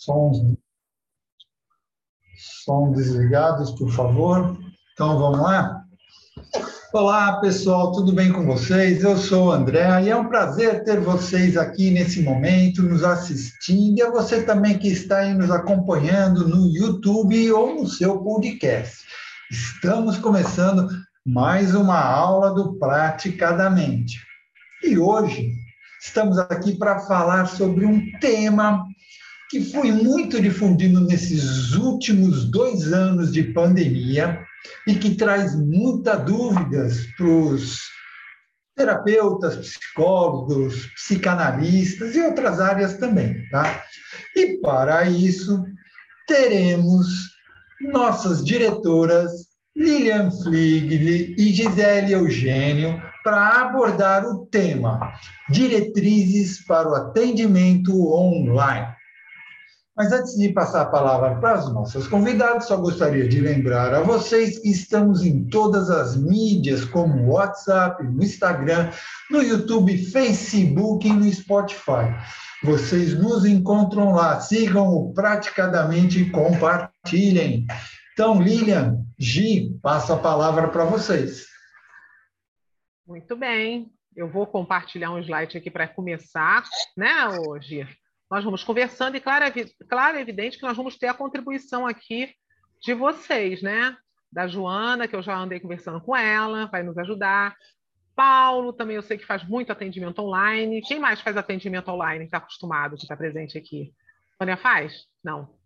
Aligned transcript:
Sons, 0.00 0.38
som 2.64 2.90
desligados, 2.92 3.70
por 3.72 3.90
favor. 3.92 4.58
Então, 4.94 5.18
vamos 5.18 5.40
lá? 5.40 5.84
Olá, 6.94 7.38
pessoal, 7.42 7.92
tudo 7.92 8.10
bem 8.10 8.32
com 8.32 8.46
vocês? 8.46 9.04
Eu 9.04 9.18
sou 9.18 9.48
o 9.48 9.50
André 9.50 10.04
e 10.04 10.08
é 10.08 10.16
um 10.16 10.26
prazer 10.26 10.84
ter 10.84 11.00
vocês 11.00 11.54
aqui 11.54 11.90
nesse 11.90 12.22
momento, 12.22 12.82
nos 12.82 13.04
assistindo, 13.04 13.98
e 13.98 14.02
a 14.02 14.10
você 14.10 14.42
também 14.42 14.78
que 14.78 14.88
está 14.88 15.18
aí 15.18 15.34
nos 15.34 15.50
acompanhando 15.50 16.48
no 16.48 16.66
YouTube 16.74 17.52
ou 17.52 17.74
no 17.74 17.86
seu 17.86 18.22
podcast. 18.22 19.04
Estamos 19.50 20.16
começando 20.16 20.88
mais 21.26 21.74
uma 21.74 22.00
aula 22.00 22.54
do 22.54 22.78
Praticadamente. 22.78 24.18
E 24.82 24.96
hoje 24.96 25.52
estamos 26.00 26.38
aqui 26.38 26.78
para 26.78 27.00
falar 27.00 27.44
sobre 27.44 27.84
um 27.84 28.00
tema 28.18 28.86
que 29.50 29.64
foi 29.64 29.90
muito 29.90 30.40
difundido 30.40 31.00
nesses 31.00 31.74
últimos 31.74 32.44
dois 32.44 32.92
anos 32.92 33.32
de 33.32 33.42
pandemia 33.42 34.40
e 34.86 34.94
que 34.94 35.16
traz 35.16 35.56
muitas 35.56 36.24
dúvidas 36.24 37.04
para 37.16 37.26
os 37.26 37.80
terapeutas, 38.76 39.56
psicólogos, 39.56 40.86
psicanalistas 40.94 42.14
e 42.14 42.22
outras 42.22 42.60
áreas 42.60 42.96
também, 42.96 43.46
tá? 43.50 43.84
E 44.36 44.58
para 44.58 45.04
isso 45.04 45.64
teremos 46.28 47.08
nossas 47.92 48.44
diretoras 48.44 49.32
Lilian 49.76 50.30
Fligli 50.30 51.34
e 51.36 51.52
Gisele 51.52 52.12
Eugênio 52.12 53.02
para 53.24 53.62
abordar 53.62 54.24
o 54.24 54.46
tema 54.46 55.12
Diretrizes 55.50 56.64
para 56.64 56.88
o 56.88 56.94
atendimento 56.94 57.92
online. 58.12 58.99
Mas 60.00 60.12
antes 60.12 60.34
de 60.34 60.48
passar 60.48 60.80
a 60.80 60.86
palavra 60.86 61.38
para 61.38 61.52
as 61.52 61.70
nossas 61.70 62.08
convidadas, 62.08 62.68
só 62.68 62.78
gostaria 62.78 63.28
de 63.28 63.38
lembrar 63.38 63.92
a 63.92 64.00
vocês 64.00 64.58
que 64.58 64.70
estamos 64.70 65.22
em 65.22 65.44
todas 65.44 65.90
as 65.90 66.16
mídias, 66.16 66.86
como 66.86 67.30
WhatsApp, 67.30 68.02
no 68.02 68.24
Instagram, 68.24 68.90
no 69.30 69.42
YouTube, 69.42 69.98
Facebook 70.06 71.06
e 71.06 71.12
no 71.12 71.30
Spotify. 71.30 72.16
Vocês 72.64 73.12
nos 73.12 73.44
encontram 73.44 74.14
lá, 74.14 74.40
sigam-o 74.40 75.12
praticadamente 75.12 76.22
e 76.22 76.30
compartilhem. 76.30 77.66
Então, 78.14 78.40
Lilian, 78.40 79.04
Gi, 79.18 79.78
passo 79.82 80.14
a 80.14 80.16
palavra 80.16 80.68
para 80.68 80.86
vocês. 80.86 81.44
Muito 83.06 83.36
bem. 83.36 83.92
Eu 84.16 84.30
vou 84.30 84.46
compartilhar 84.46 85.10
um 85.10 85.18
slide 85.18 85.58
aqui 85.58 85.70
para 85.70 85.86
começar, 85.86 86.64
né, 86.96 87.12
Gi? 87.60 87.86
Nós 88.30 88.44
vamos 88.44 88.62
conversando 88.62 89.16
e 89.16 89.20
claro, 89.20 89.44
claro, 89.88 90.16
é 90.16 90.20
evidente 90.20 90.56
que 90.56 90.62
nós 90.62 90.76
vamos 90.76 90.96
ter 90.96 91.08
a 91.08 91.14
contribuição 91.14 91.86
aqui 91.86 92.32
de 92.80 92.94
vocês, 92.94 93.60
né? 93.60 93.96
Da 94.30 94.46
Joana, 94.46 95.08
que 95.08 95.16
eu 95.16 95.22
já 95.22 95.36
andei 95.36 95.58
conversando 95.58 96.00
com 96.00 96.14
ela, 96.14 96.66
vai 96.66 96.84
nos 96.84 96.96
ajudar. 96.96 97.56
Paulo, 98.14 98.72
também 98.72 98.94
eu 98.94 99.02
sei 99.02 99.18
que 99.18 99.26
faz 99.26 99.42
muito 99.42 99.72
atendimento 99.72 100.20
online. 100.20 100.80
Quem 100.82 101.00
mais 101.00 101.20
faz 101.20 101.36
atendimento 101.36 101.90
online, 101.90 102.24
está 102.24 102.38
acostumado, 102.38 102.96
que 102.96 103.02
está 103.02 103.16
presente 103.16 103.58
aqui? 103.58 103.92
Tônia 104.38 104.56
faz? 104.56 105.06
Não. 105.24 105.58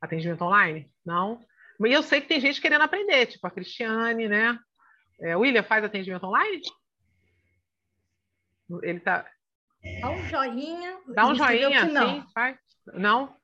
Atendimento 0.00 0.42
online? 0.42 0.90
Não. 1.06 1.40
E 1.86 1.92
eu 1.92 2.02
sei 2.02 2.20
que 2.20 2.26
tem 2.26 2.40
gente 2.40 2.60
querendo 2.60 2.82
aprender, 2.82 3.26
tipo 3.26 3.46
a 3.46 3.50
Cristiane, 3.50 4.26
né? 4.26 4.58
É, 5.20 5.36
William 5.36 5.62
faz 5.62 5.84
atendimento 5.84 6.26
online? 6.26 6.60
Ele 8.82 8.98
está 8.98 9.24
Dá 10.00 10.10
um 10.10 10.24
joinha. 10.28 10.98
Dá 11.14 11.26
um 11.26 11.34
joinha, 11.34 11.84
não. 11.86 12.22
sim. 12.22 12.26
Não? 12.94 13.36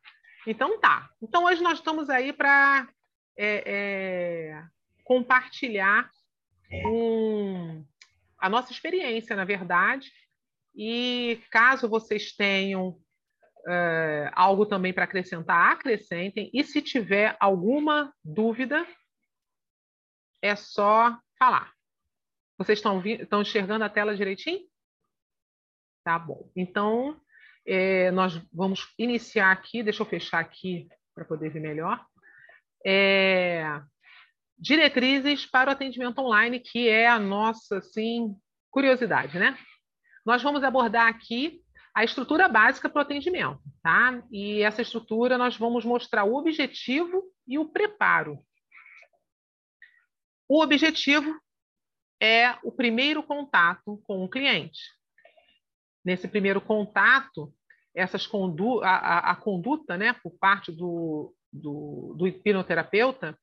Então 0.46 0.78
tá. 0.78 1.08
Então 1.22 1.44
hoje 1.44 1.62
nós 1.62 1.78
estamos 1.78 2.10
aí 2.10 2.32
para 2.32 2.88
é, 3.36 3.62
é, 3.66 4.64
compartilhar 5.04 6.10
um, 6.86 7.84
a 8.38 8.48
nossa 8.48 8.72
experiência, 8.72 9.36
na 9.36 9.44
verdade. 9.44 10.12
E 10.74 11.40
caso 11.50 11.88
vocês 11.88 12.32
tenham 12.32 12.98
é, 13.66 14.30
algo 14.34 14.66
também 14.66 14.92
para 14.92 15.04
acrescentar, 15.04 15.72
acrescentem. 15.72 16.50
E 16.52 16.64
se 16.64 16.82
tiver 16.82 17.36
alguma 17.40 18.12
dúvida, 18.24 18.86
é 20.42 20.54
só 20.56 21.18
falar. 21.38 21.72
Vocês 22.58 22.78
estão, 22.78 23.04
estão 23.04 23.42
enxergando 23.42 23.84
a 23.84 23.88
tela 23.88 24.14
direitinho? 24.14 24.60
Tá 26.04 26.18
bom. 26.18 26.50
Então, 26.54 27.18
é, 27.66 28.10
nós 28.10 28.34
vamos 28.52 28.92
iniciar 28.98 29.50
aqui, 29.50 29.82
deixa 29.82 30.02
eu 30.02 30.06
fechar 30.06 30.38
aqui 30.38 30.86
para 31.14 31.24
poder 31.24 31.48
ver 31.48 31.60
melhor. 31.60 32.04
É, 32.86 33.80
diretrizes 34.58 35.46
para 35.46 35.70
o 35.70 35.72
atendimento 35.72 36.18
online, 36.18 36.60
que 36.60 36.90
é 36.90 37.08
a 37.08 37.18
nossa 37.18 37.78
assim, 37.78 38.36
curiosidade, 38.70 39.38
né? 39.38 39.56
Nós 40.26 40.42
vamos 40.42 40.62
abordar 40.62 41.08
aqui 41.08 41.62
a 41.94 42.04
estrutura 42.04 42.48
básica 42.48 42.88
para 42.90 42.98
o 42.98 43.02
atendimento, 43.02 43.62
tá? 43.82 44.22
E 44.30 44.60
essa 44.60 44.82
estrutura 44.82 45.38
nós 45.38 45.56
vamos 45.56 45.86
mostrar 45.86 46.24
o 46.24 46.34
objetivo 46.34 47.22
e 47.48 47.58
o 47.58 47.70
preparo. 47.70 48.38
O 50.46 50.60
objetivo 50.62 51.34
é 52.20 52.58
o 52.62 52.70
primeiro 52.70 53.22
contato 53.22 54.02
com 54.04 54.22
o 54.22 54.28
cliente 54.28 54.80
nesse 56.04 56.28
primeiro 56.28 56.60
contato, 56.60 57.52
essas 57.94 58.26
condu 58.26 58.82
a, 58.82 58.90
a, 58.90 59.30
a 59.30 59.36
conduta, 59.36 59.96
né, 59.96 60.12
por 60.12 60.32
parte 60.38 60.72
do, 60.72 61.34
do, 61.52 62.14
do 62.18 62.26
hipnoterapeuta, 62.26 63.38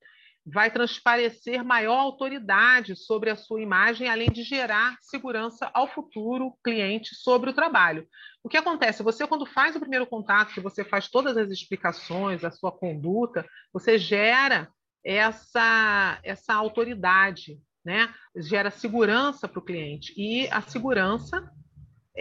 vai 0.45 0.72
transparecer 0.72 1.63
maior 1.63 1.99
autoridade 1.99 2.95
sobre 2.95 3.29
a 3.29 3.35
sua 3.35 3.61
imagem, 3.61 4.09
além 4.09 4.29
de 4.29 4.44
gerar 4.44 4.97
segurança 5.01 5.69
ao 5.73 5.88
futuro 5.88 6.53
cliente 6.63 7.16
sobre 7.16 7.51
o 7.51 7.53
trabalho. 7.53 8.07
O 8.44 8.49
que 8.49 8.57
acontece? 8.57 9.03
Você, 9.03 9.25
quando 9.28 9.45
faz 9.45 9.75
o 9.75 9.79
primeiro 9.79 10.07
contato, 10.07 10.53
que 10.53 10.59
você 10.59 10.83
faz 10.83 11.07
todas 11.09 11.38
as 11.38 11.51
explicações, 11.51 12.43
a 12.43 12.51
sua 12.51 12.72
conduta, 12.72 13.45
você 13.72 13.99
gera 13.99 14.67
essa, 15.05 16.19
essa 16.23 16.53
autoridade, 16.55 17.59
né? 17.85 18.11
gera 18.35 18.72
segurança 18.72 19.47
para 19.47 19.59
o 19.59 19.66
cliente. 19.66 20.11
E 20.17 20.47
a 20.49 20.61
segurança 20.61 21.47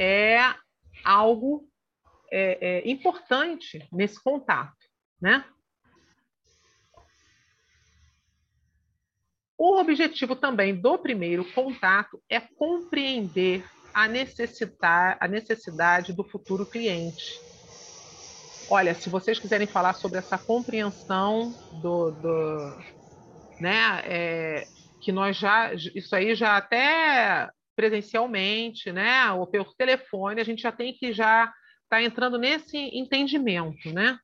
é 0.01 0.55
algo 1.05 1.69
é, 2.33 2.59
é, 2.61 2.91
importante 2.91 3.87
nesse 3.93 4.23
contato, 4.23 4.79
né? 5.21 5.45
O 9.59 9.79
objetivo 9.79 10.35
também 10.35 10.75
do 10.75 10.97
primeiro 10.97 11.45
contato 11.53 12.23
é 12.31 12.41
compreender 12.41 13.63
a 13.93 14.09
necessitar, 14.09 15.19
a 15.21 15.29
necessidade 15.29 16.15
do 16.15 16.25
futuro 16.25 16.65
cliente. 16.65 17.39
Olha, 18.71 18.95
se 18.95 19.11
vocês 19.11 19.39
quiserem 19.39 19.67
falar 19.67 19.93
sobre 19.93 20.19
essa 20.19 20.39
compreensão 20.39 21.53
do, 21.83 22.11
do 22.13 22.79
né, 23.61 24.01
é, 24.07 24.67
que 25.03 25.13
nós 25.13 25.37
já, 25.37 25.75
isso 25.75 26.17
aí 26.17 26.35
já 26.35 26.57
até 26.57 27.51
presencialmente, 27.81 28.93
né, 28.93 29.33
ou 29.33 29.47
pelo 29.47 29.73
telefone, 29.75 30.39
a 30.39 30.45
gente 30.45 30.61
já 30.61 30.71
tem 30.71 30.93
que 30.93 31.15
já 31.15 31.45
estar 31.45 31.55
tá 31.89 32.03
entrando 32.03 32.37
nesse 32.37 32.77
entendimento, 32.77 33.91
né? 33.91 34.19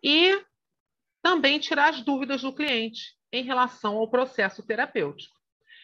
E 0.00 0.40
também 1.20 1.58
tirar 1.58 1.90
as 1.90 2.00
dúvidas 2.02 2.42
do 2.42 2.52
cliente 2.52 3.16
em 3.32 3.42
relação 3.42 3.96
ao 3.96 4.08
processo 4.08 4.64
terapêutico. 4.64 5.34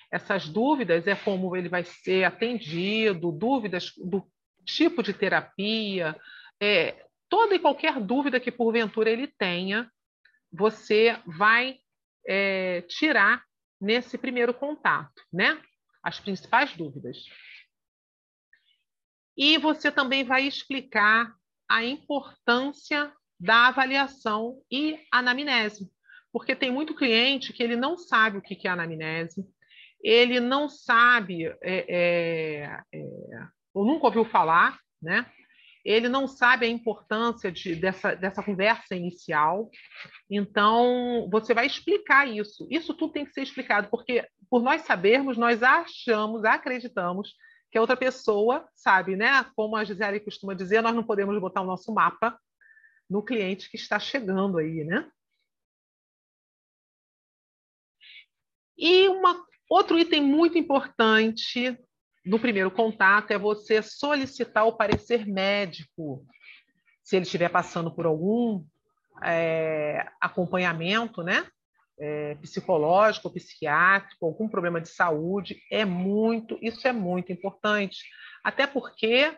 Essas 0.09 0.49
dúvidas 0.49 1.09
é 1.09 1.17
como 1.17 1.57
ele 1.57 1.69
vai 1.69 1.83
ser 1.83 2.23
atendido, 2.23 3.33
dúvidas 3.33 3.93
do 3.97 4.25
tipo 4.65 5.03
de 5.03 5.13
terapia, 5.13 6.17
é, 6.61 7.07
toda 7.29 7.57
e 7.57 7.59
qualquer 7.59 8.01
dúvida 8.01 8.39
que 8.39 8.53
porventura 8.53 9.11
ele 9.11 9.27
tenha, 9.27 9.91
você 10.53 11.19
vai 11.27 11.79
é, 12.25 12.83
tirar 12.83 13.48
nesse 13.81 14.19
primeiro 14.19 14.53
contato, 14.53 15.23
né? 15.33 15.61
As 16.03 16.19
principais 16.21 16.75
dúvidas. 16.77 17.19
E 19.37 19.57
você 19.59 19.91
também 19.91 20.25
vai 20.25 20.47
explicar 20.47 21.33
a 21.69 21.85
importância 21.85 23.13
da 23.39 23.69
avaliação 23.69 24.61
e 24.71 24.99
anamnese, 25.13 25.89
porque 26.33 26.57
tem 26.57 26.73
muito 26.73 26.95
cliente 26.95 27.53
que 27.53 27.63
ele 27.63 27.77
não 27.77 27.97
sabe 27.97 28.39
o 28.39 28.43
que 28.43 28.67
é 28.67 28.71
anamnese, 28.71 29.47
ele 30.03 30.41
não 30.41 30.69
sabe, 30.69 31.45
é, 31.45 31.57
é, 31.63 32.83
é, 32.93 33.49
ou 33.75 33.85
nunca 33.85 34.07
ouviu 34.07 34.25
falar, 34.25 34.79
né? 35.01 35.31
Ele 35.85 36.09
não 36.09 36.27
sabe 36.27 36.67
a 36.67 36.69
importância 36.69 37.51
de, 37.51 37.75
dessa, 37.75 38.15
dessa 38.15 38.43
conversa 38.43 38.95
inicial. 38.95 39.71
Então, 40.31 41.29
você 41.31 41.55
vai 41.55 41.67
explicar 41.67 42.29
isso. 42.29 42.67
Isso 42.71 42.95
tudo 42.95 43.13
tem 43.13 43.25
que 43.25 43.33
ser 43.33 43.43
explicado, 43.43 43.89
porque, 43.91 44.27
por 44.51 44.63
nós 44.63 44.83
sabermos, 44.83 45.37
nós 45.37 45.63
achamos, 45.63 46.45
acreditamos 46.45 47.35
que 47.71 47.79
a 47.79 47.81
outra 47.81 47.97
pessoa 47.97 48.69
sabe, 48.75 49.17
né? 49.17 49.45
Como 49.55 49.77
a 49.77 49.85
Gisele 49.85 50.21
costuma 50.21 50.55
dizer, 50.55 50.83
nós 50.83 50.95
não 50.95 51.05
podemos 51.05 51.39
botar 51.41 51.61
o 51.61 51.67
nosso 51.67 51.93
mapa 51.93 52.39
no 53.09 53.23
cliente 53.23 53.71
que 53.71 53.77
está 53.77 53.99
chegando 53.99 54.59
aí, 54.59 54.85
né? 54.85 55.11
E 58.77 59.09
uma, 59.09 59.45
outro 59.69 59.99
item 59.99 60.23
muito 60.23 60.57
importante 60.57 61.77
no 62.25 62.39
primeiro 62.39 62.71
contato 62.71 63.31
é 63.31 63.39
você 63.39 63.83
solicitar 63.83 64.67
o 64.67 64.77
parecer 64.77 65.27
médico, 65.27 66.27
se 67.03 67.17
ele 67.17 67.25
estiver 67.25 67.49
passando 67.49 67.91
por 67.91 68.07
algum 68.07 68.65
é, 69.23 70.07
acompanhamento, 70.21 71.23
né? 71.23 71.47
É, 72.01 72.37
psicológico, 72.37 73.33
psiquiátrico, 73.33 74.25
algum 74.25 74.49
problema 74.49 74.81
de 74.81 74.89
saúde, 74.89 75.61
é 75.71 75.85
muito, 75.85 76.57
isso 76.63 76.87
é 76.87 76.93
muito 76.93 77.33
importante. 77.33 78.05
Até 78.45 78.67
porque, 78.69 79.37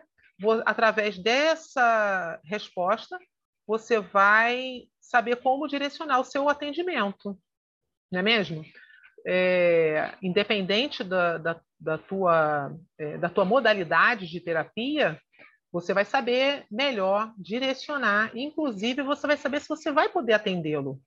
através 0.65 1.17
dessa 1.17 2.39
resposta, 2.43 3.17
você 3.65 3.99
vai 3.99 4.83
saber 4.99 5.37
como 5.37 5.67
direcionar 5.67 6.19
o 6.19 6.25
seu 6.25 6.47
atendimento, 6.49 7.37
não 8.11 8.19
é 8.19 8.23
mesmo? 8.23 8.63
É, 9.25 10.15
independente 10.21 11.03
da, 11.03 11.37
da, 11.37 11.61
da, 11.79 11.97
tua, 11.97 12.75
é, 12.97 13.17
da 13.17 13.29
tua 13.29 13.45
modalidade 13.45 14.27
de 14.27 14.39
terapia, 14.39 15.19
você 15.71 15.93
vai 15.93 16.03
saber 16.03 16.65
melhor 16.69 17.31
direcionar, 17.37 18.31
inclusive 18.35 19.03
você 19.03 19.27
vai 19.27 19.37
saber 19.37 19.61
se 19.61 19.69
você 19.69 19.91
vai 19.91 20.09
poder 20.09 20.33
atendê-lo, 20.33 20.99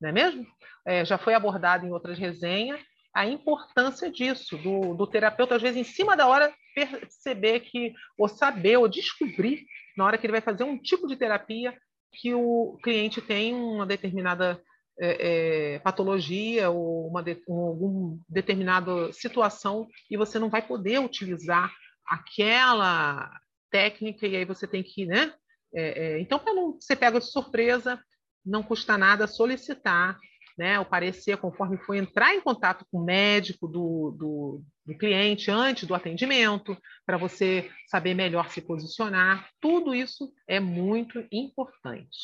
não 0.00 0.10
é 0.10 0.12
mesmo? 0.12 0.46
É, 0.86 1.04
já 1.04 1.16
foi 1.16 1.34
abordado 1.34 1.86
em 1.86 1.92
outras 1.92 2.18
resenhas 2.18 2.80
a 3.14 3.24
importância 3.26 4.10
disso, 4.10 4.58
do, 4.58 4.92
do 4.94 5.06
terapeuta, 5.06 5.54
às 5.54 5.62
vezes, 5.62 5.78
em 5.78 5.84
cima 5.84 6.16
da 6.16 6.26
hora, 6.26 6.52
perceber 6.74 7.60
que, 7.60 7.94
ou 8.18 8.28
saber, 8.28 8.76
ou 8.76 8.88
descobrir, 8.88 9.64
na 9.96 10.04
hora 10.04 10.18
que 10.18 10.26
ele 10.26 10.32
vai 10.32 10.40
fazer 10.40 10.64
um 10.64 10.76
tipo 10.76 11.06
de 11.06 11.14
terapia, 11.14 11.72
que 12.12 12.34
o 12.34 12.76
cliente 12.82 13.22
tem 13.22 13.54
uma 13.54 13.86
determinada 13.86 14.60
é, 15.00 15.74
é, 15.74 15.78
patologia 15.80 16.70
ou 16.70 17.08
uma 17.08 17.22
de, 17.22 17.42
um, 17.48 17.60
alguma 17.60 18.18
determinada 18.28 19.12
situação 19.12 19.88
e 20.10 20.16
você 20.16 20.38
não 20.38 20.48
vai 20.48 20.62
poder 20.62 21.00
utilizar 21.00 21.72
aquela 22.06 23.30
técnica 23.70 24.26
e 24.26 24.36
aí 24.36 24.44
você 24.44 24.66
tem 24.66 24.82
que, 24.82 25.06
né? 25.06 25.32
É, 25.74 26.14
é 26.14 26.20
então, 26.20 26.38
para 26.38 26.54
não 26.54 26.80
ser 26.80 26.96
pego 26.96 27.18
de 27.18 27.26
surpresa, 27.26 28.00
não 28.44 28.62
custa 28.62 28.96
nada 28.96 29.26
solicitar 29.26 30.18
né, 30.56 30.78
o 30.78 30.84
parecer 30.84 31.36
conforme 31.38 31.76
for 31.78 31.94
entrar 31.94 32.34
em 32.34 32.40
contato 32.40 32.86
com 32.90 32.98
o 32.98 33.04
médico 33.04 33.66
do, 33.66 34.14
do, 34.16 34.62
do 34.86 34.98
cliente 34.98 35.50
antes 35.50 35.86
do 35.86 35.94
atendimento, 35.94 36.76
para 37.04 37.16
você 37.16 37.70
saber 37.88 38.14
melhor 38.14 38.48
se 38.50 38.60
posicionar. 38.62 39.48
Tudo 39.60 39.94
isso 39.94 40.32
é 40.46 40.60
muito 40.60 41.24
importante. 41.32 42.18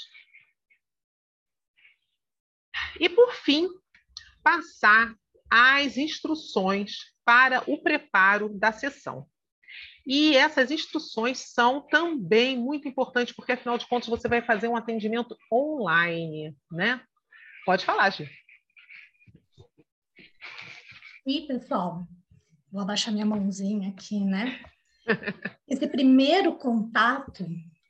E, 2.98 3.08
por 3.08 3.32
fim, 3.32 3.68
passar 4.42 5.14
as 5.50 5.96
instruções 5.96 6.92
para 7.24 7.62
o 7.70 7.82
preparo 7.82 8.48
da 8.48 8.72
sessão. 8.72 9.26
E 10.06 10.36
essas 10.36 10.70
instruções 10.70 11.38
são 11.52 11.82
também 11.82 12.58
muito 12.58 12.88
importantes, 12.88 13.34
porque 13.34 13.52
afinal 13.52 13.78
de 13.78 13.86
contas 13.86 14.08
você 14.08 14.28
vai 14.28 14.42
fazer 14.42 14.68
um 14.68 14.76
atendimento 14.76 15.36
online, 15.52 16.56
né? 16.70 17.00
Pode 17.64 17.84
falar, 17.84 18.10
Gi. 18.10 18.28
E, 21.26 21.46
pessoal, 21.46 22.06
vou 22.72 22.82
abaixar 22.82 23.12
minha 23.12 23.26
mãozinha 23.26 23.90
aqui, 23.90 24.18
né? 24.24 24.60
Esse 25.68 25.86
primeiro 25.86 26.56
contato, 26.56 27.44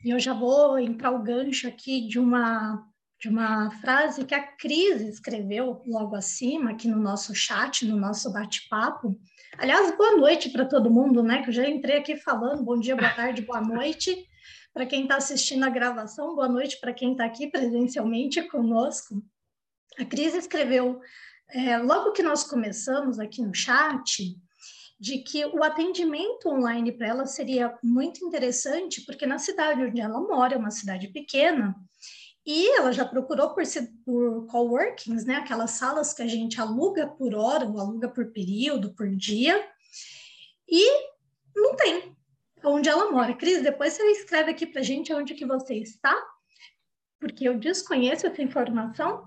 e 0.04 0.10
eu 0.10 0.18
já 0.18 0.34
vou 0.34 0.78
entrar 0.78 1.12
o 1.12 1.22
gancho 1.22 1.68
aqui 1.68 2.06
de 2.06 2.18
uma 2.18 2.89
de 3.20 3.28
uma 3.28 3.70
frase 3.82 4.24
que 4.24 4.34
a 4.34 4.42
Cris 4.42 5.02
escreveu 5.02 5.82
logo 5.86 6.16
acima, 6.16 6.70
aqui 6.70 6.88
no 6.88 6.98
nosso 6.98 7.34
chat, 7.34 7.86
no 7.86 7.96
nosso 7.96 8.32
bate-papo. 8.32 9.20
Aliás, 9.58 9.94
boa 9.94 10.16
noite 10.16 10.48
para 10.48 10.64
todo 10.64 10.90
mundo, 10.90 11.22
né? 11.22 11.42
Que 11.42 11.50
eu 11.50 11.52
já 11.52 11.68
entrei 11.68 11.98
aqui 11.98 12.16
falando 12.16 12.64
bom 12.64 12.80
dia, 12.80 12.96
boa 12.96 13.10
tarde, 13.10 13.42
boa 13.42 13.60
noite. 13.60 14.26
Para 14.72 14.86
quem 14.86 15.02
está 15.02 15.16
assistindo 15.16 15.64
a 15.64 15.68
gravação, 15.68 16.34
boa 16.34 16.48
noite 16.48 16.80
para 16.80 16.94
quem 16.94 17.12
está 17.12 17.26
aqui 17.26 17.48
presencialmente 17.48 18.40
conosco. 18.48 19.22
A 19.98 20.04
Cris 20.04 20.34
escreveu, 20.34 20.98
é, 21.50 21.76
logo 21.76 22.12
que 22.12 22.22
nós 22.22 22.44
começamos 22.44 23.18
aqui 23.18 23.42
no 23.42 23.54
chat, 23.54 24.34
de 24.98 25.18
que 25.18 25.44
o 25.44 25.62
atendimento 25.62 26.48
online 26.48 26.92
para 26.92 27.08
ela 27.08 27.26
seria 27.26 27.76
muito 27.82 28.24
interessante, 28.24 29.02
porque 29.02 29.26
na 29.26 29.38
cidade 29.38 29.82
onde 29.82 30.00
ela 30.00 30.20
mora, 30.20 30.54
é 30.54 30.58
uma 30.58 30.70
cidade 30.70 31.08
pequena, 31.08 31.74
e 32.44 32.78
ela 32.78 32.92
já 32.92 33.04
procurou 33.04 33.50
por, 33.50 33.62
por 34.04 34.46
coworkings, 34.46 35.24
né? 35.24 35.36
Aquelas 35.36 35.72
salas 35.72 36.14
que 36.14 36.22
a 36.22 36.26
gente 36.26 36.60
aluga 36.60 37.06
por 37.06 37.34
hora, 37.34 37.66
ou 37.66 37.78
aluga 37.78 38.08
por 38.08 38.32
período, 38.32 38.94
por 38.94 39.08
dia, 39.14 39.62
e 40.68 40.84
não 41.54 41.76
tem 41.76 42.16
onde 42.64 42.88
ela 42.88 43.10
mora. 43.10 43.34
Cris, 43.34 43.62
depois 43.62 43.92
você 43.92 44.02
escreve 44.12 44.50
aqui 44.50 44.66
para 44.66 44.80
a 44.80 44.84
gente 44.84 45.12
onde 45.12 45.34
que 45.34 45.44
você 45.44 45.74
está, 45.74 46.14
porque 47.18 47.48
eu 47.48 47.58
desconheço 47.58 48.26
essa 48.26 48.42
informação. 48.42 49.24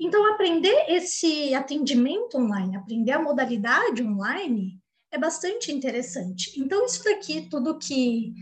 Então, 0.00 0.32
aprender 0.32 0.86
esse 0.88 1.54
atendimento 1.54 2.38
online, 2.38 2.76
aprender 2.76 3.12
a 3.12 3.22
modalidade 3.22 4.02
online, 4.02 4.80
é 5.10 5.18
bastante 5.18 5.72
interessante. 5.72 6.58
Então, 6.58 6.86
isso 6.86 7.02
daqui, 7.02 7.48
tudo 7.48 7.78
que, 7.78 8.32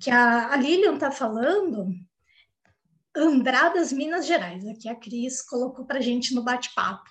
que 0.00 0.10
a, 0.10 0.52
a 0.52 0.56
Lilian 0.56 0.94
está 0.94 1.10
falando, 1.10 1.88
Andradas, 3.16 3.92
Minas 3.92 4.26
Gerais. 4.26 4.66
Aqui 4.66 4.88
a 4.88 4.94
Cris 4.94 5.42
colocou 5.42 5.84
para 5.84 5.98
a 5.98 6.02
gente 6.02 6.34
no 6.34 6.42
bate-papo. 6.42 7.10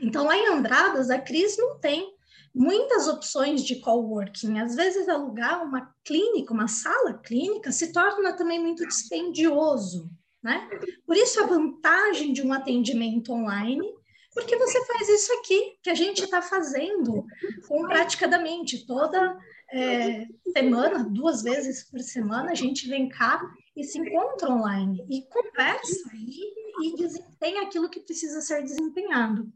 Então, 0.00 0.24
lá 0.26 0.36
em 0.36 0.48
Andradas, 0.48 1.10
a 1.10 1.18
Cris 1.18 1.56
não 1.56 1.78
tem 1.78 2.14
muitas 2.54 3.06
opções 3.06 3.64
de 3.64 3.76
coworking. 3.76 4.58
Às 4.58 4.74
vezes, 4.74 5.08
alugar 5.08 5.64
uma 5.64 5.94
clínica, 6.04 6.52
uma 6.52 6.68
sala 6.68 7.14
clínica, 7.14 7.70
se 7.70 7.92
torna 7.92 8.32
também 8.34 8.60
muito 8.60 8.86
dispendioso, 8.86 10.10
né? 10.42 10.68
Por 11.06 11.16
isso, 11.16 11.42
a 11.42 11.46
vantagem 11.46 12.32
de 12.32 12.42
um 12.42 12.52
atendimento 12.52 13.32
online, 13.32 13.86
porque 14.32 14.56
você 14.56 14.84
faz 14.86 15.08
isso 15.08 15.32
aqui, 15.34 15.78
que 15.82 15.90
a 15.90 15.94
gente 15.94 16.24
está 16.24 16.42
fazendo 16.42 17.24
com 17.68 17.86
praticamente 17.86 18.86
toda 18.86 19.38
é, 19.72 20.26
semana, 20.52 21.04
duas 21.04 21.42
vezes 21.42 21.88
por 21.90 22.00
semana, 22.00 22.50
a 22.50 22.54
gente 22.54 22.88
vem 22.88 23.08
cá 23.08 23.40
e 23.76 23.84
se 23.84 23.98
encontra 23.98 24.50
online 24.50 25.06
e 25.10 25.22
conversa 25.28 26.10
e, 26.14 26.88
e 26.88 26.96
desempenha 26.96 27.62
aquilo 27.62 27.90
que 27.90 28.00
precisa 28.00 28.40
ser 28.40 28.62
desempenhado. 28.62 29.52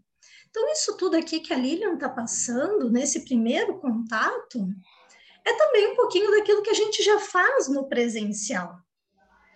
Então, 0.50 0.70
isso 0.72 0.96
tudo 0.96 1.16
aqui 1.16 1.40
que 1.40 1.54
a 1.54 1.56
Lilian 1.56 1.94
está 1.94 2.08
passando 2.08 2.90
nesse 2.90 3.24
primeiro 3.24 3.78
contato 3.78 4.68
é 5.44 5.54
também 5.54 5.92
um 5.92 5.96
pouquinho 5.96 6.30
daquilo 6.30 6.62
que 6.62 6.70
a 6.70 6.74
gente 6.74 7.02
já 7.02 7.18
faz 7.18 7.68
no 7.68 7.88
presencial. 7.88 8.78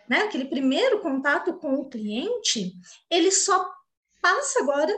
Né? 0.09 0.21
Aquele 0.21 0.47
primeiro 0.47 1.01
contato 1.01 1.55
com 1.55 1.75
o 1.75 1.89
cliente, 1.89 2.73
ele 3.11 3.31
só 3.31 3.71
passa 4.23 4.61
agora 4.61 4.95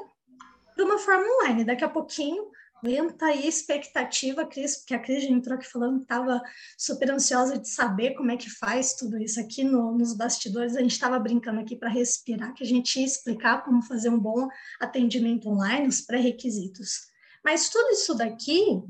para 0.75 0.85
uma 0.85 0.99
forma 0.99 1.27
online. 1.41 1.65
Daqui 1.65 1.83
a 1.83 1.89
pouquinho 1.89 2.51
Aumenta 2.83 3.27
aí 3.27 3.45
a 3.45 3.49
expectativa, 3.49 4.47
Cris, 4.47 4.77
porque 4.79 4.95
a 4.95 4.99
Cris 4.99 5.25
já 5.25 5.31
entrou 5.31 5.57
aqui 5.57 5.67
falando 5.67 5.97
que 5.97 6.03
estava 6.03 6.43
super 6.77 7.11
ansiosa 7.11 7.59
de 7.59 7.69
saber 7.69 8.15
como 8.15 8.31
é 8.31 8.37
que 8.37 8.51
faz 8.51 8.95
tudo 8.95 9.19
isso 9.19 9.41
aqui 9.41 9.65
no, 9.65 9.97
nos 9.97 10.15
bastidores. 10.15 10.77
A 10.77 10.81
gente 10.81 10.93
estava 10.93 11.19
brincando 11.19 11.61
aqui 11.61 11.75
para 11.75 11.89
respirar, 11.89 12.53
que 12.53 12.63
a 12.63 12.67
gente 12.67 13.01
ia 13.01 13.07
explicar 13.07 13.65
como 13.65 13.83
fazer 13.83 14.11
um 14.11 14.19
bom 14.19 14.47
atendimento 14.81 15.49
online, 15.49 15.89
os 15.89 16.03
pré-requisitos. 16.03 17.07
Mas 17.43 17.71
tudo 17.71 17.93
isso 17.93 18.15
daqui 18.15 18.83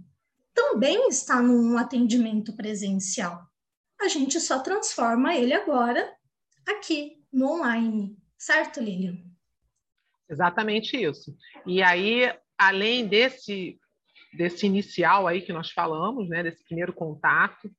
também 0.53 1.09
está 1.09 1.41
num 1.41 1.79
atendimento 1.79 2.57
presencial. 2.57 3.47
A 4.01 4.09
gente 4.09 4.41
só 4.41 4.59
transforma 4.59 5.35
ele 5.35 5.53
agora 5.53 6.13
aqui 6.67 7.23
no 7.33 7.53
online, 7.53 8.17
certo, 8.37 8.81
Lilian? 8.81 9.17
Exatamente 10.29 10.97
isso. 10.97 11.37
E 11.65 11.83
aí 11.83 12.33
além 12.59 13.07
desse, 13.07 13.79
desse 14.33 14.67
inicial 14.67 15.27
aí 15.27 15.43
que 15.43 15.53
nós 15.53 15.71
falamos, 15.71 16.29
né, 16.29 16.43
desse 16.43 16.65
primeiro 16.65 16.93
contato, 16.93 17.71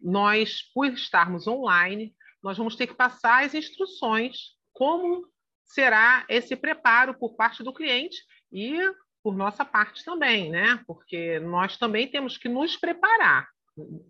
nós, 0.00 0.62
por 0.72 0.86
estarmos 0.86 1.46
online, 1.46 2.14
nós 2.42 2.56
vamos 2.56 2.74
ter 2.76 2.86
que 2.86 2.94
passar 2.94 3.44
as 3.44 3.54
instruções 3.54 4.56
como 4.72 5.28
será 5.64 6.24
esse 6.28 6.56
preparo 6.56 7.18
por 7.18 7.36
parte 7.36 7.62
do 7.62 7.72
cliente 7.72 8.16
e 8.50 8.78
por 9.22 9.36
nossa 9.36 9.64
parte 9.64 10.04
também, 10.04 10.50
né? 10.50 10.82
Porque 10.86 11.38
nós 11.40 11.76
também 11.76 12.10
temos 12.10 12.38
que 12.38 12.48
nos 12.48 12.76
preparar, 12.76 13.48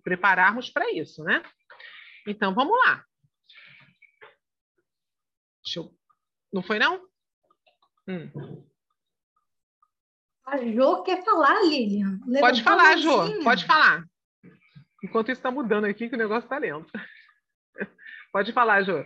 prepararmos 0.04 0.70
para 0.70 0.92
isso, 0.92 1.24
né? 1.24 1.42
Então, 2.26 2.54
vamos 2.54 2.78
lá. 2.86 3.04
Eu... 5.76 5.92
Não 6.52 6.62
foi, 6.62 6.78
não? 6.78 7.04
Hum. 8.08 8.69
A 10.46 10.58
Jo 10.58 11.02
quer 11.02 11.24
falar, 11.24 11.62
Lilian. 11.62 12.18
Pode 12.40 12.62
falar, 12.62 12.96
Jo, 12.98 13.42
pode 13.44 13.64
falar. 13.64 14.04
Enquanto 15.02 15.30
isso 15.30 15.38
está 15.38 15.50
mudando 15.50 15.86
aqui, 15.86 16.08
que 16.08 16.14
o 16.14 16.18
negócio 16.18 16.44
está 16.44 16.58
lento. 16.58 16.90
Pode 18.32 18.52
falar, 18.52 18.82
Jô. 18.82 19.02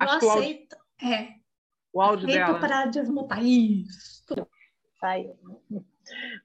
Acho 0.00 0.18
que 0.20 0.26
o 0.26 0.30
áudio, 0.30 0.68
é, 1.02 1.34
o 1.92 2.00
áudio 2.00 2.26
dela. 2.28 2.60
para 2.60 2.86
desmutar 2.86 3.42
isso. 3.44 4.24
Saiu. 5.00 5.36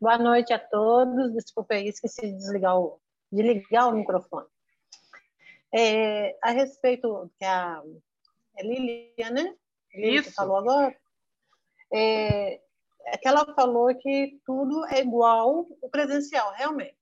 Boa 0.02 0.18
noite 0.18 0.54
a 0.54 0.60
todos. 0.60 1.34
Desculpa 1.34 1.76
aí, 1.76 1.88
esqueci 1.88 2.22
de 2.22 2.34
desligar 2.34 2.80
o, 2.80 3.00
de 3.32 3.44
ligar 3.44 3.90
o 3.90 3.92
microfone. 3.92 4.48
É, 5.72 6.38
a 6.42 6.52
respeito 6.52 7.32
que 7.38 7.46
a 7.46 7.82
é 8.56 8.64
Lilia, 8.64 9.30
né? 9.32 9.56
Lilia 9.94 10.20
Isso. 10.20 10.30
que 10.30 10.36
falou 10.36 10.58
agora. 10.58 10.96
É, 11.94 12.62
é 13.06 13.18
que 13.18 13.28
ela 13.28 13.54
falou 13.54 13.94
que 13.96 14.40
tudo 14.46 14.86
é 14.86 15.02
igual 15.02 15.68
o 15.82 15.90
presencial, 15.90 16.52
realmente. 16.54 16.98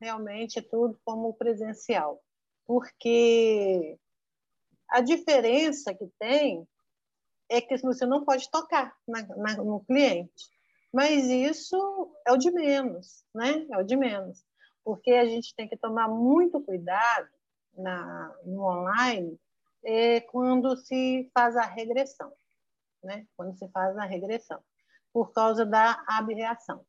Realmente 0.00 0.58
é 0.58 0.62
tudo 0.62 0.98
como 1.04 1.28
o 1.28 1.34
presencial. 1.34 2.20
Porque 2.66 3.98
a 4.88 5.00
diferença 5.00 5.94
que 5.94 6.08
tem 6.18 6.66
é 7.48 7.60
que 7.60 7.76
você 7.78 8.06
não 8.06 8.24
pode 8.24 8.50
tocar 8.50 8.96
na, 9.06 9.22
na, 9.36 9.56
no 9.58 9.84
cliente. 9.84 10.48
Mas 10.92 11.24
isso 11.24 11.76
é 12.26 12.32
o 12.32 12.36
de 12.36 12.50
menos, 12.50 13.24
né? 13.34 13.66
É 13.70 13.78
o 13.78 13.82
de 13.82 13.96
menos. 13.96 14.44
Porque 14.84 15.12
a 15.12 15.24
gente 15.24 15.54
tem 15.54 15.68
que 15.68 15.76
tomar 15.76 16.08
muito 16.08 16.60
cuidado 16.60 17.28
na, 17.76 18.34
no 18.44 18.62
online 18.62 19.38
é, 19.84 20.20
quando 20.20 20.76
se 20.76 21.30
faz 21.34 21.56
a 21.56 21.62
regressão, 21.62 22.32
né? 23.02 23.26
Quando 23.36 23.56
se 23.56 23.68
faz 23.68 23.96
a 23.96 24.04
regressão, 24.04 24.60
por 25.12 25.32
causa 25.32 25.64
da 25.64 26.02
abreação. 26.06 26.84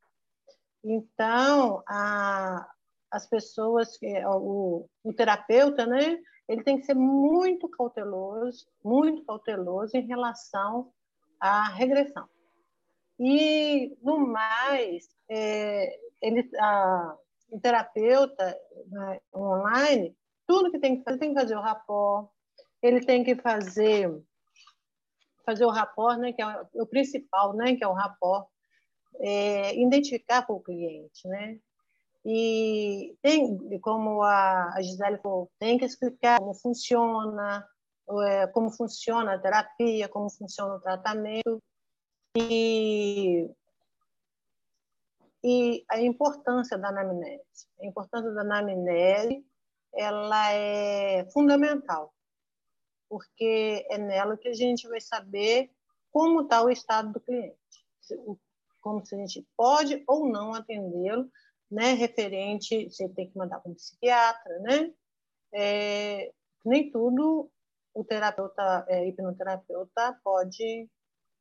Então, 0.83 1.83
a, 1.87 2.69
as 3.11 3.27
pessoas, 3.27 3.97
o, 4.27 4.87
o 5.03 5.13
terapeuta, 5.13 5.85
né? 5.85 6.19
Ele 6.47 6.63
tem 6.63 6.79
que 6.79 6.85
ser 6.85 6.93
muito 6.93 7.67
cauteloso, 7.69 8.67
muito 8.83 9.25
cauteloso 9.25 9.97
em 9.97 10.05
relação 10.05 10.91
à 11.39 11.69
regressão. 11.69 12.29
E, 13.19 13.97
no 14.01 14.19
mais, 14.19 15.09
é, 15.29 15.99
ele, 16.21 16.49
a, 16.59 17.17
o 17.49 17.59
terapeuta 17.59 18.59
né, 18.87 19.21
online, 19.33 20.15
tudo 20.45 20.69
que 20.69 20.79
tem 20.79 20.97
que 20.97 21.03
fazer, 21.03 21.17
tem 21.17 21.33
que 21.33 21.39
fazer 21.39 21.55
o 21.55 21.61
rapport, 21.61 22.29
ele 22.81 23.01
tem 23.01 23.23
que 23.23 23.35
fazer 23.35 24.11
fazer 25.45 25.65
o 25.65 25.69
rapport, 25.69 26.17
né, 26.17 26.33
que 26.33 26.41
é 26.41 26.45
o 26.73 26.87
principal, 26.87 27.53
né, 27.53 27.75
que 27.75 27.83
é 27.83 27.87
o 27.87 27.93
rapport, 27.93 28.47
é, 29.19 29.79
identificar 29.79 30.45
com 30.45 30.53
o 30.53 30.63
cliente, 30.63 31.27
né? 31.27 31.59
E 32.25 33.15
tem, 33.21 33.79
como 33.79 34.23
a, 34.23 34.73
Gisele 34.81 35.19
falou, 35.19 35.51
tem 35.59 35.77
que 35.77 35.85
explicar 35.85 36.39
como 36.39 36.55
funciona, 36.55 37.63
é, 38.27 38.47
como 38.47 38.71
funciona 38.71 39.35
a 39.35 39.39
terapia, 39.39 40.09
como 40.09 40.27
funciona 40.31 40.73
o 40.73 40.79
tratamento 40.79 41.61
e, 42.35 43.47
e 45.43 45.85
a 45.87 46.01
importância 46.01 46.79
da 46.79 46.89
anamnese. 46.89 47.67
A 47.79 47.85
importância 47.85 48.31
da 48.31 48.41
anamnese 48.41 49.45
ela 49.93 50.51
é 50.51 51.29
fundamental, 51.31 52.14
porque 53.15 53.87
é 53.89 53.97
nela 53.97 54.35
que 54.35 54.49
a 54.49 54.53
gente 54.53 54.89
vai 54.89 54.99
saber 54.99 55.71
como 56.11 56.41
está 56.41 56.61
o 56.61 56.69
estado 56.69 57.13
do 57.13 57.19
cliente, 57.21 57.55
como 58.81 59.05
se 59.05 59.15
a 59.15 59.17
gente 59.19 59.47
pode 59.55 60.03
ou 60.05 60.27
não 60.27 60.53
atendê-lo 60.53 61.31
né, 61.71 61.93
referente, 61.93 62.89
você 62.89 63.07
tem 63.07 63.29
que 63.29 63.37
mandar 63.37 63.61
para 63.61 63.71
um 63.71 63.75
psiquiatra, 63.75 64.59
né? 64.59 64.93
É, 65.53 66.33
nem 66.65 66.91
tudo 66.91 67.49
o 67.93 68.03
terapeuta, 68.03 68.85
é, 68.89 69.07
hipnoterapeuta 69.07 70.19
pode 70.21 70.89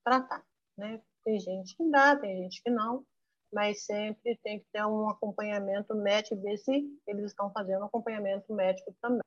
tratar, 0.04 0.46
né? 0.78 1.02
Tem 1.24 1.40
gente 1.40 1.76
que 1.76 1.90
dá, 1.90 2.14
tem 2.14 2.36
gente 2.44 2.62
que 2.62 2.70
não, 2.70 3.04
mas 3.52 3.84
sempre 3.84 4.38
tem 4.44 4.60
que 4.60 4.66
ter 4.72 4.86
um 4.86 5.08
acompanhamento 5.08 5.92
médico, 5.96 6.40
ver 6.40 6.56
se 6.56 6.88
eles 7.04 7.32
estão 7.32 7.50
fazendo 7.50 7.84
acompanhamento 7.84 8.54
médico 8.54 8.94
também. 9.02 9.24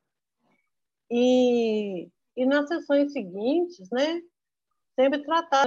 E, 1.10 2.10
e 2.38 2.46
nas 2.46 2.68
sessões 2.68 3.12
seguintes, 3.12 3.90
né, 3.90 4.22
sempre 4.94 5.24
tratar 5.24 5.66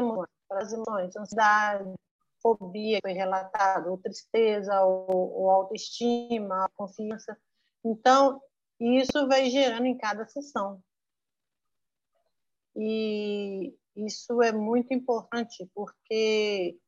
as 0.52 0.72
emoções, 0.72 1.16
ansiedade, 1.18 1.94
fobia 2.42 2.98
que 2.98 3.02
foi 3.02 3.12
relatado, 3.12 3.92
ou 3.92 3.98
tristeza, 3.98 4.82
ou, 4.82 5.34
ou 5.34 5.50
autoestima, 5.50 6.70
confiança. 6.76 7.38
Então, 7.84 8.42
isso 8.80 9.28
vai 9.28 9.50
gerando 9.50 9.86
em 9.86 9.98
cada 9.98 10.26
sessão. 10.28 10.82
E 12.76 13.76
isso 13.94 14.42
é 14.42 14.54
muito 14.54 14.94
importante, 14.94 15.70
porque 15.76 16.80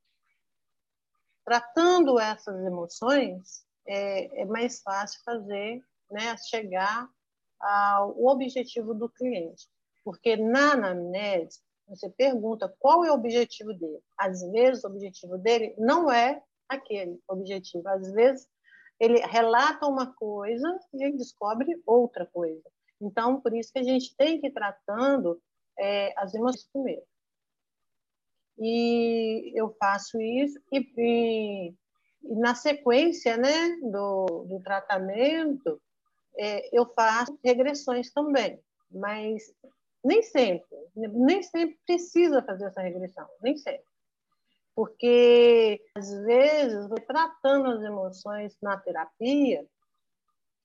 tratando 1.44 2.18
essas 2.18 2.66
emoções, 2.66 3.66
é, 3.86 4.44
é 4.44 4.46
mais 4.46 4.82
fácil 4.82 5.22
fazer, 5.26 5.84
né, 6.10 6.38
chegar 6.38 7.10
ao 7.60 8.26
objetivo 8.26 8.94
do 8.94 9.10
cliente. 9.10 9.68
Porque 10.04 10.36
na 10.36 10.74
anamnese, 10.74 11.62
você 11.88 12.10
pergunta 12.10 12.74
qual 12.80 13.04
é 13.04 13.12
o 13.12 13.16
objetivo 13.16 13.74
dele. 13.74 14.02
Às 14.18 14.42
vezes, 14.52 14.84
o 14.84 14.88
objetivo 14.88 15.38
dele 15.38 15.76
não 15.78 16.12
é 16.12 16.42
aquele 16.68 17.20
objetivo. 17.28 17.88
Às 17.88 18.12
vezes, 18.12 18.48
ele 19.00 19.20
relata 19.20 19.86
uma 19.86 20.14
coisa 20.14 20.80
e 20.94 21.04
ele 21.04 21.18
descobre 21.18 21.82
outra 21.86 22.26
coisa. 22.26 22.64
Então, 23.02 23.42
por 23.42 23.54
isso 23.54 23.72
que 23.72 23.80
a 23.80 23.84
gente 23.84 24.16
tem 24.16 24.40
que 24.40 24.48
ir 24.48 24.54
tratando 24.54 25.42
é, 25.78 26.14
as 26.18 26.34
emoções 26.34 26.68
primeiro. 26.72 27.04
E 28.58 29.52
eu 29.56 29.76
faço 29.80 30.22
isso 30.22 30.60
e, 30.72 30.80
e, 30.98 31.74
e 32.24 32.36
na 32.36 32.54
sequência 32.56 33.36
né, 33.36 33.78
do, 33.82 34.46
do 34.48 34.62
tratamento, 34.64 35.82
é, 36.38 36.70
eu 36.78 36.86
faço 36.94 37.38
regressões 37.44 38.12
também, 38.12 38.60
mas 38.92 39.54
nem 40.04 40.22
sempre, 40.22 40.78
nem 40.96 41.42
sempre 41.42 41.80
precisa 41.86 42.44
fazer 42.44 42.66
essa 42.66 42.82
regressão, 42.82 43.28
nem 43.42 43.58
sempre. 43.58 43.86
Porque, 44.76 45.82
às 45.96 46.12
vezes, 46.24 46.88
tratando 47.08 47.68
as 47.70 47.84
emoções 47.84 48.58
na 48.62 48.78
terapia, 48.78 49.66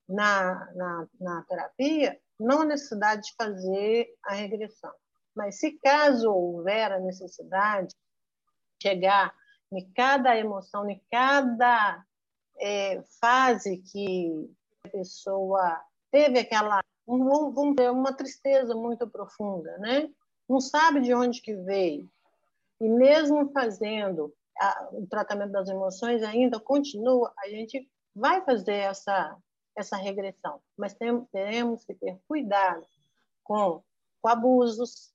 na, 0.08 0.72
na, 0.74 1.08
na 1.20 1.42
terapia, 1.42 2.18
não 2.40 2.62
há 2.62 2.64
necessidade 2.64 3.22
de 3.22 3.34
fazer 3.34 4.08
a 4.24 4.34
regressão. 4.34 4.92
Mas 5.36 5.60
se 5.60 5.72
caso 5.78 6.32
houver 6.32 6.90
a 6.90 6.98
necessidade 6.98 7.88
de 7.88 8.88
chegar 8.88 9.34
em 9.70 9.88
cada 9.92 10.36
emoção, 10.36 10.88
em 10.88 11.00
cada 11.10 12.02
é, 12.58 13.02
fase 13.20 13.78
que 13.78 14.50
a 14.84 14.88
pessoa 14.88 15.80
teve 16.10 16.38
aquela 16.38 16.82
vamos 17.16 17.74
ter 17.74 17.90
uma 17.90 18.12
tristeza 18.12 18.74
muito 18.74 19.08
profunda, 19.08 19.76
né? 19.78 20.10
Não 20.48 20.60
sabe 20.60 21.00
de 21.00 21.14
onde 21.14 21.40
que 21.40 21.54
veio. 21.54 22.08
E 22.80 22.88
mesmo 22.88 23.50
fazendo 23.52 24.32
a, 24.58 24.88
o 24.92 25.06
tratamento 25.06 25.52
das 25.52 25.68
emoções 25.68 26.22
ainda 26.22 26.60
continua, 26.60 27.32
a 27.38 27.48
gente 27.48 27.88
vai 28.14 28.44
fazer 28.44 28.74
essa 28.74 29.36
essa 29.78 29.96
regressão, 29.96 30.60
mas 30.76 30.92
tem, 30.94 31.24
temos 31.26 31.84
que 31.84 31.94
ter 31.94 32.18
cuidado 32.26 32.84
com, 33.44 33.80
com 34.20 34.28
abusos. 34.28 35.12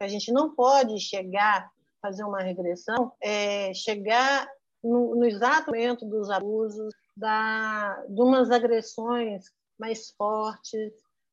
A 0.00 0.08
gente 0.08 0.32
não 0.32 0.54
pode 0.54 0.98
chegar 0.98 1.70
fazer 2.00 2.24
uma 2.24 2.40
regressão, 2.40 3.12
é, 3.20 3.72
chegar 3.74 4.48
no, 4.82 5.14
no 5.14 5.24
exato 5.24 5.70
momento 5.70 6.04
dos 6.04 6.30
abusos, 6.30 6.92
da, 7.16 8.04
de 8.08 8.20
umas 8.20 8.50
agressões 8.50 9.44
mais 9.78 10.10
fortes, 10.10 10.92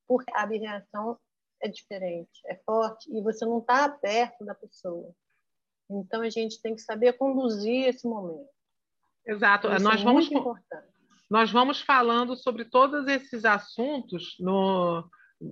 porque 0.09 0.31
a 0.33 0.41
abreação 0.41 1.19
é 1.61 1.67
diferente, 1.67 2.41
é 2.47 2.55
forte, 2.65 3.15
e 3.15 3.21
você 3.21 3.45
não 3.45 3.59
está 3.59 3.87
perto 3.87 4.43
da 4.43 4.55
pessoa. 4.55 5.13
Então, 5.87 6.21
a 6.21 6.29
gente 6.29 6.59
tem 6.61 6.73
que 6.73 6.81
saber 6.81 7.13
conduzir 7.13 7.87
esse 7.87 8.07
momento. 8.07 8.49
Exato. 9.25 9.67
Isso 9.67 9.83
nós, 9.83 10.01
é 10.01 10.03
vamos, 10.03 10.29
nós 11.29 11.51
vamos 11.51 11.81
falando 11.81 12.35
sobre 12.35 12.65
todos 12.65 13.07
esses 13.07 13.45
assuntos 13.45 14.35
no, 14.39 15.07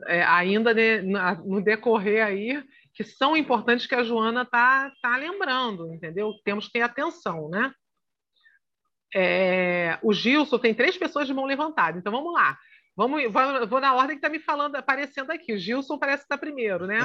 é, 0.08 0.24
ainda 0.24 0.74
de, 0.74 1.02
no 1.02 1.62
decorrer 1.62 2.26
aí, 2.26 2.64
que 2.94 3.04
são 3.04 3.38
importantes 3.38 3.86
que 3.86 3.94
a 3.94 4.04
Joana 4.04 4.42
está 4.42 4.92
tá 5.02 5.18
lembrando, 5.18 5.94
entendeu? 5.94 6.34
Temos 6.44 6.66
que 6.66 6.74
ter 6.74 6.82
atenção, 6.82 7.50
né? 7.50 7.72
É, 9.16 10.00
o 10.04 10.14
Gilson 10.14 10.60
tem 10.60 10.74
três 10.74 10.98
pessoas 10.98 11.28
de 11.28 11.34
mão 11.34 11.46
levantada, 11.46 11.98
então 11.98 12.12
vamos 12.12 12.34
lá. 12.34 12.58
Vamos, 12.98 13.32
vou, 13.32 13.68
vou 13.68 13.80
na 13.80 13.94
ordem 13.94 14.18
que 14.18 14.26
está 14.26 14.28
me 14.28 14.40
falando, 14.40 14.76
aparecendo 14.76 15.30
aqui. 15.30 15.54
O 15.54 15.60
Gilson 15.60 16.00
parece 16.00 16.24
estar 16.24 16.36
tá 16.36 16.40
primeiro, 16.40 16.88
né? 16.88 16.98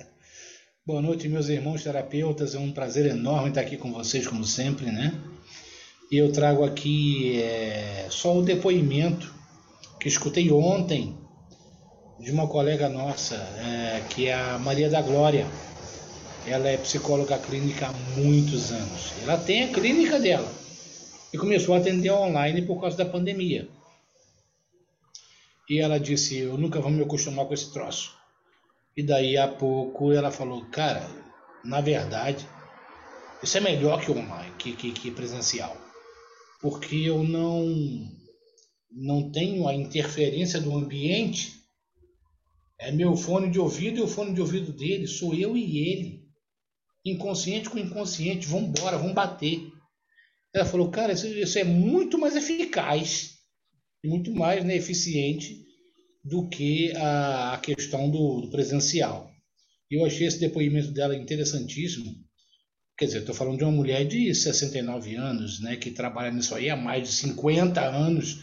Boa 0.84 1.00
noite, 1.00 1.30
meus 1.30 1.48
irmãos 1.48 1.82
terapeutas. 1.82 2.54
É 2.54 2.58
um 2.58 2.70
prazer 2.70 3.06
enorme 3.06 3.48
estar 3.48 3.62
aqui 3.62 3.78
com 3.78 3.90
vocês, 3.90 4.26
como 4.26 4.44
sempre, 4.44 4.84
né? 4.92 5.18
E 6.12 6.18
eu 6.18 6.30
trago 6.30 6.62
aqui 6.62 7.40
é, 7.40 8.06
só 8.10 8.36
o 8.36 8.42
depoimento 8.42 9.34
que 9.98 10.08
escutei 10.08 10.52
ontem 10.52 11.16
de 12.20 12.30
uma 12.30 12.46
colega 12.46 12.90
nossa, 12.90 13.36
é, 13.36 14.04
que 14.10 14.26
é 14.26 14.34
a 14.34 14.58
Maria 14.58 14.90
da 14.90 15.00
Glória. 15.00 15.46
Ela 16.46 16.68
é 16.68 16.76
psicóloga 16.76 17.38
clínica 17.38 17.86
há 17.86 18.20
muitos 18.20 18.72
anos. 18.72 19.14
Ela 19.22 19.38
tem 19.38 19.64
a 19.64 19.72
clínica 19.72 20.20
dela 20.20 20.52
e 21.32 21.38
começou 21.38 21.74
a 21.74 21.78
atender 21.78 22.10
online 22.10 22.60
por 22.60 22.78
causa 22.78 22.98
da 22.98 23.06
pandemia. 23.06 23.77
E 25.68 25.78
ela 25.78 26.00
disse: 26.00 26.38
Eu 26.38 26.56
nunca 26.56 26.80
vou 26.80 26.90
me 26.90 27.02
acostumar 27.02 27.46
com 27.46 27.52
esse 27.52 27.72
troço. 27.72 28.16
E 28.96 29.02
daí 29.02 29.36
a 29.36 29.46
pouco 29.46 30.12
ela 30.12 30.30
falou: 30.30 30.64
Cara, 30.66 31.06
na 31.62 31.80
verdade, 31.80 32.48
isso 33.42 33.58
é 33.58 33.60
melhor 33.60 34.00
que 34.00 34.10
online, 34.10 34.52
que, 34.58 34.72
que, 34.74 34.92
que 34.92 35.10
presencial. 35.10 35.76
Porque 36.60 36.96
eu 36.96 37.22
não, 37.22 37.66
não 38.90 39.30
tenho 39.30 39.68
a 39.68 39.74
interferência 39.74 40.60
do 40.60 40.74
ambiente. 40.74 41.58
É 42.80 42.90
meu 42.90 43.16
fone 43.16 43.50
de 43.50 43.58
ouvido 43.58 43.98
e 43.98 44.02
o 44.02 44.08
fone 44.08 44.32
de 44.32 44.40
ouvido 44.40 44.72
dele, 44.72 45.06
sou 45.06 45.34
eu 45.34 45.56
e 45.56 45.78
ele. 45.78 46.28
Inconsciente 47.04 47.68
com 47.68 47.78
inconsciente, 47.78 48.46
vamos 48.46 48.70
embora, 48.70 48.96
vamos 48.96 49.14
bater. 49.14 49.60
Ela 50.54 50.64
falou, 50.64 50.90
cara, 50.90 51.12
isso, 51.12 51.26
isso 51.26 51.58
é 51.58 51.64
muito 51.64 52.16
mais 52.18 52.34
eficaz 52.34 53.37
muito 54.04 54.32
mais 54.32 54.64
né, 54.64 54.76
eficiente 54.76 55.66
do 56.24 56.48
que 56.48 56.94
a, 56.96 57.54
a 57.54 57.58
questão 57.58 58.10
do, 58.10 58.42
do, 58.42 58.50
presencial. 58.50 59.30
Eu 59.90 60.04
achei 60.04 60.26
esse 60.26 60.38
depoimento 60.38 60.92
dela 60.92 61.16
interessantíssimo. 61.16 62.14
Quer 62.96 63.06
dizer, 63.06 63.18
estou 63.20 63.34
falando 63.34 63.58
de 63.58 63.64
uma 63.64 63.72
mulher 63.72 64.04
de 64.06 64.34
69 64.34 65.16
anos, 65.16 65.60
né, 65.60 65.76
que 65.76 65.90
trabalha 65.90 66.30
nisso 66.30 66.54
aí 66.54 66.68
há 66.68 66.76
mais 66.76 67.08
de 67.08 67.14
50 67.14 67.80
anos, 67.80 68.42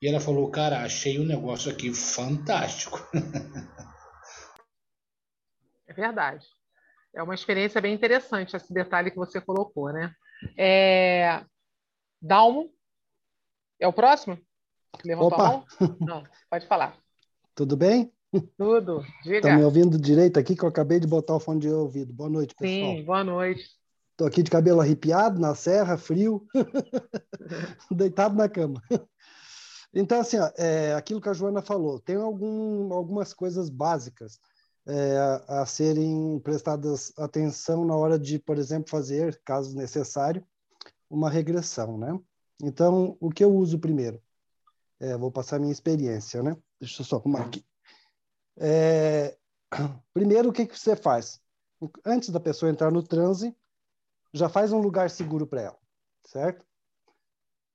e 0.00 0.08
ela 0.08 0.20
falou, 0.20 0.50
cara, 0.50 0.82
achei 0.82 1.18
um 1.18 1.26
negócio 1.26 1.70
aqui 1.70 1.92
fantástico. 1.92 3.06
É 5.86 5.92
verdade. 5.92 6.46
É 7.12 7.20
uma 7.20 7.34
experiência 7.34 7.80
bem 7.80 7.92
interessante 7.92 8.54
esse 8.54 8.72
detalhe 8.72 9.10
que 9.10 9.16
você 9.16 9.40
colocou, 9.40 9.92
né? 9.92 10.14
É... 10.56 11.44
Dalmo, 12.22 12.72
é 13.80 13.88
o 13.88 13.92
próximo? 13.92 14.38
Levantou 15.04 15.38
Opa. 15.38 15.44
a 15.44 15.48
mão? 15.48 15.64
Não, 16.00 16.24
pode 16.48 16.66
falar. 16.66 16.96
Tudo 17.54 17.76
bem? 17.76 18.12
Tudo, 18.56 19.04
diga. 19.22 19.36
Estão 19.36 19.56
me 19.56 19.64
ouvindo 19.64 19.98
direito 19.98 20.38
aqui, 20.38 20.54
que 20.54 20.62
eu 20.62 20.68
acabei 20.68 21.00
de 21.00 21.06
botar 21.06 21.34
o 21.34 21.40
fone 21.40 21.60
de 21.60 21.68
ouvido. 21.68 22.12
Boa 22.12 22.30
noite, 22.30 22.54
pessoal. 22.54 22.96
Sim, 22.96 23.04
boa 23.04 23.24
noite. 23.24 23.68
Estou 24.12 24.26
aqui 24.26 24.42
de 24.42 24.50
cabelo 24.50 24.80
arrepiado, 24.80 25.40
na 25.40 25.54
serra, 25.54 25.96
frio, 25.96 26.46
deitado 27.90 28.36
na 28.36 28.48
cama. 28.48 28.82
Então, 29.92 30.20
assim, 30.20 30.38
ó, 30.38 30.50
é, 30.56 30.94
aquilo 30.94 31.20
que 31.20 31.28
a 31.28 31.32
Joana 31.32 31.62
falou, 31.62 31.98
tem 31.98 32.16
algum, 32.16 32.92
algumas 32.92 33.32
coisas 33.32 33.68
básicas 33.68 34.38
é, 34.86 35.16
a, 35.16 35.62
a 35.62 35.66
serem 35.66 36.38
prestadas 36.40 37.12
atenção 37.18 37.84
na 37.84 37.96
hora 37.96 38.18
de, 38.18 38.38
por 38.38 38.58
exemplo, 38.58 38.90
fazer, 38.90 39.40
caso 39.44 39.76
necessário, 39.76 40.44
uma 41.08 41.28
regressão, 41.28 41.98
né? 41.98 42.16
Então, 42.62 43.16
o 43.20 43.30
que 43.30 43.42
eu 43.42 43.52
uso 43.52 43.78
primeiro? 43.78 44.22
É, 45.00 45.16
vou 45.16 45.32
passar 45.32 45.58
minha 45.58 45.72
experiência, 45.72 46.42
né? 46.42 46.54
Deixa 46.78 47.00
eu 47.00 47.06
só 47.06 47.16
arrumar 47.16 47.46
aqui. 47.46 47.64
É, 48.58 49.36
primeiro, 50.12 50.50
o 50.50 50.52
que, 50.52 50.66
que 50.66 50.78
você 50.78 50.94
faz? 50.94 51.40
Antes 52.04 52.28
da 52.28 52.38
pessoa 52.38 52.70
entrar 52.70 52.90
no 52.90 53.02
transe, 53.02 53.56
já 54.32 54.48
faz 54.48 54.72
um 54.72 54.78
lugar 54.78 55.08
seguro 55.08 55.46
para 55.46 55.62
ela, 55.62 55.78
certo? 56.26 56.66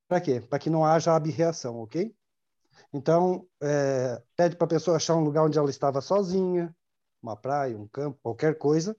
Para 0.07 0.21
quê? 0.21 0.39
Para 0.39 0.59
que 0.59 0.69
não 0.69 0.85
haja 0.85 1.15
abreação, 1.15 1.79
ok? 1.79 2.15
Então, 2.93 3.47
é, 3.61 4.21
pede 4.35 4.55
para 4.55 4.65
a 4.65 4.69
pessoa 4.69 4.97
achar 4.97 5.15
um 5.15 5.23
lugar 5.23 5.43
onde 5.43 5.57
ela 5.57 5.69
estava 5.69 6.01
sozinha, 6.01 6.75
uma 7.21 7.35
praia, 7.35 7.77
um 7.77 7.87
campo, 7.87 8.19
qualquer 8.21 8.57
coisa, 8.57 8.95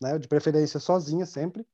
né? 0.00 0.16
De 0.18 0.28
preferência 0.28 0.78
sozinha 0.78 1.26
sempre, 1.26 1.66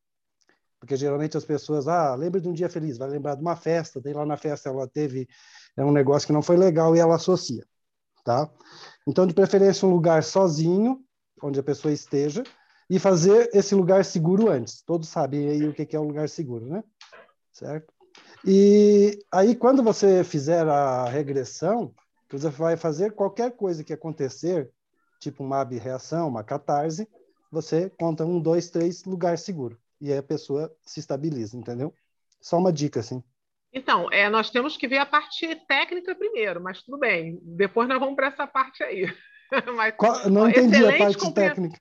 porque 0.80 0.96
geralmente 0.96 1.36
as 1.36 1.44
pessoas, 1.44 1.86
ah, 1.86 2.14
lembra 2.14 2.40
de 2.40 2.48
um 2.48 2.52
dia 2.54 2.68
feliz, 2.68 2.96
vai 2.96 3.08
lembrar 3.08 3.34
de 3.34 3.42
uma 3.42 3.54
festa, 3.54 4.00
daí 4.00 4.14
lá 4.14 4.24
na 4.24 4.38
festa 4.38 4.70
ela 4.70 4.88
teve 4.88 5.28
é 5.76 5.84
um 5.84 5.92
negócio 5.92 6.26
que 6.26 6.32
não 6.32 6.42
foi 6.42 6.56
legal 6.56 6.96
e 6.96 6.98
ela 6.98 7.14
associa, 7.14 7.64
tá? 8.24 8.50
Então, 9.06 9.26
de 9.26 9.34
preferência, 9.34 9.86
um 9.86 9.92
lugar 9.92 10.24
sozinho, 10.24 11.00
onde 11.42 11.60
a 11.60 11.62
pessoa 11.62 11.92
esteja, 11.92 12.42
e 12.88 12.98
fazer 12.98 13.48
esse 13.54 13.74
lugar 13.74 14.04
seguro 14.04 14.50
antes. 14.50 14.82
Todos 14.82 15.08
sabem 15.08 15.48
aí 15.48 15.68
o 15.68 15.72
que 15.72 15.94
é 15.94 16.00
um 16.00 16.08
lugar 16.08 16.28
seguro, 16.28 16.66
né? 16.66 16.82
Certo? 17.52 17.92
E 18.44 19.22
aí, 19.30 19.54
quando 19.54 19.82
você 19.82 20.24
fizer 20.24 20.66
a 20.66 21.04
regressão, 21.04 21.94
você 22.30 22.48
vai 22.48 22.76
fazer 22.76 23.12
qualquer 23.12 23.52
coisa 23.52 23.84
que 23.84 23.92
acontecer, 23.92 24.70
tipo 25.20 25.44
uma 25.44 25.60
abreação, 25.60 26.28
uma 26.28 26.42
catarse, 26.42 27.06
você 27.50 27.90
conta 27.90 28.24
um, 28.24 28.40
dois, 28.40 28.70
três, 28.70 29.04
lugar 29.04 29.36
seguro. 29.36 29.78
E 30.00 30.10
aí 30.10 30.18
a 30.18 30.22
pessoa 30.22 30.74
se 30.82 31.00
estabiliza, 31.00 31.56
entendeu? 31.56 31.94
Só 32.40 32.56
uma 32.56 32.72
dica, 32.72 33.00
assim. 33.00 33.22
Então, 33.72 34.10
é, 34.10 34.28
nós 34.28 34.50
temos 34.50 34.76
que 34.76 34.88
ver 34.88 34.98
a 34.98 35.06
parte 35.06 35.54
técnica 35.66 36.14
primeiro, 36.14 36.60
mas 36.60 36.82
tudo 36.82 36.98
bem. 36.98 37.38
Depois 37.42 37.88
nós 37.88 38.00
vamos 38.00 38.16
para 38.16 38.28
essa 38.28 38.46
parte 38.46 38.82
aí. 38.82 39.06
mas, 39.76 39.94
Qual, 39.96 40.28
não 40.28 40.48
entendi 40.48 40.84
a 40.84 40.98
parte 40.98 41.32
técnica. 41.32 41.78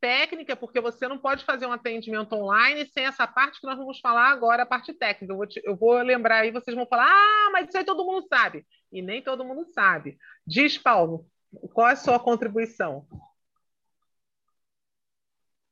Técnica, 0.00 0.54
porque 0.54 0.80
você 0.80 1.08
não 1.08 1.18
pode 1.18 1.44
fazer 1.44 1.66
um 1.66 1.72
atendimento 1.72 2.32
online 2.32 2.86
sem 2.86 3.04
essa 3.04 3.26
parte 3.26 3.60
que 3.60 3.66
nós 3.66 3.76
vamos 3.76 3.98
falar 3.98 4.28
agora, 4.30 4.62
a 4.62 4.66
parte 4.66 4.94
técnica. 4.94 5.32
Eu 5.32 5.36
vou, 5.36 5.46
te, 5.46 5.60
eu 5.64 5.76
vou 5.76 6.00
lembrar 6.00 6.42
aí, 6.42 6.52
vocês 6.52 6.76
vão 6.76 6.86
falar, 6.86 7.08
ah, 7.10 7.50
mas 7.52 7.68
isso 7.68 7.76
aí 7.76 7.84
todo 7.84 8.04
mundo 8.04 8.24
sabe. 8.28 8.64
E 8.92 9.02
nem 9.02 9.20
todo 9.20 9.44
mundo 9.44 9.66
sabe. 9.74 10.16
Diz, 10.46 10.78
Paulo, 10.78 11.26
qual 11.74 11.88
é 11.88 11.92
a 11.92 11.96
sua 11.96 12.20
contribuição? 12.20 13.06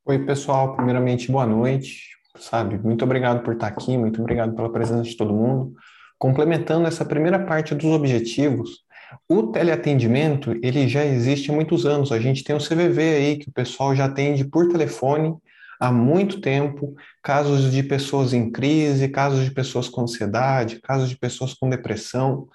Oi, 0.06 0.24
pessoal. 0.24 0.74
Primeiramente, 0.76 1.30
boa 1.30 1.44
noite 1.44 2.16
sabe? 2.40 2.78
Muito 2.78 3.04
obrigado 3.04 3.42
por 3.42 3.54
estar 3.54 3.66
aqui, 3.66 3.96
muito 3.96 4.20
obrigado 4.20 4.54
pela 4.54 4.70
presença 4.70 5.02
de 5.02 5.16
todo 5.16 5.34
mundo. 5.34 5.74
Complementando 6.18 6.86
essa 6.86 7.04
primeira 7.04 7.38
parte 7.38 7.74
dos 7.74 7.86
objetivos, 7.86 8.84
o 9.28 9.48
teleatendimento, 9.48 10.52
ele 10.62 10.88
já 10.88 11.04
existe 11.04 11.50
há 11.50 11.54
muitos 11.54 11.86
anos. 11.86 12.12
A 12.12 12.18
gente 12.18 12.42
tem 12.42 12.56
o 12.56 12.60
CVV 12.60 13.02
aí, 13.02 13.36
que 13.36 13.48
o 13.48 13.52
pessoal 13.52 13.94
já 13.94 14.06
atende 14.06 14.44
por 14.44 14.68
telefone 14.68 15.34
há 15.78 15.92
muito 15.92 16.40
tempo, 16.40 16.94
casos 17.22 17.70
de 17.70 17.82
pessoas 17.82 18.32
em 18.32 18.50
crise, 18.50 19.08
casos 19.08 19.44
de 19.44 19.50
pessoas 19.50 19.88
com 19.88 20.02
ansiedade, 20.02 20.80
casos 20.80 21.08
de 21.08 21.16
pessoas 21.16 21.52
com 21.52 21.68
depressão. 21.68 22.48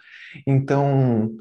Então, 0.48 1.32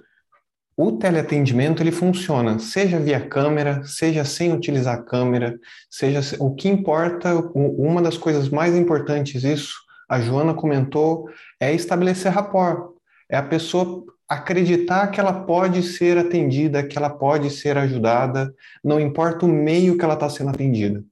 o 0.82 0.92
teleatendimento 0.92 1.82
ele 1.82 1.92
funciona, 1.92 2.58
seja 2.58 2.98
via 2.98 3.20
câmera, 3.20 3.84
seja 3.84 4.24
sem 4.24 4.52
utilizar 4.52 5.04
câmera, 5.04 5.58
seja 5.90 6.20
o 6.38 6.54
que 6.54 6.68
importa, 6.68 7.34
uma 7.54 8.00
das 8.00 8.16
coisas 8.16 8.48
mais 8.48 8.74
importantes 8.74 9.44
isso, 9.44 9.74
a 10.08 10.18
Joana 10.20 10.54
comentou, 10.54 11.28
é 11.60 11.74
estabelecer 11.74 12.32
rapport. 12.32 12.94
É 13.28 13.36
a 13.36 13.42
pessoa 13.42 14.04
acreditar 14.26 15.08
que 15.08 15.20
ela 15.20 15.44
pode 15.44 15.82
ser 15.82 16.16
atendida, 16.16 16.82
que 16.82 16.96
ela 16.96 17.10
pode 17.10 17.50
ser 17.50 17.76
ajudada, 17.76 18.52
não 18.82 18.98
importa 18.98 19.44
o 19.44 19.48
meio 19.48 19.98
que 19.98 20.04
ela 20.04 20.14
está 20.14 20.30
sendo 20.30 20.50
atendida. 20.50 21.04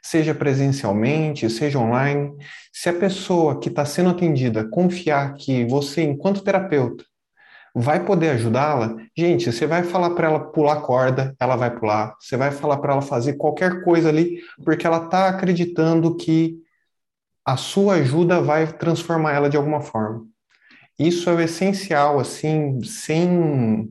Seja 0.00 0.34
presencialmente, 0.34 1.50
seja 1.50 1.78
online. 1.78 2.32
Se 2.72 2.88
a 2.88 2.92
pessoa 2.92 3.58
que 3.58 3.68
está 3.68 3.84
sendo 3.84 4.10
atendida 4.10 4.68
confiar 4.68 5.34
que 5.34 5.64
você, 5.64 6.02
enquanto 6.02 6.42
terapeuta, 6.42 7.04
vai 7.80 8.04
poder 8.04 8.30
ajudá-la, 8.30 8.96
gente, 9.16 9.52
você 9.52 9.66
vai 9.66 9.82
falar 9.82 10.10
para 10.10 10.26
ela 10.26 10.40
pular 10.40 10.80
corda, 10.80 11.34
ela 11.38 11.56
vai 11.56 11.70
pular. 11.74 12.16
Você 12.18 12.36
vai 12.36 12.50
falar 12.50 12.78
para 12.78 12.92
ela 12.92 13.02
fazer 13.02 13.34
qualquer 13.34 13.82
coisa 13.84 14.08
ali, 14.08 14.40
porque 14.64 14.86
ela 14.86 15.04
está 15.04 15.28
acreditando 15.28 16.16
que 16.16 16.56
a 17.44 17.56
sua 17.56 17.94
ajuda 17.94 18.40
vai 18.40 18.66
transformar 18.66 19.32
ela 19.32 19.48
de 19.48 19.56
alguma 19.56 19.80
forma. 19.80 20.26
Isso 20.98 21.30
é 21.30 21.34
o 21.34 21.40
essencial, 21.40 22.18
assim, 22.18 22.82
sem. 22.82 23.88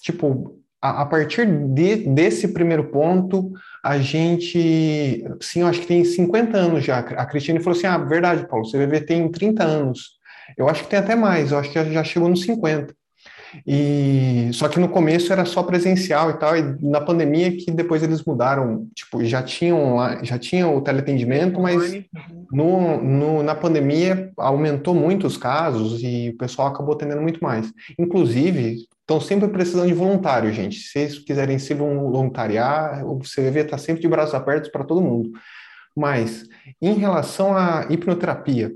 Tipo, 0.00 0.58
a, 0.80 1.02
a 1.02 1.06
partir 1.06 1.46
de, 1.46 1.96
desse 1.96 2.48
primeiro 2.48 2.90
ponto, 2.90 3.52
a 3.84 3.98
gente. 3.98 5.24
Sim, 5.40 5.60
eu 5.60 5.66
acho 5.66 5.80
que 5.82 5.86
tem 5.86 6.04
50 6.04 6.56
anos 6.56 6.84
já. 6.84 6.98
A 6.98 7.26
Cristina 7.26 7.60
falou 7.60 7.76
assim: 7.76 7.86
ah, 7.86 7.98
verdade, 7.98 8.48
Paulo, 8.48 8.64
você 8.64 8.78
vai 8.78 8.86
ver, 8.86 9.02
tem 9.04 9.30
30 9.30 9.62
anos. 9.62 10.21
Eu 10.56 10.68
acho 10.68 10.82
que 10.84 10.90
tem 10.90 10.98
até 10.98 11.14
mais, 11.14 11.52
eu 11.52 11.58
acho 11.58 11.70
que 11.70 11.92
já 11.92 12.04
chegou 12.04 12.28
nos 12.28 12.42
50. 12.42 12.94
E 13.66 14.50
só 14.54 14.68
que 14.68 14.80
no 14.80 14.88
começo 14.88 15.32
era 15.32 15.44
só 15.44 15.62
presencial 15.62 16.30
e 16.30 16.34
tal, 16.34 16.56
e 16.56 16.76
na 16.80 17.00
pandemia 17.00 17.54
que 17.54 17.70
depois 17.70 18.02
eles 18.02 18.24
mudaram, 18.24 18.88
tipo, 18.94 19.22
já 19.24 19.42
tinham 19.42 19.98
já 20.22 20.38
tinham 20.38 20.74
o 20.74 20.80
teleatendimento, 20.80 21.60
mas 21.60 21.92
no, 22.50 23.02
no, 23.02 23.42
na 23.42 23.54
pandemia 23.54 24.32
aumentou 24.38 24.94
muito 24.94 25.26
os 25.26 25.36
casos 25.36 26.02
e 26.02 26.30
o 26.30 26.36
pessoal 26.38 26.68
acabou 26.68 26.94
atendendo 26.94 27.20
muito 27.20 27.40
mais. 27.42 27.70
Inclusive, 27.98 28.86
estão 29.00 29.20
sempre 29.20 29.48
precisando 29.48 29.88
de 29.88 29.94
voluntário, 29.94 30.52
gente. 30.52 30.78
Se 30.78 30.92
vocês 30.92 31.18
quiserem 31.18 31.58
se 31.58 31.74
voluntariar, 31.74 33.04
o 33.06 33.18
CVV 33.18 33.60
está 33.60 33.76
sempre 33.76 34.00
de 34.00 34.08
braços 34.08 34.34
abertos 34.34 34.70
para 34.70 34.84
todo 34.84 35.02
mundo. 35.02 35.30
Mas, 35.94 36.44
em 36.80 36.94
relação 36.94 37.54
à 37.54 37.86
hipnoterapia, 37.90 38.72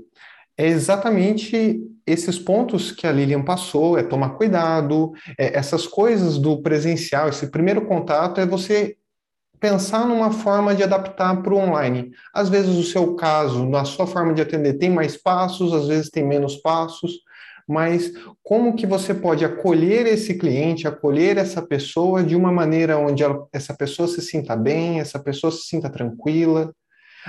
é 0.57 0.67
exatamente 0.67 1.79
esses 2.05 2.39
pontos 2.39 2.91
que 2.91 3.05
a 3.05 3.11
Lilian 3.11 3.43
passou, 3.43 3.97
é 3.97 4.03
tomar 4.03 4.31
cuidado, 4.31 5.11
é 5.37 5.57
essas 5.57 5.85
coisas 5.85 6.37
do 6.37 6.61
presencial, 6.61 7.29
esse 7.29 7.47
primeiro 7.47 7.85
contato 7.85 8.39
é 8.41 8.45
você 8.45 8.95
pensar 9.59 10.07
numa 10.07 10.31
forma 10.31 10.73
de 10.73 10.83
adaptar 10.83 11.41
para 11.41 11.53
o 11.53 11.57
online. 11.57 12.11
Às 12.33 12.47
vezes 12.49 12.75
o 12.75 12.83
seu 12.83 13.15
caso, 13.15 13.65
na 13.65 13.85
sua 13.85 14.07
forma 14.07 14.33
de 14.33 14.41
atender, 14.41 14.75
tem 14.75 14.89
mais 14.89 15.17
passos, 15.17 15.73
às 15.73 15.87
vezes 15.87 16.09
tem 16.09 16.25
menos 16.25 16.55
passos, 16.57 17.11
mas 17.67 18.13
como 18.41 18.75
que 18.75 18.85
você 18.85 19.13
pode 19.13 19.43
acolher 19.43 20.07
esse 20.07 20.35
cliente, 20.35 20.87
acolher 20.87 21.37
essa 21.37 21.61
pessoa 21.61 22.23
de 22.23 22.35
uma 22.35 22.51
maneira 22.51 22.97
onde 22.97 23.23
ela, 23.23 23.45
essa 23.51 23.73
pessoa 23.73 24.07
se 24.07 24.21
sinta 24.21 24.55
bem, 24.55 24.99
essa 24.99 25.19
pessoa 25.19 25.51
se 25.51 25.63
sinta 25.63 25.89
tranquila, 25.89 26.73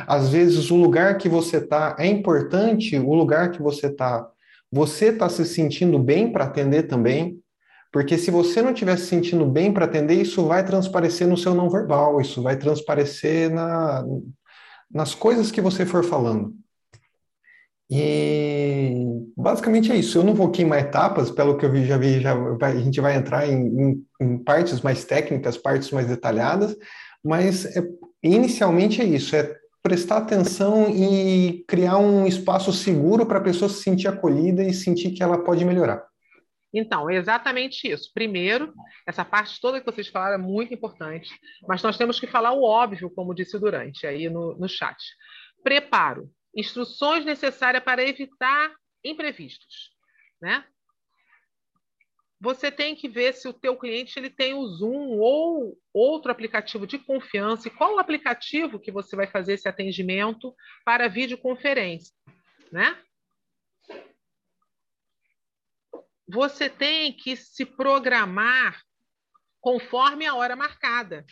às 0.07 0.29
vezes, 0.31 0.71
o 0.71 0.77
lugar 0.77 1.19
que 1.19 1.29
você 1.29 1.59
está 1.59 1.97
é 1.99 2.07
importante, 2.07 2.99
o 2.99 3.15
lugar 3.15 3.51
que 3.51 3.63
você 3.63 3.87
está, 3.87 4.29
você 4.71 5.07
está 5.07 5.29
se 5.29 5.45
sentindo 5.45 5.99
bem 5.99 6.31
para 6.31 6.45
atender 6.45 6.85
também, 6.85 7.39
porque 7.93 8.19
se 8.19 8.31
você 8.31 8.61
não 8.61 8.73
estiver 8.73 8.99
se 8.99 9.07
sentindo 9.07 9.47
bem 9.47 9.73
para 9.73 9.87
atender, 9.87 10.15
isso 10.15 10.45
vai 10.47 10.65
transparecer 10.65 11.27
no 11.27 11.37
seu 11.37 11.55
não 11.55 11.71
verbal, 11.71 12.21
isso 12.21 12.43
vai 12.43 12.57
transparecer 12.57 13.51
na, 13.51 14.05
nas 14.91 15.15
coisas 15.15 15.51
que 15.51 15.61
você 15.61 15.87
for 15.87 16.05
falando. 16.05 16.55
E 17.91 18.93
basicamente 19.35 19.91
é 19.91 19.97
isso. 19.97 20.19
Eu 20.19 20.25
não 20.25 20.35
vou 20.35 20.51
queimar 20.51 20.81
etapas, 20.81 21.31
pelo 21.31 21.57
que 21.57 21.65
eu 21.65 21.73
vi, 21.73 21.87
já 21.87 21.97
vi, 21.97 22.21
já, 22.21 22.35
a 22.35 22.77
gente 22.77 23.01
vai 23.01 23.17
entrar 23.17 23.49
em, 23.49 23.67
em, 23.67 24.07
em 24.21 24.39
partes 24.39 24.83
mais 24.83 25.05
técnicas, 25.05 25.57
partes 25.57 25.91
mais 25.91 26.07
detalhadas, 26.07 26.77
mas 27.25 27.65
é, 27.65 27.83
inicialmente 28.23 29.01
é 29.01 29.05
isso: 29.05 29.35
é 29.35 29.57
prestar 29.89 30.19
atenção 30.19 30.91
e 30.91 31.65
criar 31.67 31.97
um 31.97 32.27
espaço 32.27 32.71
seguro 32.75 33.25
para 33.25 33.39
a 33.39 33.43
pessoa 33.43 33.71
se 33.71 33.83
sentir 33.83 34.07
acolhida 34.07 34.63
e 34.63 34.75
sentir 34.75 35.13
que 35.13 35.23
ela 35.23 35.43
pode 35.43 35.65
melhorar. 35.65 36.07
Então, 36.75 37.11
exatamente 37.11 37.91
isso. 37.91 38.11
Primeiro, 38.13 38.75
essa 39.07 39.25
parte 39.25 39.59
toda 39.59 39.81
que 39.81 39.91
vocês 39.91 40.09
falaram 40.09 40.35
é 40.35 40.47
muito 40.47 40.75
importante, 40.75 41.31
mas 41.67 41.83
nós 41.83 41.97
temos 41.97 42.21
que 42.21 42.27
falar 42.27 42.53
o 42.53 42.63
óbvio, 42.63 43.09
como 43.09 43.35
disse 43.35 43.59
Durante 43.59 44.07
aí 44.07 44.29
no, 44.29 44.59
no 44.59 44.69
chat. 44.69 44.99
Preparo. 45.65 46.31
Instruções 46.55 47.25
necessárias 47.25 47.83
para 47.83 48.07
evitar 48.07 48.71
imprevistos. 49.03 49.91
Né? 50.39 50.63
Você 52.41 52.71
tem 52.71 52.95
que 52.95 53.09
ver 53.09 53.35
se 53.35 53.49
o 53.49 53.53
teu 53.53 53.77
cliente 53.77 54.19
ele 54.19 54.31
tem 54.31 54.55
o 54.55 54.67
Zoom 54.67 55.19
ou 55.19 55.77
outro 55.93 56.31
aplicativo 56.31 56.87
de 56.87 56.99
confiança 56.99 57.67
e 57.67 57.71
qual 57.71 57.97
o 57.97 57.99
aplicativo 57.99 58.79
que 58.79 58.93
você 58.93 59.17
vai 59.17 59.27
fazer 59.27 59.55
esse 59.55 59.69
atendimento 59.69 60.55
para 60.85 61.09
videoconferência, 61.09 62.15
né? 62.71 62.97
Você 66.29 66.69
tem 66.69 67.13
que 67.13 67.35
se 67.35 67.65
programar 67.65 68.83
conforme 69.61 70.27
a 70.27 70.35
hora 70.35 70.55
marcada. 70.55 71.25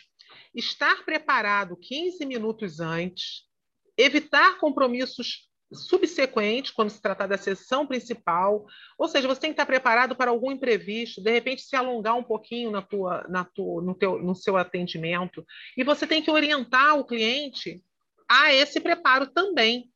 Estar 0.53 1.05
preparado 1.05 1.77
15 1.77 2.25
minutos 2.25 2.79
antes, 2.79 3.47
evitar 3.95 4.57
compromissos 4.57 5.47
subsequente, 5.71 6.73
quando 6.73 6.89
se 6.89 7.01
tratar 7.01 7.27
da 7.27 7.37
sessão 7.37 7.85
principal, 7.85 8.65
ou 8.97 9.07
seja, 9.07 9.27
você 9.27 9.41
tem 9.41 9.49
que 9.49 9.53
estar 9.53 9.65
preparado 9.65 10.15
para 10.15 10.31
algum 10.31 10.51
imprevisto, 10.51 11.21
de 11.21 11.31
repente 11.31 11.61
se 11.61 11.75
alongar 11.75 12.15
um 12.15 12.23
pouquinho 12.23 12.71
na 12.71 12.81
tua, 12.81 13.25
na 13.27 13.43
tua, 13.43 13.81
no, 13.81 13.93
teu, 13.93 14.21
no 14.21 14.33
seu 14.33 14.55
atendimento, 14.55 15.45
e 15.75 15.83
você 15.83 16.07
tem 16.07 16.21
que 16.21 16.31
orientar 16.31 16.97
o 16.97 17.05
cliente 17.05 17.83
a 18.29 18.53
esse 18.53 18.79
preparo 18.79 19.27
também. 19.27 19.91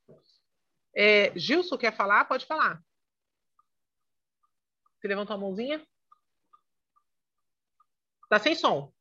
É, 0.96 1.32
Gilson 1.38 1.78
quer 1.78 1.96
falar? 1.96 2.26
Pode 2.26 2.46
falar. 2.46 2.82
Você 5.00 5.08
levantou 5.08 5.36
a 5.36 5.40
mãozinha? 5.40 5.82
Tá 8.30 8.40
sem 8.40 8.56
som. 8.56 8.94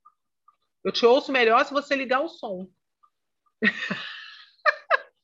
Eu 0.82 0.92
te 0.92 1.04
ouço 1.04 1.30
melhor 1.30 1.64
se 1.64 1.72
você 1.72 1.94
ligar 1.94 2.20
o 2.20 2.28
som. 2.28 2.68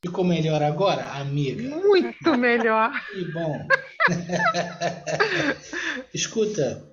Ficou 0.06 0.22
melhor 0.22 0.62
agora, 0.62 1.02
amiga? 1.14 1.68
Muito 1.68 2.38
melhor. 2.38 2.92
Que 3.10 3.24
bom. 3.32 3.66
Escuta, 6.14 6.88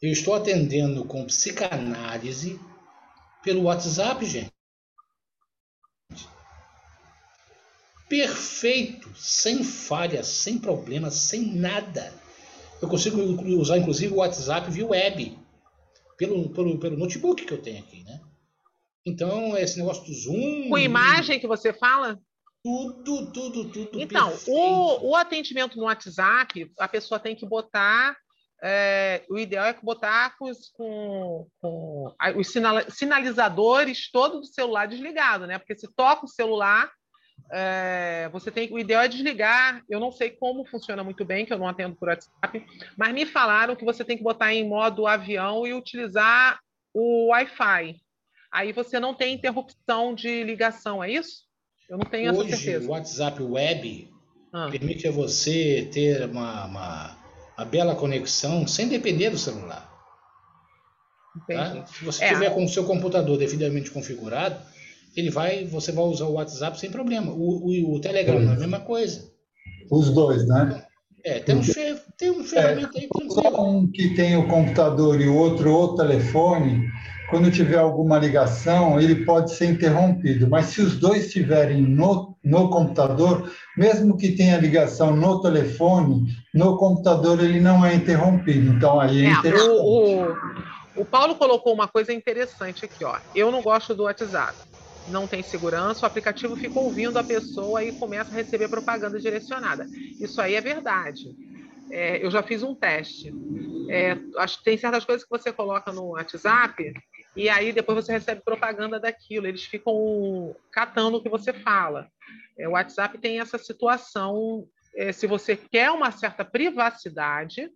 eu 0.00 0.10
estou 0.10 0.34
atendendo 0.34 1.04
com 1.04 1.26
psicanálise 1.26 2.58
pelo 3.42 3.64
WhatsApp, 3.64 4.24
gente. 4.24 4.50
Perfeito, 8.08 9.12
sem 9.14 9.62
falhas, 9.62 10.26
sem 10.26 10.56
problemas, 10.56 11.16
sem 11.16 11.44
nada. 11.44 12.10
Eu 12.80 12.88
consigo 12.88 13.20
usar 13.60 13.76
inclusive 13.76 14.14
o 14.14 14.16
WhatsApp 14.16 14.70
via 14.70 14.86
web, 14.86 15.38
pelo, 16.16 16.48
pelo, 16.48 16.78
pelo 16.78 16.96
notebook 16.96 17.44
que 17.44 17.52
eu 17.52 17.60
tenho 17.60 17.80
aqui, 17.80 18.02
né? 18.02 18.18
Então, 19.04 19.58
esse 19.58 19.76
negócio 19.76 20.06
do 20.06 20.14
Zoom. 20.14 20.70
Com 20.70 20.78
imagem 20.78 21.38
que 21.38 21.46
você 21.46 21.74
fala? 21.74 22.18
Tudo, 22.62 23.32
tudo, 23.32 23.70
tudo. 23.70 24.00
Então, 24.00 24.32
o, 24.46 25.10
o, 25.10 25.16
atendimento 25.16 25.78
no 25.78 25.84
WhatsApp, 25.84 26.70
a 26.78 26.86
pessoa 26.86 27.18
tem 27.18 27.34
que 27.34 27.46
botar. 27.46 28.16
É, 28.62 29.24
o 29.30 29.38
ideal 29.38 29.64
é 29.64 29.72
botar 29.72 30.36
com, 30.36 30.52
com, 30.74 31.46
com 31.58 32.14
os 32.36 32.52
sinalizadores 32.90 34.10
todo 34.10 34.40
do 34.40 34.46
celular 34.46 34.86
desligado, 34.86 35.46
né? 35.46 35.58
Porque 35.58 35.74
se 35.74 35.88
toca 35.94 36.26
o 36.26 36.28
celular, 36.28 36.92
é, 37.50 38.28
você 38.30 38.50
tem 38.50 38.70
o 38.70 38.78
ideal 38.78 39.02
é 39.02 39.08
desligar. 39.08 39.82
Eu 39.88 39.98
não 39.98 40.12
sei 40.12 40.30
como 40.30 40.66
funciona 40.66 41.02
muito 41.02 41.24
bem, 41.24 41.46
que 41.46 41.54
eu 41.54 41.58
não 41.58 41.66
atendo 41.66 41.96
por 41.96 42.08
WhatsApp, 42.08 42.66
mas 42.98 43.14
me 43.14 43.24
falaram 43.24 43.74
que 43.74 43.86
você 43.86 44.04
tem 44.04 44.18
que 44.18 44.22
botar 44.22 44.52
em 44.52 44.68
modo 44.68 45.06
avião 45.06 45.66
e 45.66 45.72
utilizar 45.72 46.60
o 46.92 47.28
Wi-Fi. 47.28 47.96
Aí 48.52 48.72
você 48.72 49.00
não 49.00 49.14
tem 49.14 49.34
interrupção 49.34 50.14
de 50.14 50.44
ligação, 50.44 51.02
é 51.02 51.10
isso? 51.10 51.48
Eu 51.90 51.98
não 51.98 52.06
tenho 52.06 52.32
Hoje, 52.32 52.52
essa 52.52 52.62
certeza. 52.62 52.86
o 52.86 52.90
WhatsApp 52.92 53.42
Web 53.42 54.08
ah. 54.52 54.68
permite 54.70 55.08
a 55.08 55.10
você 55.10 55.88
ter 55.92 56.24
uma, 56.26 56.66
uma, 56.66 57.16
uma, 57.58 57.64
bela 57.64 57.96
conexão 57.96 58.64
sem 58.64 58.88
depender 58.88 59.30
do 59.30 59.36
celular. 59.36 59.90
Tá? 61.48 61.84
Se 61.86 62.04
você 62.04 62.24
é. 62.24 62.28
tiver 62.28 62.50
com 62.54 62.64
o 62.64 62.68
seu 62.68 62.84
computador 62.84 63.36
devidamente 63.36 63.90
configurado, 63.90 64.56
ele 65.16 65.30
vai, 65.30 65.64
você 65.64 65.90
vai 65.90 66.04
usar 66.04 66.26
o 66.26 66.34
WhatsApp 66.34 66.78
sem 66.78 66.92
problema. 66.92 67.32
O, 67.32 67.66
o, 67.66 67.94
o 67.96 68.00
Telegram 68.00 68.40
é 68.40 68.52
a 68.52 68.56
mesma 68.56 68.78
coisa. 68.78 69.28
Os 69.90 70.10
dois, 70.10 70.46
né? 70.46 70.84
É, 71.24 71.40
tem 71.40 71.56
um, 71.56 71.62
tem 72.16 72.30
um 72.30 72.44
ferramenta 72.44 72.98
é, 72.98 73.02
aí 73.02 73.08
tranquilo. 73.08 73.62
Um 73.62 73.90
que 73.90 74.14
tem 74.14 74.36
o 74.36 74.46
computador 74.46 75.20
e 75.20 75.28
o 75.28 75.36
outro 75.36 75.72
o 75.72 75.96
telefone, 75.96 76.88
quando 77.30 77.50
tiver 77.50 77.78
alguma 77.78 78.18
ligação, 78.18 79.00
ele 79.00 79.24
pode 79.24 79.54
ser 79.54 79.66
interrompido. 79.66 80.48
Mas 80.50 80.66
se 80.66 80.82
os 80.82 80.98
dois 80.98 81.26
estiverem 81.26 81.80
no, 81.80 82.36
no 82.44 82.68
computador, 82.68 83.50
mesmo 83.76 84.16
que 84.16 84.32
tenha 84.32 84.58
ligação 84.58 85.14
no 85.14 85.40
telefone, 85.40 86.26
no 86.52 86.76
computador 86.76 87.42
ele 87.42 87.60
não 87.60 87.86
é 87.86 87.94
interrompido. 87.94 88.72
Então 88.72 89.00
aí 89.00 89.24
é, 89.24 89.28
é 89.28 89.30
interessante. 89.30 89.70
O, 89.70 90.32
o, 90.98 91.02
o 91.02 91.04
Paulo 91.04 91.36
colocou 91.36 91.72
uma 91.72 91.86
coisa 91.86 92.12
interessante 92.12 92.84
aqui, 92.84 93.04
ó. 93.04 93.16
Eu 93.34 93.52
não 93.52 93.62
gosto 93.62 93.94
do 93.94 94.02
WhatsApp. 94.02 94.54
Não 95.06 95.26
tem 95.26 95.42
segurança, 95.42 96.04
o 96.04 96.06
aplicativo 96.06 96.56
fica 96.56 96.78
ouvindo 96.78 97.18
a 97.18 97.24
pessoa 97.24 97.82
e 97.82 97.92
começa 97.92 98.34
a 98.34 98.36
receber 98.36 98.68
propaganda 98.68 99.18
direcionada. 99.18 99.86
Isso 100.20 100.40
aí 100.40 100.56
é 100.56 100.60
verdade. 100.60 101.34
É, 101.90 102.24
eu 102.24 102.30
já 102.30 102.42
fiz 102.42 102.62
um 102.62 102.74
teste. 102.74 103.32
É, 103.88 104.16
acho 104.38 104.58
que 104.58 104.64
tem 104.64 104.76
certas 104.76 105.04
coisas 105.04 105.24
que 105.24 105.30
você 105.30 105.52
coloca 105.52 105.92
no 105.92 106.10
WhatsApp 106.10 106.92
e 107.36 107.48
aí 107.48 107.72
depois 107.72 108.04
você 108.04 108.12
recebe 108.12 108.42
propaganda 108.42 108.98
daquilo, 108.98 109.46
eles 109.46 109.64
ficam 109.64 110.54
catando 110.72 111.18
o 111.18 111.22
que 111.22 111.28
você 111.28 111.52
fala. 111.52 112.08
É, 112.58 112.68
o 112.68 112.72
WhatsApp 112.72 113.16
tem 113.18 113.40
essa 113.40 113.58
situação, 113.58 114.66
é, 114.94 115.12
se 115.12 115.26
você 115.26 115.56
quer 115.56 115.90
uma 115.90 116.10
certa 116.10 116.44
privacidade, 116.44 117.70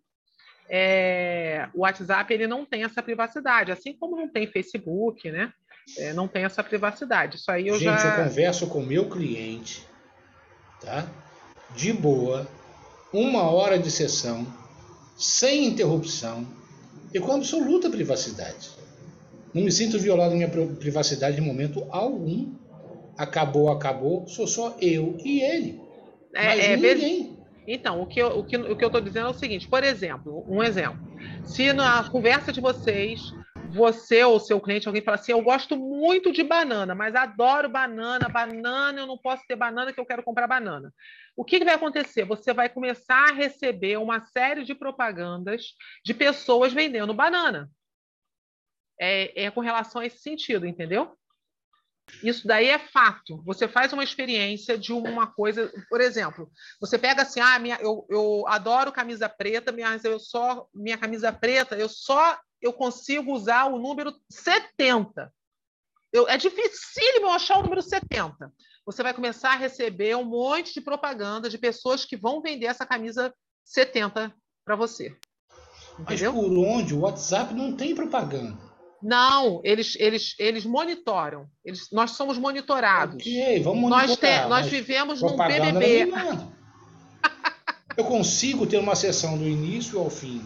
é, 0.68 1.68
o 1.74 1.80
WhatsApp 1.80 2.32
ele 2.32 2.46
não 2.46 2.64
tem 2.64 2.84
essa 2.84 3.02
privacidade, 3.02 3.70
assim 3.70 3.92
como 3.92 4.16
não 4.16 4.28
tem 4.28 4.46
Facebook, 4.46 5.30
né? 5.30 5.52
É, 5.98 6.12
não 6.14 6.26
tem 6.26 6.44
essa 6.44 6.64
privacidade. 6.64 7.36
Isso 7.36 7.50
aí 7.50 7.68
eu 7.68 7.78
Gente, 7.78 8.00
já... 8.00 8.18
eu 8.18 8.24
converso 8.24 8.66
com 8.66 8.80
meu 8.80 9.08
cliente, 9.08 9.86
tá? 10.80 11.06
De 11.76 11.92
boa, 11.92 12.48
uma 13.12 13.42
hora 13.42 13.78
de 13.78 13.90
sessão, 13.90 14.46
sem 15.16 15.66
interrupção 15.66 16.46
e 17.12 17.20
com 17.20 17.32
absoluta 17.32 17.90
privacidade. 17.90 18.83
Não 19.54 19.62
me 19.62 19.70
sinto 19.70 19.98
violado 19.98 20.34
minha 20.34 20.48
privacidade 20.48 21.40
em 21.40 21.44
momento 21.44 21.86
algum. 21.90 22.52
Acabou, 23.16 23.70
acabou, 23.70 24.26
sou 24.26 24.48
só 24.48 24.76
eu 24.80 25.16
e 25.24 25.40
ele. 25.40 25.80
É, 26.34 26.46
Mas 26.46 26.64
é, 26.64 26.76
ninguém. 26.76 27.38
Então, 27.66 28.02
o 28.02 28.06
que, 28.06 28.20
eu, 28.20 28.38
o, 28.38 28.44
que, 28.44 28.56
o 28.56 28.76
que 28.76 28.84
eu 28.84 28.88
estou 28.88 29.00
dizendo 29.00 29.28
é 29.28 29.30
o 29.30 29.34
seguinte: 29.34 29.68
por 29.68 29.84
exemplo, 29.84 30.44
um 30.48 30.62
exemplo. 30.62 30.98
Se 31.44 31.72
na 31.72 32.02
conversa 32.10 32.52
de 32.52 32.60
vocês 32.60 33.32
você 33.70 34.22
ou 34.24 34.38
seu 34.38 34.60
cliente, 34.60 34.86
alguém 34.86 35.02
fala 35.02 35.16
assim: 35.16 35.32
Eu 35.32 35.42
gosto 35.42 35.76
muito 35.76 36.32
de 36.32 36.42
banana, 36.42 36.94
mas 36.94 37.14
adoro 37.14 37.68
banana, 37.68 38.28
banana, 38.28 39.00
eu 39.00 39.06
não 39.06 39.16
posso 39.16 39.42
ter 39.46 39.56
banana 39.56 39.92
que 39.92 40.00
eu 40.00 40.06
quero 40.06 40.22
comprar 40.22 40.46
banana. 40.46 40.92
O 41.36 41.44
que, 41.44 41.58
que 41.58 41.64
vai 41.64 41.74
acontecer? 41.74 42.24
Você 42.24 42.52
vai 42.52 42.68
começar 42.68 43.30
a 43.30 43.34
receber 43.34 43.98
uma 43.98 44.20
série 44.26 44.64
de 44.64 44.74
propagandas 44.74 45.74
de 46.04 46.12
pessoas 46.12 46.72
vendendo 46.72 47.14
banana. 47.14 47.70
É, 49.00 49.44
é 49.44 49.50
com 49.50 49.61
relação 49.61 50.00
a 50.00 50.07
esse 50.07 50.18
sentido, 50.18 50.66
entendeu? 50.66 51.16
Isso 52.22 52.46
daí 52.46 52.68
é 52.68 52.78
fato. 52.78 53.42
Você 53.44 53.66
faz 53.66 53.92
uma 53.92 54.04
experiência 54.04 54.78
de 54.78 54.92
uma 54.92 55.26
coisa, 55.26 55.72
por 55.88 56.00
exemplo, 56.00 56.50
você 56.80 56.98
pega 56.98 57.22
assim, 57.22 57.40
ah, 57.40 57.59
minha, 57.59 57.78
eu, 57.80 58.07
eu 58.11 58.44
adoro 58.46 58.92
camisa 58.92 59.28
preta, 59.28 59.72
minha, 59.72 59.98
eu 60.04 60.18
só 60.18 60.66
minha 60.72 60.98
camisa 60.98 61.33
preta, 61.33 61.76
eu 61.76 61.88
só 61.88 62.38
eu 62.61 62.72
consigo 62.72 63.33
usar 63.33 63.66
o 63.66 63.78
número 63.78 64.14
70. 64.30 65.33
Eu, 66.12 66.28
é 66.28 66.38
dificílimo 66.38 67.28
achar 67.28 67.59
o 67.59 67.62
número 67.62 67.83
70. 67.83 68.52
Você 68.87 69.02
vai 69.02 69.12
começar 69.12 69.52
a 69.52 69.57
receber 69.57 70.16
um 70.16 70.24
monte 70.24 70.72
de 70.72 70.80
propaganda 70.80 71.50
de 71.50 71.59
pessoas 71.59 72.04
que 72.04 72.16
vão 72.16 72.40
vender 72.40 72.66
essa 72.66 72.87
camisa 72.87 73.35
70 73.64 74.35
para 74.64 74.76
você. 74.76 75.16
Entendeu? 75.98 76.33
Mas 76.33 76.42
por 76.42 76.59
onde? 76.59 76.94
O 76.94 77.00
WhatsApp 77.00 77.52
não 77.52 77.76
tem 77.76 77.94
propaganda. 77.94 78.73
Não, 79.04 79.60
eles, 79.62 79.96
eles, 80.00 80.34
eles 80.38 80.64
monitoram. 80.64 81.46
Eles, 81.62 81.88
nós 81.92 82.12
somos 82.12 82.38
monitorados. 82.38 83.16
Ok, 83.16 83.62
vamos 83.62 83.80
monitorar. 83.82 84.08
Nós, 84.08 84.18
te, 84.18 84.48
nós 84.48 84.66
vivemos 84.66 85.20
num 85.20 85.36
BBB. 85.36 86.10
Eu 87.96 88.06
consigo 88.06 88.66
ter 88.66 88.78
uma 88.78 88.96
sessão 88.96 89.36
do 89.36 89.46
início 89.46 90.00
ao 90.00 90.08
fim, 90.08 90.42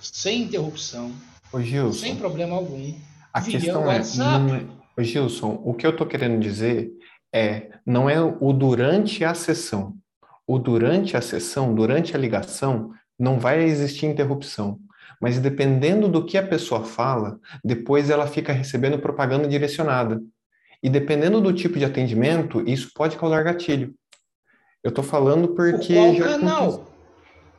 sem 0.00 0.42
interrupção, 0.42 1.12
Ô, 1.52 1.60
Gilson, 1.60 1.98
sem 1.98 2.16
problema 2.16 2.56
algum. 2.56 2.94
A 3.32 3.42
questão 3.42 3.90
é, 3.90 3.98
é, 3.98 5.00
ô, 5.00 5.02
Gilson, 5.02 5.60
o 5.64 5.74
que 5.74 5.86
eu 5.86 5.90
estou 5.90 6.06
querendo 6.06 6.40
dizer 6.40 6.90
é, 7.34 7.70
não 7.84 8.08
é 8.08 8.18
o 8.22 8.52
durante 8.52 9.24
a 9.24 9.34
sessão. 9.34 9.94
O 10.46 10.58
durante 10.58 11.16
a 11.16 11.20
sessão, 11.20 11.74
durante 11.74 12.16
a 12.16 12.18
ligação, 12.18 12.92
não 13.18 13.38
vai 13.38 13.62
existir 13.62 14.06
interrupção. 14.06 14.78
Mas 15.20 15.38
dependendo 15.38 16.08
do 16.08 16.24
que 16.24 16.36
a 16.36 16.46
pessoa 16.46 16.84
fala, 16.84 17.38
depois 17.64 18.10
ela 18.10 18.26
fica 18.26 18.52
recebendo 18.52 18.98
propaganda 18.98 19.48
direcionada. 19.48 20.20
E 20.82 20.90
dependendo 20.90 21.40
do 21.40 21.52
tipo 21.52 21.78
de 21.78 21.84
atendimento, 21.84 22.62
isso 22.68 22.92
pode 22.94 23.16
causar 23.16 23.42
gatilho. 23.42 23.94
Eu 24.82 24.90
estou 24.90 25.02
falando 25.02 25.48
porque. 25.48 25.94
Qual 25.94 26.14
já 26.14 26.38
canal? 26.38 26.86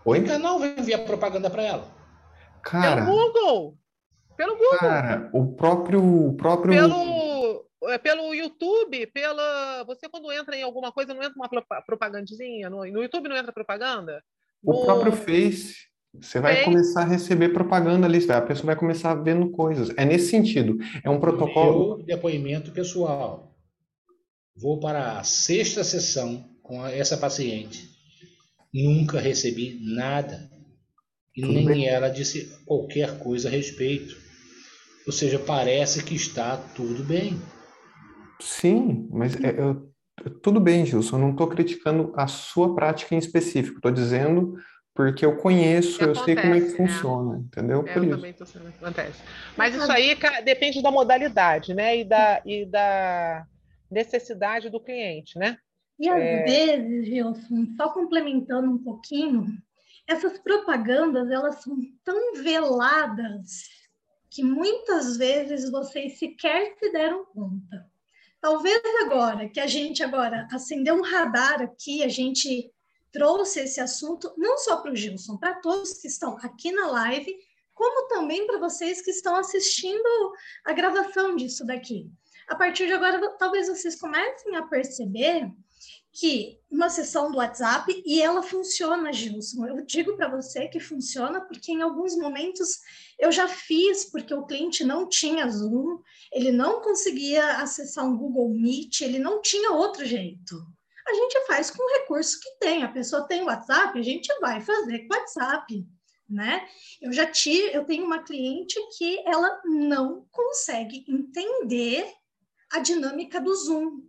Oi? 0.05 0.21
Que 0.21 0.27
canal 0.27 0.59
vai 0.59 0.75
enviar 0.77 1.03
propaganda 1.03 1.49
para 1.49 1.63
ela? 1.63 1.87
Cara, 2.63 3.05
pelo 3.05 3.17
Google. 3.17 3.77
Pelo 4.37 4.55
Google. 4.55 4.77
Cara, 4.79 5.29
o 5.33 5.53
próprio, 5.53 6.01
o 6.01 6.37
próprio. 6.37 6.73
Pelo, 6.73 7.65
é, 7.85 7.97
pelo 7.97 8.33
YouTube, 8.33 9.07
pela. 9.07 9.83
Você 9.85 10.07
quando 10.07 10.31
entra 10.31 10.55
em 10.55 10.63
alguma 10.63 10.91
coisa, 10.91 11.13
não 11.13 11.21
entra 11.21 11.35
uma 11.35 11.49
propagandinha? 11.85 12.69
No, 12.69 12.85
no 12.85 13.01
YouTube 13.01 13.27
não 13.27 13.35
entra 13.35 13.51
propaganda? 13.51 14.23
O 14.63 14.73
no... 14.73 14.85
próprio 14.85 15.11
Face. 15.11 15.75
Você 16.21 16.39
vai 16.39 16.55
Face. 16.55 16.65
começar 16.65 17.01
a 17.01 17.05
receber 17.05 17.49
propaganda 17.49 18.05
ali, 18.05 18.19
a 18.31 18.41
pessoa 18.41 18.67
vai 18.67 18.75
começar 18.75 19.13
vendo 19.15 19.49
coisas. 19.51 19.91
É 19.97 20.05
nesse 20.05 20.29
sentido. 20.29 20.77
É 21.03 21.09
um 21.09 21.19
protocolo. 21.19 21.97
Meu 21.97 22.05
depoimento 22.05 22.71
pessoal. 22.71 23.55
Vou 24.55 24.79
para 24.79 25.19
a 25.19 25.23
sexta 25.23 25.83
sessão 25.83 26.45
com 26.63 26.85
essa 26.85 27.17
paciente. 27.17 27.89
Nunca 28.73 29.19
recebi 29.19 29.79
nada 29.81 30.49
e 31.35 31.41
Tudo 31.41 31.53
nem 31.53 31.65
bem. 31.65 31.87
ela 31.87 32.09
disse 32.09 32.51
qualquer 32.65 33.19
coisa 33.19 33.47
a 33.47 33.51
respeito. 33.51 34.15
Ou 35.05 35.13
seja, 35.13 35.37
parece 35.39 36.03
que 36.03 36.15
está 36.15 36.57
tudo 36.57 37.03
bem. 37.03 37.39
Sim, 38.41 39.07
mas 39.11 39.35
é, 39.41 39.57
eu, 39.57 39.89
tudo 40.41 40.59
bem, 40.59 40.85
Gilson. 40.85 41.15
Eu 41.15 41.21
não 41.21 41.31
estou 41.31 41.47
criticando 41.47 42.11
a 42.15 42.27
sua 42.27 42.75
prática 42.75 43.15
em 43.15 43.19
específico. 43.19 43.77
Estou 43.77 43.91
dizendo 43.91 44.55
porque 44.97 45.23
eu 45.23 45.37
conheço, 45.37 46.03
eu 46.03 46.15
sei 46.15 46.35
como 46.35 46.55
é 46.55 46.59
que 46.59 46.69
né? 46.69 46.75
funciona, 46.75 47.37
entendeu? 47.37 47.85
É, 47.87 47.93
Por 47.93 47.97
eu 47.97 48.03
isso. 48.05 48.15
também 48.15 48.31
estou 48.31 48.47
sendo 48.47 48.67
acontece. 48.67 49.21
Mas 49.55 49.75
isso 49.75 49.91
aí 49.91 50.17
depende 50.43 50.81
da 50.81 50.89
modalidade, 50.89 51.75
né? 51.75 51.99
E 51.99 52.03
da, 52.03 52.41
e 52.43 52.65
da 52.65 53.45
necessidade 53.91 54.71
do 54.71 54.79
cliente, 54.79 55.37
né? 55.37 55.59
E 55.99 56.09
às 56.09 56.19
é... 56.19 56.43
vezes, 56.43 57.05
Gilson, 57.05 57.67
só 57.77 57.89
complementando 57.89 58.71
um 58.71 58.79
pouquinho, 58.79 59.45
essas 60.07 60.39
propagandas 60.39 61.29
elas 61.29 61.61
são 61.61 61.77
tão 62.03 62.33
veladas 62.41 63.69
que 64.31 64.43
muitas 64.43 65.15
vezes 65.15 65.69
vocês 65.69 66.17
sequer 66.17 66.73
se 66.79 66.91
deram 66.91 67.23
conta. 67.25 67.85
Talvez 68.41 68.81
agora 69.05 69.47
que 69.47 69.59
a 69.59 69.67
gente 69.67 70.01
agora 70.01 70.47
acendeu 70.51 70.95
um 70.95 71.03
radar 71.03 71.61
aqui, 71.61 72.03
a 72.03 72.07
gente 72.07 72.71
trouxe 73.17 73.61
esse 73.61 73.81
assunto 73.81 74.31
não 74.37 74.59
só 74.59 74.77
para 74.77 74.91
o 74.91 74.95
Gilson, 74.95 75.37
para 75.37 75.55
todos 75.55 75.93
que 75.93 76.07
estão 76.07 76.37
aqui 76.37 76.71
na 76.71 76.85
live, 76.91 77.35
como 77.73 78.07
também 78.07 78.45
para 78.45 78.59
vocês 78.59 79.01
que 79.01 79.09
estão 79.09 79.35
assistindo 79.35 80.33
a 80.63 80.71
gravação 80.71 81.35
disso 81.35 81.65
daqui. 81.65 82.11
A 82.47 82.55
partir 82.55 82.85
de 82.85 82.93
agora, 82.93 83.19
talvez 83.39 83.67
vocês 83.67 83.99
comecem 83.99 84.55
a 84.55 84.61
perceber 84.61 85.51
que 86.13 86.59
uma 86.69 86.89
sessão 86.89 87.31
do 87.31 87.37
WhatsApp 87.37 88.03
e 88.05 88.21
ela 88.21 88.43
funciona, 88.43 89.11
Gilson. 89.11 89.65
Eu 89.65 89.83
digo 89.83 90.15
para 90.15 90.29
você 90.29 90.67
que 90.67 90.79
funciona 90.79 91.41
porque 91.41 91.71
em 91.71 91.81
alguns 91.81 92.15
momentos 92.15 92.69
eu 93.19 93.31
já 93.31 93.47
fiz 93.47 94.05
porque 94.05 94.33
o 94.33 94.45
cliente 94.45 94.83
não 94.83 95.09
tinha 95.09 95.49
Zoom, 95.49 96.01
ele 96.31 96.51
não 96.51 96.81
conseguia 96.81 97.57
acessar 97.61 98.05
um 98.05 98.17
Google 98.17 98.49
Meet, 98.49 99.01
ele 99.01 99.17
não 99.17 99.41
tinha 99.41 99.71
outro 99.71 100.05
jeito. 100.05 100.55
A 101.07 101.13
gente 101.13 101.45
faz 101.45 101.71
com 101.71 101.81
o 101.81 101.99
recurso 101.99 102.39
que 102.41 102.51
tem. 102.59 102.83
A 102.83 102.89
pessoa 102.89 103.27
tem 103.27 103.43
WhatsApp, 103.43 103.97
a 103.97 104.03
gente 104.03 104.27
vai 104.39 104.61
fazer 104.61 105.07
com 105.07 105.15
WhatsApp, 105.15 105.87
né? 106.29 106.67
Eu 107.01 107.13
já 107.13 107.25
tive, 107.25 107.73
eu 107.73 107.85
tenho 107.85 108.05
uma 108.05 108.23
cliente 108.23 108.77
que 108.97 109.23
ela 109.25 109.61
não 109.65 110.27
consegue 110.31 111.05
entender 111.07 112.11
a 112.71 112.79
dinâmica 112.79 113.39
do 113.39 113.55
Zoom. 113.55 114.01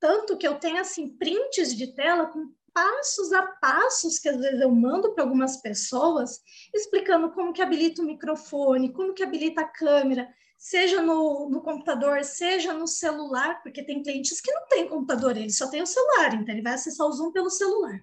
Tanto 0.00 0.36
que 0.36 0.48
eu 0.48 0.58
tenho 0.58 0.78
assim 0.78 1.16
prints 1.16 1.76
de 1.76 1.94
tela 1.94 2.26
com 2.26 2.52
passos 2.72 3.32
a 3.32 3.42
passos 3.42 4.18
que 4.18 4.28
às 4.28 4.40
vezes 4.40 4.60
eu 4.60 4.70
mando 4.70 5.14
para 5.14 5.24
algumas 5.24 5.58
pessoas, 5.58 6.40
explicando 6.74 7.30
como 7.32 7.52
que 7.52 7.60
habilita 7.60 8.00
o 8.00 8.06
microfone, 8.06 8.92
como 8.92 9.12
que 9.12 9.22
habilita 9.22 9.60
a 9.60 9.68
câmera, 9.68 10.26
seja 10.62 11.02
no, 11.02 11.50
no 11.50 11.60
computador, 11.60 12.22
seja 12.22 12.72
no 12.72 12.86
celular, 12.86 13.60
porque 13.64 13.82
tem 13.82 14.00
clientes 14.00 14.40
que 14.40 14.52
não 14.52 14.68
têm 14.68 14.88
computador, 14.88 15.36
ele 15.36 15.50
só 15.50 15.66
tem 15.68 15.82
o 15.82 15.86
celular, 15.86 16.34
então 16.34 16.54
ele 16.54 16.62
vai 16.62 16.74
acessar 16.74 17.04
o 17.04 17.12
Zoom 17.12 17.32
pelo 17.32 17.50
celular. 17.50 18.00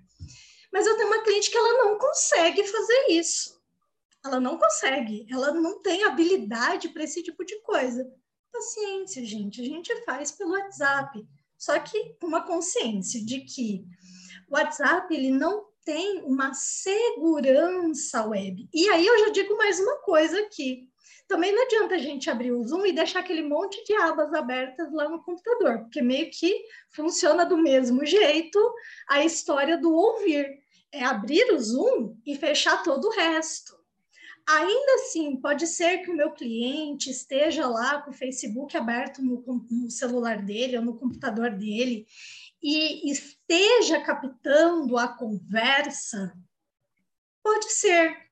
Mas 0.70 0.86
eu 0.86 0.98
tenho 0.98 1.08
uma 1.08 1.24
cliente 1.24 1.50
que 1.50 1.58
ela 1.58 1.86
não 1.86 1.98
consegue 1.98 2.62
fazer 2.66 3.06
isso. 3.12 3.58
Ela 4.26 4.42
não 4.42 4.58
consegue, 4.58 5.26
ela 5.32 5.54
não 5.54 5.82
tem 5.82 6.04
habilidade 6.04 6.90
para 6.90 7.06
esse 7.06 7.24
tipo 7.24 7.46
de 7.46 7.62
coisa. 7.62 8.06
Paciência, 8.52 9.24
gente, 9.24 9.62
a 9.62 9.66
gente 9.66 10.04
faz 10.04 10.34
pelo 10.34 10.52
WhatsApp 10.52 11.26
só 11.58 11.80
que 11.80 12.18
uma 12.22 12.46
consciência 12.46 13.24
de 13.24 13.40
que 13.40 13.86
o 14.50 14.56
WhatsApp 14.56 15.14
ele 15.16 15.32
não 15.32 15.66
tem 15.86 16.22
uma 16.24 16.54
segurança 16.54 18.26
web. 18.26 18.68
E 18.74 18.90
aí 18.90 19.08
eu 19.08 19.20
já 19.20 19.30
digo 19.30 19.56
mais 19.56 19.80
uma 19.80 19.96
coisa 20.00 20.42
aqui. 20.42 20.90
Também 21.30 21.54
não 21.54 21.64
adianta 21.64 21.94
a 21.94 22.00
gente 22.00 22.28
abrir 22.28 22.52
o 22.52 22.64
Zoom 22.68 22.88
e 22.88 22.92
deixar 22.92 23.20
aquele 23.20 23.44
monte 23.44 23.84
de 23.84 23.94
abas 23.94 24.34
abertas 24.34 24.92
lá 24.92 25.08
no 25.08 25.22
computador, 25.22 25.82
porque 25.82 26.02
meio 26.02 26.32
que 26.32 26.66
funciona 26.90 27.46
do 27.46 27.56
mesmo 27.56 28.04
jeito 28.04 28.60
a 29.08 29.24
história 29.24 29.78
do 29.78 29.94
ouvir. 29.94 30.58
É 30.92 31.04
abrir 31.04 31.54
o 31.54 31.60
Zoom 31.60 32.18
e 32.26 32.36
fechar 32.36 32.82
todo 32.82 33.06
o 33.06 33.12
resto. 33.12 33.78
Ainda 34.48 34.96
assim, 34.96 35.36
pode 35.36 35.68
ser 35.68 36.00
que 36.00 36.10
o 36.10 36.16
meu 36.16 36.32
cliente 36.32 37.12
esteja 37.12 37.68
lá 37.68 38.02
com 38.02 38.10
o 38.10 38.14
Facebook 38.14 38.76
aberto 38.76 39.22
no, 39.22 39.46
no 39.70 39.92
celular 39.92 40.42
dele 40.42 40.78
ou 40.78 40.84
no 40.84 40.98
computador 40.98 41.52
dele 41.52 42.08
e 42.60 43.12
esteja 43.12 44.02
captando 44.02 44.98
a 44.98 45.08
conversa. 45.08 46.36
Pode 47.44 47.72
ser. 47.72 48.29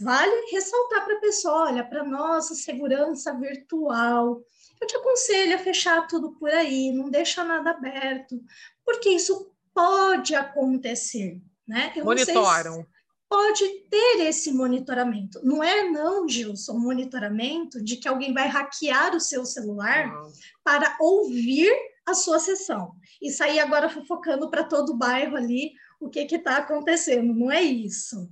Vale 0.00 0.50
ressaltar 0.50 1.04
para 1.04 1.16
a 1.16 1.20
pessoa: 1.20 1.68
olha, 1.68 1.84
para 1.84 2.04
nossa 2.04 2.54
segurança 2.54 3.34
virtual, 3.34 4.40
eu 4.80 4.86
te 4.86 4.96
aconselho 4.96 5.56
a 5.56 5.58
fechar 5.58 6.06
tudo 6.06 6.32
por 6.32 6.50
aí, 6.50 6.92
não 6.92 7.10
deixa 7.10 7.42
nada 7.42 7.70
aberto, 7.70 8.40
porque 8.84 9.08
isso 9.10 9.52
pode 9.74 10.34
acontecer. 10.34 11.40
Né? 11.66 11.92
Eu 11.96 12.04
Monitoram. 12.04 12.86
pode 13.28 13.68
ter 13.90 14.20
esse 14.26 14.52
monitoramento. 14.52 15.40
Não 15.44 15.62
é 15.62 15.88
não, 15.90 16.28
Gilson, 16.28 16.78
monitoramento 16.78 17.82
de 17.82 17.96
que 17.96 18.08
alguém 18.08 18.32
vai 18.32 18.48
hackear 18.48 19.14
o 19.14 19.20
seu 19.20 19.44
celular 19.44 20.06
não. 20.06 20.32
para 20.64 20.96
ouvir 20.98 21.70
a 22.06 22.14
sua 22.14 22.38
sessão 22.38 22.94
e 23.20 23.30
sair 23.30 23.58
agora 23.58 23.90
fofocando 23.90 24.48
para 24.48 24.64
todo 24.64 24.92
o 24.92 24.96
bairro 24.96 25.36
ali 25.36 25.72
o 26.00 26.08
que 26.08 26.20
está 26.20 26.56
acontecendo. 26.56 27.34
Não 27.34 27.50
é 27.50 27.60
isso. 27.60 28.28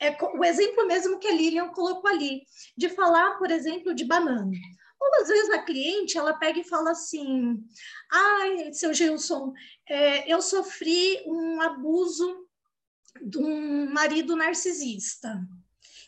É 0.00 0.16
o 0.36 0.44
exemplo 0.44 0.86
mesmo 0.86 1.18
que 1.18 1.28
a 1.28 1.32
Lilian 1.32 1.68
colocou 1.68 2.10
ali, 2.10 2.42
de 2.76 2.88
falar, 2.88 3.38
por 3.38 3.50
exemplo, 3.50 3.94
de 3.94 4.04
banana. 4.04 4.50
Ou 5.00 5.22
às 5.22 5.28
vezes 5.28 5.50
a 5.50 5.62
cliente 5.62 6.16
ela 6.16 6.34
pega 6.34 6.60
e 6.60 6.68
fala 6.68 6.90
assim: 6.90 7.62
ai, 8.10 8.72
seu 8.72 8.92
Gilson, 8.92 9.52
é, 9.88 10.32
eu 10.32 10.40
sofri 10.40 11.22
um 11.26 11.60
abuso 11.60 12.46
de 13.22 13.38
um 13.38 13.90
marido 13.90 14.34
narcisista. 14.34 15.40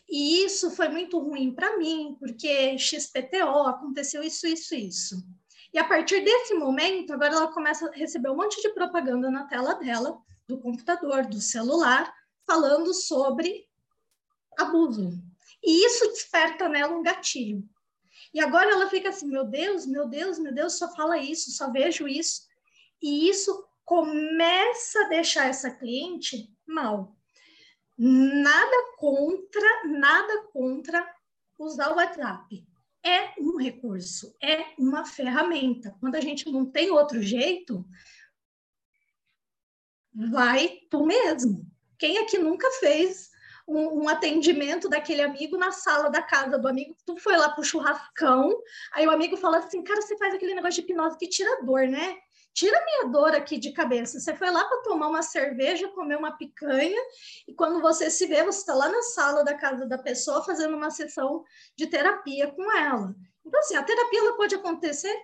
E 0.09 0.43
isso 0.45 0.71
foi 0.71 0.87
muito 0.87 1.19
ruim 1.19 1.53
para 1.53 1.77
mim, 1.77 2.15
porque 2.19 2.77
XPTO 2.77 3.67
aconteceu 3.67 4.23
isso, 4.23 4.47
isso, 4.47 4.73
isso. 4.73 5.27
E 5.73 5.77
a 5.77 5.83
partir 5.83 6.21
desse 6.23 6.53
momento, 6.53 7.11
agora 7.13 7.35
ela 7.35 7.51
começa 7.51 7.87
a 7.87 7.91
receber 7.91 8.29
um 8.29 8.35
monte 8.35 8.61
de 8.61 8.69
propaganda 8.73 9.29
na 9.29 9.45
tela 9.47 9.73
dela, 9.73 10.17
do 10.47 10.59
computador, 10.59 11.25
do 11.25 11.41
celular, 11.41 12.11
falando 12.45 12.93
sobre 12.93 13.66
abuso. 14.57 15.11
E 15.63 15.85
isso 15.85 16.07
desperta 16.07 16.67
nela 16.67 16.95
um 16.95 17.03
gatilho. 17.03 17.67
E 18.33 18.39
agora 18.39 18.71
ela 18.71 18.89
fica 18.89 19.09
assim: 19.09 19.27
meu 19.27 19.45
Deus, 19.45 19.85
meu 19.85 20.07
Deus, 20.07 20.39
meu 20.39 20.53
Deus, 20.53 20.77
só 20.77 20.93
fala 20.95 21.17
isso, 21.17 21.51
só 21.51 21.71
vejo 21.71 22.07
isso. 22.07 22.47
E 23.01 23.29
isso 23.29 23.65
começa 23.85 25.05
a 25.05 25.07
deixar 25.07 25.47
essa 25.47 25.71
cliente 25.71 26.53
mal. 26.65 27.15
Nada 27.97 28.95
contra, 28.97 29.87
nada 29.87 30.43
contra 30.51 31.15
usar 31.57 31.91
o 31.91 31.95
WhatsApp. 31.95 32.67
É 33.03 33.33
um 33.39 33.57
recurso, 33.57 34.35
é 34.43 34.73
uma 34.77 35.05
ferramenta. 35.05 35.95
Quando 35.99 36.15
a 36.15 36.21
gente 36.21 36.51
não 36.51 36.65
tem 36.65 36.91
outro 36.91 37.21
jeito, 37.21 37.85
vai 40.13 40.81
tu 40.89 41.05
mesmo. 41.05 41.65
Quem 41.97 42.17
aqui 42.17 42.37
nunca 42.37 42.69
fez 42.71 43.31
um, 43.67 44.03
um, 44.03 44.09
atendimento 44.09 44.87
daquele 44.87 45.21
amigo 45.21 45.57
na 45.57 45.71
sala 45.71 46.09
da 46.09 46.21
casa 46.21 46.57
do 46.57 46.67
amigo, 46.67 46.95
tu 47.05 47.17
foi 47.17 47.35
lá 47.35 47.49
pro 47.49 47.63
churrascão, 47.63 48.55
aí 48.93 49.05
o 49.05 49.11
amigo 49.11 49.35
fala 49.37 49.57
assim, 49.57 49.83
cara, 49.83 50.01
você 50.01 50.17
faz 50.17 50.33
aquele 50.33 50.55
negócio 50.55 50.81
de 50.81 50.89
hipnose 50.89 51.17
que 51.17 51.27
tira 51.27 51.63
dor, 51.63 51.87
né? 51.87 52.17
tira 52.57 52.83
minha 52.83 53.11
dor 53.11 53.35
aqui 53.35 53.59
de 53.59 53.71
cabeça. 53.71 54.19
Você 54.19 54.35
foi 54.35 54.49
lá 54.49 54.65
para 54.65 54.81
tomar 54.81 55.09
uma 55.09 55.21
cerveja, 55.21 55.89
comer 55.89 56.17
uma 56.17 56.35
picanha, 56.35 56.99
e 57.47 57.53
quando 57.53 57.79
você 57.79 58.09
se 58.09 58.25
vê, 58.25 58.43
você 58.43 58.61
está 58.61 58.73
lá 58.73 58.89
na 58.89 59.03
sala 59.03 59.43
da 59.43 59.53
casa 59.53 59.85
da 59.85 59.97
pessoa 59.99 60.43
fazendo 60.43 60.75
uma 60.75 60.89
sessão 60.89 61.43
de 61.77 61.85
terapia 61.85 62.47
com 62.47 62.75
ela. 62.75 63.13
Então, 63.45 63.59
assim, 63.59 63.75
a 63.75 63.83
terapia 63.83 64.19
ela 64.21 64.35
pode 64.35 64.55
acontecer 64.55 65.15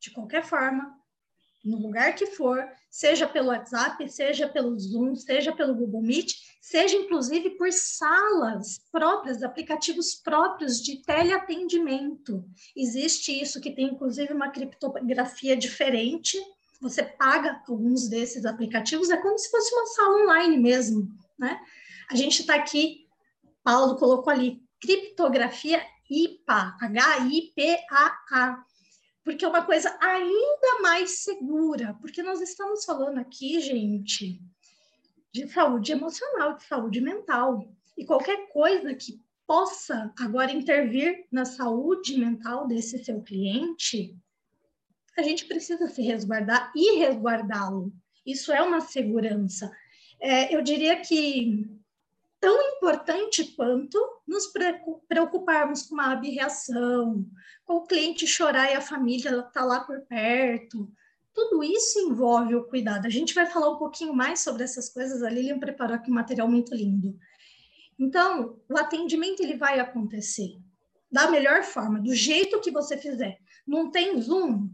de 0.00 0.10
qualquer 0.10 0.44
forma, 0.44 0.92
no 1.66 1.78
lugar 1.78 2.14
que 2.14 2.26
for, 2.26 2.64
seja 2.88 3.26
pelo 3.26 3.48
WhatsApp, 3.48 4.08
seja 4.08 4.48
pelo 4.48 4.78
Zoom, 4.78 5.16
seja 5.16 5.52
pelo 5.52 5.74
Google 5.74 6.02
Meet, 6.02 6.32
seja 6.62 6.96
inclusive 6.96 7.50
por 7.50 7.72
salas 7.72 8.78
próprias, 8.92 9.42
aplicativos 9.42 10.14
próprios 10.14 10.80
de 10.80 11.02
teleatendimento. 11.02 12.44
Existe 12.76 13.32
isso 13.32 13.60
que 13.60 13.72
tem 13.72 13.86
inclusive 13.86 14.32
uma 14.32 14.50
criptografia 14.50 15.56
diferente, 15.56 16.38
você 16.80 17.02
paga 17.02 17.62
alguns 17.68 18.08
desses 18.08 18.44
aplicativos, 18.44 19.10
é 19.10 19.16
como 19.16 19.36
se 19.36 19.50
fosse 19.50 19.74
uma 19.74 19.86
sala 19.86 20.22
online 20.22 20.58
mesmo, 20.58 21.08
né? 21.38 21.60
A 22.10 22.14
gente 22.14 22.40
está 22.40 22.54
aqui, 22.54 23.06
Paulo 23.64 23.96
colocou 23.96 24.32
ali, 24.32 24.62
criptografia 24.80 25.82
IPA, 26.08 26.76
H-I-P-A-A, 26.80 28.64
porque 29.26 29.44
é 29.44 29.48
uma 29.48 29.66
coisa 29.66 29.98
ainda 30.00 30.80
mais 30.80 31.24
segura, 31.24 31.94
porque 32.00 32.22
nós 32.22 32.40
estamos 32.40 32.84
falando 32.84 33.18
aqui, 33.18 33.60
gente, 33.60 34.40
de 35.32 35.48
saúde 35.48 35.90
emocional, 35.90 36.56
de 36.56 36.62
saúde 36.62 37.00
mental, 37.00 37.68
e 37.98 38.06
qualquer 38.06 38.48
coisa 38.50 38.94
que 38.94 39.20
possa 39.44 40.14
agora 40.16 40.52
intervir 40.52 41.26
na 41.32 41.44
saúde 41.44 42.16
mental 42.16 42.68
desse 42.68 43.02
seu 43.04 43.20
cliente, 43.20 44.16
a 45.18 45.22
gente 45.22 45.44
precisa 45.46 45.88
se 45.88 46.02
resguardar 46.02 46.70
e 46.76 46.98
resguardá-lo. 46.98 47.92
Isso 48.24 48.52
é 48.52 48.62
uma 48.62 48.80
segurança. 48.80 49.72
É, 50.20 50.54
eu 50.54 50.62
diria 50.62 51.00
que 51.00 51.68
tão 52.40 52.60
importante 52.76 53.44
quanto 53.54 53.98
nos 54.26 54.52
preocuparmos 55.08 55.82
com 55.82 55.94
uma 55.94 56.12
abreação, 56.12 57.26
com 57.64 57.74
o 57.74 57.86
cliente 57.86 58.26
chorar 58.26 58.70
e 58.70 58.74
a 58.74 58.80
família 58.80 59.30
estar 59.30 59.50
tá 59.50 59.64
lá 59.64 59.80
por 59.80 60.00
perto. 60.02 60.90
Tudo 61.32 61.62
isso 61.62 61.98
envolve 62.00 62.54
o 62.54 62.64
cuidado. 62.64 63.06
A 63.06 63.10
gente 63.10 63.34
vai 63.34 63.46
falar 63.46 63.70
um 63.70 63.78
pouquinho 63.78 64.14
mais 64.14 64.40
sobre 64.40 64.64
essas 64.64 64.88
coisas. 64.88 65.22
A 65.22 65.30
Lilian 65.30 65.58
preparou 65.58 65.96
aqui 65.96 66.10
um 66.10 66.14
material 66.14 66.48
muito 66.48 66.74
lindo. 66.74 67.16
Então, 67.98 68.60
o 68.68 68.78
atendimento 68.78 69.42
ele 69.42 69.56
vai 69.56 69.80
acontecer 69.80 70.58
da 71.10 71.30
melhor 71.30 71.62
forma, 71.62 72.00
do 72.00 72.14
jeito 72.14 72.60
que 72.60 72.70
você 72.70 72.96
fizer. 72.96 73.38
Não 73.66 73.90
tem 73.90 74.20
Zoom, 74.20 74.68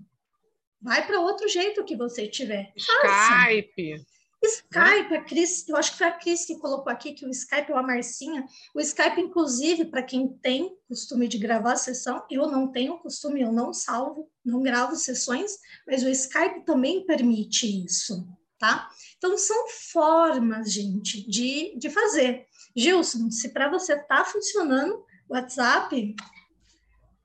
Vai 0.83 1.07
para 1.07 1.21
outro 1.21 1.49
jeito 1.49 1.85
que 1.85 1.97
você 1.97 2.27
tiver. 2.27 2.73
Skype. 2.77 4.05
Skype, 4.47 5.15
a 5.15 5.23
Cris, 5.23 5.69
eu 5.69 5.77
acho 5.77 5.93
que 5.93 5.99
foi 5.99 6.07
a 6.07 6.13
Cris 6.13 6.45
que 6.45 6.59
colocou 6.59 6.93
aqui 6.93 7.13
que 7.13 7.25
o 7.25 7.31
Skype 7.31 7.71
ou 7.71 7.79
a 7.79 7.83
Marcinha, 7.83 8.45
o 8.75 8.81
Skype, 8.81 9.21
inclusive, 9.21 9.85
para 9.85 10.03
quem 10.03 10.29
tem 10.29 10.77
costume 10.89 11.29
de 11.29 11.39
gravar 11.39 11.77
sessão, 11.77 12.25
eu 12.31 12.51
não 12.51 12.71
tenho 12.73 12.99
costume, 12.99 13.41
eu 13.41 13.53
não 13.53 13.73
salvo, 13.73 14.29
não 14.45 14.63
gravo 14.63 14.97
sessões, 14.97 15.59
mas 15.87 16.03
o 16.03 16.09
Skype 16.09 16.65
também 16.65 17.07
permite 17.07 17.85
isso, 17.85 18.27
tá? 18.59 18.91
Então, 19.17 19.39
são 19.39 19.69
formas, 19.69 20.73
gente, 20.73 21.25
de, 21.29 21.77
de 21.79 21.89
fazer. 21.89 22.47
Gilson, 22.77 23.31
se 23.31 23.51
para 23.51 23.71
você 23.71 23.97
tá 23.97 24.25
funcionando 24.25 25.05
o 25.29 25.35
WhatsApp, 25.35 26.17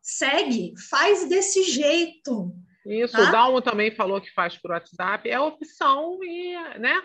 segue, 0.01 0.73
faz 0.89 1.27
desse 1.27 1.63
jeito. 1.63 2.53
Isso, 2.87 3.13
tá? 3.13 3.23
o 3.27 3.31
Dalmo 3.31 3.61
também 3.61 3.91
falou 3.91 4.21
que 4.21 4.33
faz 4.33 4.57
por 4.57 4.71
WhatsApp, 4.71 5.29
é 5.29 5.39
opção 5.39 6.19
e, 6.23 6.53
né? 6.79 7.01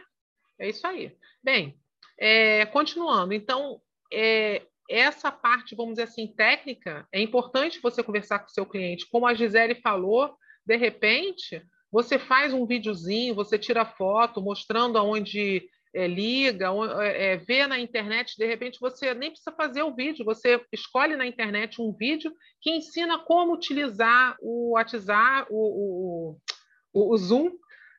É 0.59 0.69
isso 0.69 0.87
aí. 0.87 1.17
Bem, 1.43 1.77
é, 2.19 2.67
continuando, 2.67 3.33
então, 3.33 3.81
é, 4.13 4.63
essa 4.89 5.33
parte, 5.33 5.75
vamos 5.75 5.95
dizer 5.95 6.05
assim, 6.05 6.27
técnica, 6.27 7.07
é 7.11 7.21
importante 7.21 7.81
você 7.81 8.03
conversar 8.03 8.39
com 8.39 8.47
o 8.47 8.51
seu 8.51 8.67
cliente. 8.67 9.09
Como 9.11 9.27
a 9.27 9.35
Gisele 9.35 9.75
falou, 9.77 10.37
de 10.65 10.77
repente, 10.77 11.63
você 11.91 12.19
faz 12.19 12.53
um 12.53 12.67
videozinho, 12.67 13.35
você 13.35 13.59
tira 13.59 13.85
foto 13.85 14.41
mostrando 14.41 14.99
aonde 14.99 15.69
é, 15.95 16.07
liga, 16.07 16.71
é, 17.01 17.33
é, 17.33 17.37
vê 17.37 17.67
na 17.67 17.79
internet, 17.79 18.37
de 18.37 18.47
repente 18.47 18.81
você 18.81 19.15
nem 19.15 19.31
precisa 19.31 19.53
fazer 19.53 19.83
o 19.83 19.95
vídeo, 19.95 20.25
você 20.25 20.65
escolhe 20.73 21.17
na 21.17 21.27
internet 21.27 21.81
um 21.81 21.93
vídeo 21.93 22.35
que 22.61 22.71
ensina 22.71 23.19
como 23.19 23.53
utilizar 23.53 24.37
o 24.41 24.73
WhatsApp, 24.73 25.47
o, 25.51 26.39
o, 26.93 27.13
o 27.13 27.17
Zoom, 27.17 27.53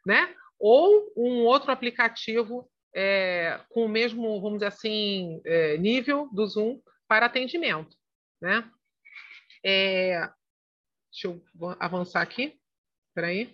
né? 0.05 0.33
ou 0.65 1.11
um 1.17 1.43
outro 1.43 1.73
aplicativo 1.73 2.71
é, 2.95 3.59
com 3.69 3.85
o 3.85 3.89
mesmo, 3.89 4.39
vamos 4.39 4.59
dizer 4.59 4.67
assim, 4.67 5.41
é, 5.45 5.77
nível 5.77 6.29
do 6.31 6.47
Zoom 6.47 6.81
para 7.05 7.25
atendimento. 7.25 7.97
Né? 8.41 8.63
É, 9.61 10.29
deixa 11.11 11.27
eu 11.27 11.43
avançar 11.79 12.21
aqui. 12.21 12.57
Espera 13.09 13.27
aí. 13.27 13.53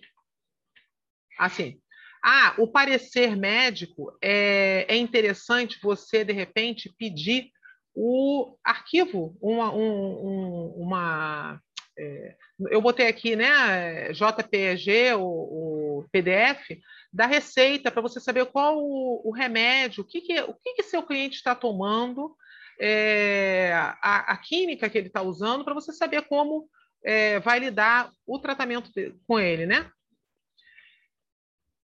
Assim, 1.37 1.81
ah, 2.23 2.53
o 2.57 2.67
parecer 2.67 3.35
médico 3.35 4.17
é, 4.21 4.85
é 4.87 4.97
interessante 4.97 5.79
você, 5.81 6.23
de 6.23 6.33
repente, 6.33 6.93
pedir 6.97 7.51
o 7.95 8.57
arquivo, 8.63 9.37
uma. 9.41 9.73
Um, 9.73 10.73
uma 10.77 11.61
é, 11.97 12.35
eu 12.71 12.81
botei 12.81 13.07
aqui, 13.07 13.35
né, 13.35 14.11
JPG, 14.13 15.13
o, 15.15 15.99
o 15.99 16.05
PDF, 16.11 16.77
da 17.11 17.25
receita, 17.25 17.91
para 17.91 18.01
você 18.01 18.19
saber 18.19 18.45
qual 18.45 18.77
o, 18.77 19.21
o 19.27 19.31
remédio, 19.31 20.01
o 20.03 20.05
que, 20.05 20.21
que, 20.21 20.39
o 20.41 20.53
que, 20.53 20.75
que 20.75 20.83
seu 20.83 21.03
cliente 21.03 21.35
está 21.35 21.53
tomando, 21.53 22.35
é, 22.79 23.73
a, 24.01 24.31
a, 24.31 24.37
química 24.37 24.89
que 24.89 24.97
ele 24.97 25.07
está 25.07 25.21
usando, 25.21 25.65
para 25.65 25.73
você 25.73 25.91
saber 25.91 26.21
como 26.23 26.69
é, 27.03 27.39
vai 27.39 27.59
lidar 27.59 28.11
o 28.25 28.39
tratamento 28.39 28.91
de, 28.93 29.13
com 29.27 29.39
ele, 29.39 29.65
né? 29.65 29.89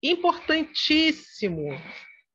Importantíssimo. 0.01 1.69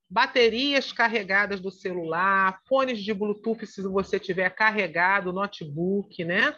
Baterias 0.09 0.93
carregadas 0.93 1.61
do 1.61 1.71
celular, 1.71 2.61
fones 2.69 3.03
de 3.03 3.13
Bluetooth 3.13 3.67
se 3.67 3.83
você 3.83 4.21
tiver 4.21 4.51
carregado, 4.51 5.33
notebook, 5.33 6.25
né? 6.25 6.55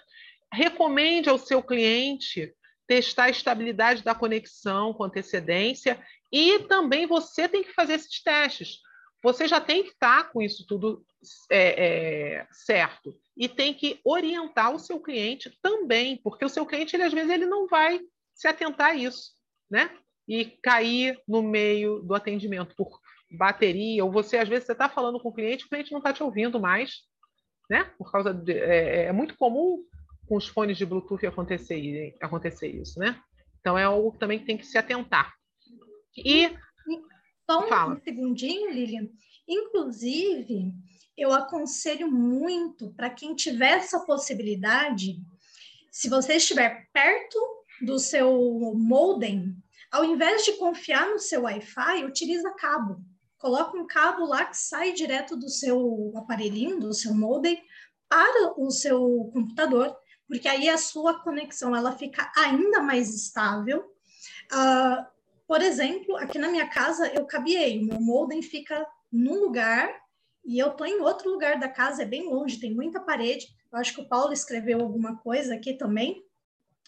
Recomende 0.53 1.29
ao 1.29 1.39
seu 1.39 1.63
cliente 1.63 2.53
testar 2.87 3.25
a 3.25 3.31
estabilidade 3.31 4.03
da 4.03 4.15
conexão 4.15 4.93
com 4.93 5.05
antecedência 5.05 6.01
e 6.33 6.61
também 6.61 7.07
você 7.07 7.49
tem 7.49 7.63
que 7.63 7.73
fazer 7.73 7.95
esses 7.95 8.23
testes, 8.23 8.79
você 9.23 9.49
já 9.49 9.61
tem 9.61 9.83
que 9.83 9.91
estar 9.91 10.25
tá 10.25 10.31
com 10.31 10.41
isso 10.41 10.65
tudo 10.67 11.05
é, 11.51 11.87
é, 12.39 12.47
certo 12.53 13.19
e 13.37 13.49
tem 13.49 13.75
que 13.75 14.01
orientar 14.05 14.73
o 14.73 14.79
seu 14.79 15.01
cliente 15.01 15.57
também, 15.61 16.17
porque 16.23 16.45
o 16.45 16.49
seu 16.49 16.65
cliente 16.65 16.95
ele, 16.95 17.03
às 17.03 17.13
vezes 17.13 17.31
ele 17.31 17.47
não 17.47 17.67
vai 17.67 18.01
se 18.35 18.47
atentar 18.47 18.91
a 18.91 18.95
isso, 18.95 19.33
né? 19.71 19.91
E 20.29 20.45
cair 20.63 21.21
no 21.27 21.43
meio 21.43 22.01
do 22.01 22.15
atendimento 22.15 22.75
por 22.77 23.01
bateria, 23.31 24.05
ou 24.05 24.11
você 24.11 24.39
às 24.39 24.49
vezes 24.49 24.67
você 24.67 24.73
está 24.73 24.89
falando 24.89 25.21
com 25.21 25.29
o 25.29 25.35
cliente, 25.35 25.65
o 25.65 25.69
cliente 25.69 25.93
não 25.93 25.99
está 25.99 26.13
te 26.13 26.23
ouvindo 26.23 26.61
mais, 26.61 27.03
né? 27.69 27.85
Por 27.99 28.11
causa 28.11 28.33
de, 28.33 28.53
é, 28.53 29.05
é, 29.05 29.13
muito 29.13 29.37
comum 29.37 29.85
com 30.27 30.37
os 30.37 30.47
fones 30.49 30.77
de 30.77 30.87
Bluetooth 30.87 31.27
acontecer, 31.27 32.15
acontecer 32.21 32.69
isso, 32.69 32.99
né? 32.99 33.21
Então 33.61 33.77
é 33.79 33.85
algo 33.85 34.17
também 34.19 34.39
que 34.39 34.47
tem 34.47 34.57
que 34.57 34.67
se 34.67 34.79
atentar. 34.79 35.35
E 36.17 36.57
só 37.49 37.65
um 37.65 37.69
Fala. 37.69 38.01
segundinho, 38.03 38.71
Lilian. 38.71 39.09
Inclusive, 39.49 40.73
eu 41.17 41.33
aconselho 41.33 42.11
muito 42.11 42.93
para 42.95 43.11
quem 43.11 43.35
tiver 43.35 43.79
essa 43.79 44.01
possibilidade, 44.01 45.17
se 45.91 46.09
você 46.09 46.35
estiver 46.35 46.89
perto 46.93 47.39
do 47.83 47.99
seu 47.99 48.75
modem, 48.75 49.57
ao 49.91 50.05
invés 50.05 50.45
de 50.45 50.53
confiar 50.55 51.09
no 51.09 51.19
seu 51.19 51.43
Wi-Fi, 51.43 52.05
utiliza 52.05 52.51
cabo. 52.53 53.01
Coloca 53.39 53.77
um 53.77 53.87
cabo 53.87 54.25
lá 54.25 54.45
que 54.45 54.57
sai 54.57 54.93
direto 54.93 55.37
do 55.37 55.49
seu 55.49 56.13
aparelhinho, 56.17 56.81
do 56.81 56.93
seu 56.93 57.15
modem, 57.15 57.63
para 58.09 58.55
o 58.57 58.71
seu 58.71 59.31
computador, 59.33 59.97
porque 60.29 60.49
aí 60.49 60.69
a 60.69 60.79
sua 60.79 61.21
conexão 61.23 61.75
ela 61.75 61.93
fica 61.93 62.31
ainda 62.37 62.81
mais 62.81 63.15
estável. 63.15 63.81
Uh, 64.53 65.05
por 65.47 65.61
exemplo, 65.61 66.17
aqui 66.17 66.39
na 66.39 66.49
minha 66.49 66.69
casa 66.69 67.09
eu 67.09 67.25
cabiei, 67.27 67.79
o 67.79 67.85
meu 67.85 68.01
modem 68.01 68.43
fica 68.43 68.87
num 69.13 69.41
lugar 69.41 69.89
e 70.45 70.59
eu 70.59 70.69
estou 70.69 70.87
em 70.87 71.01
outro 71.01 71.31
lugar 71.31 71.59
da 71.59 71.69
casa, 71.69 72.03
é 72.03 72.07
bem 72.07 72.29
longe, 72.29 72.61
tem 72.61 72.75
muita 72.75 73.01
parede. 73.01 73.47
Eu 73.73 73.79
acho 73.79 73.95
que 73.95 74.01
o 74.01 74.09
Paulo 74.09 74.33
escreveu 74.33 74.81
alguma 74.81 75.17
coisa 75.19 75.55
aqui 75.55 75.75
também, 75.75 76.25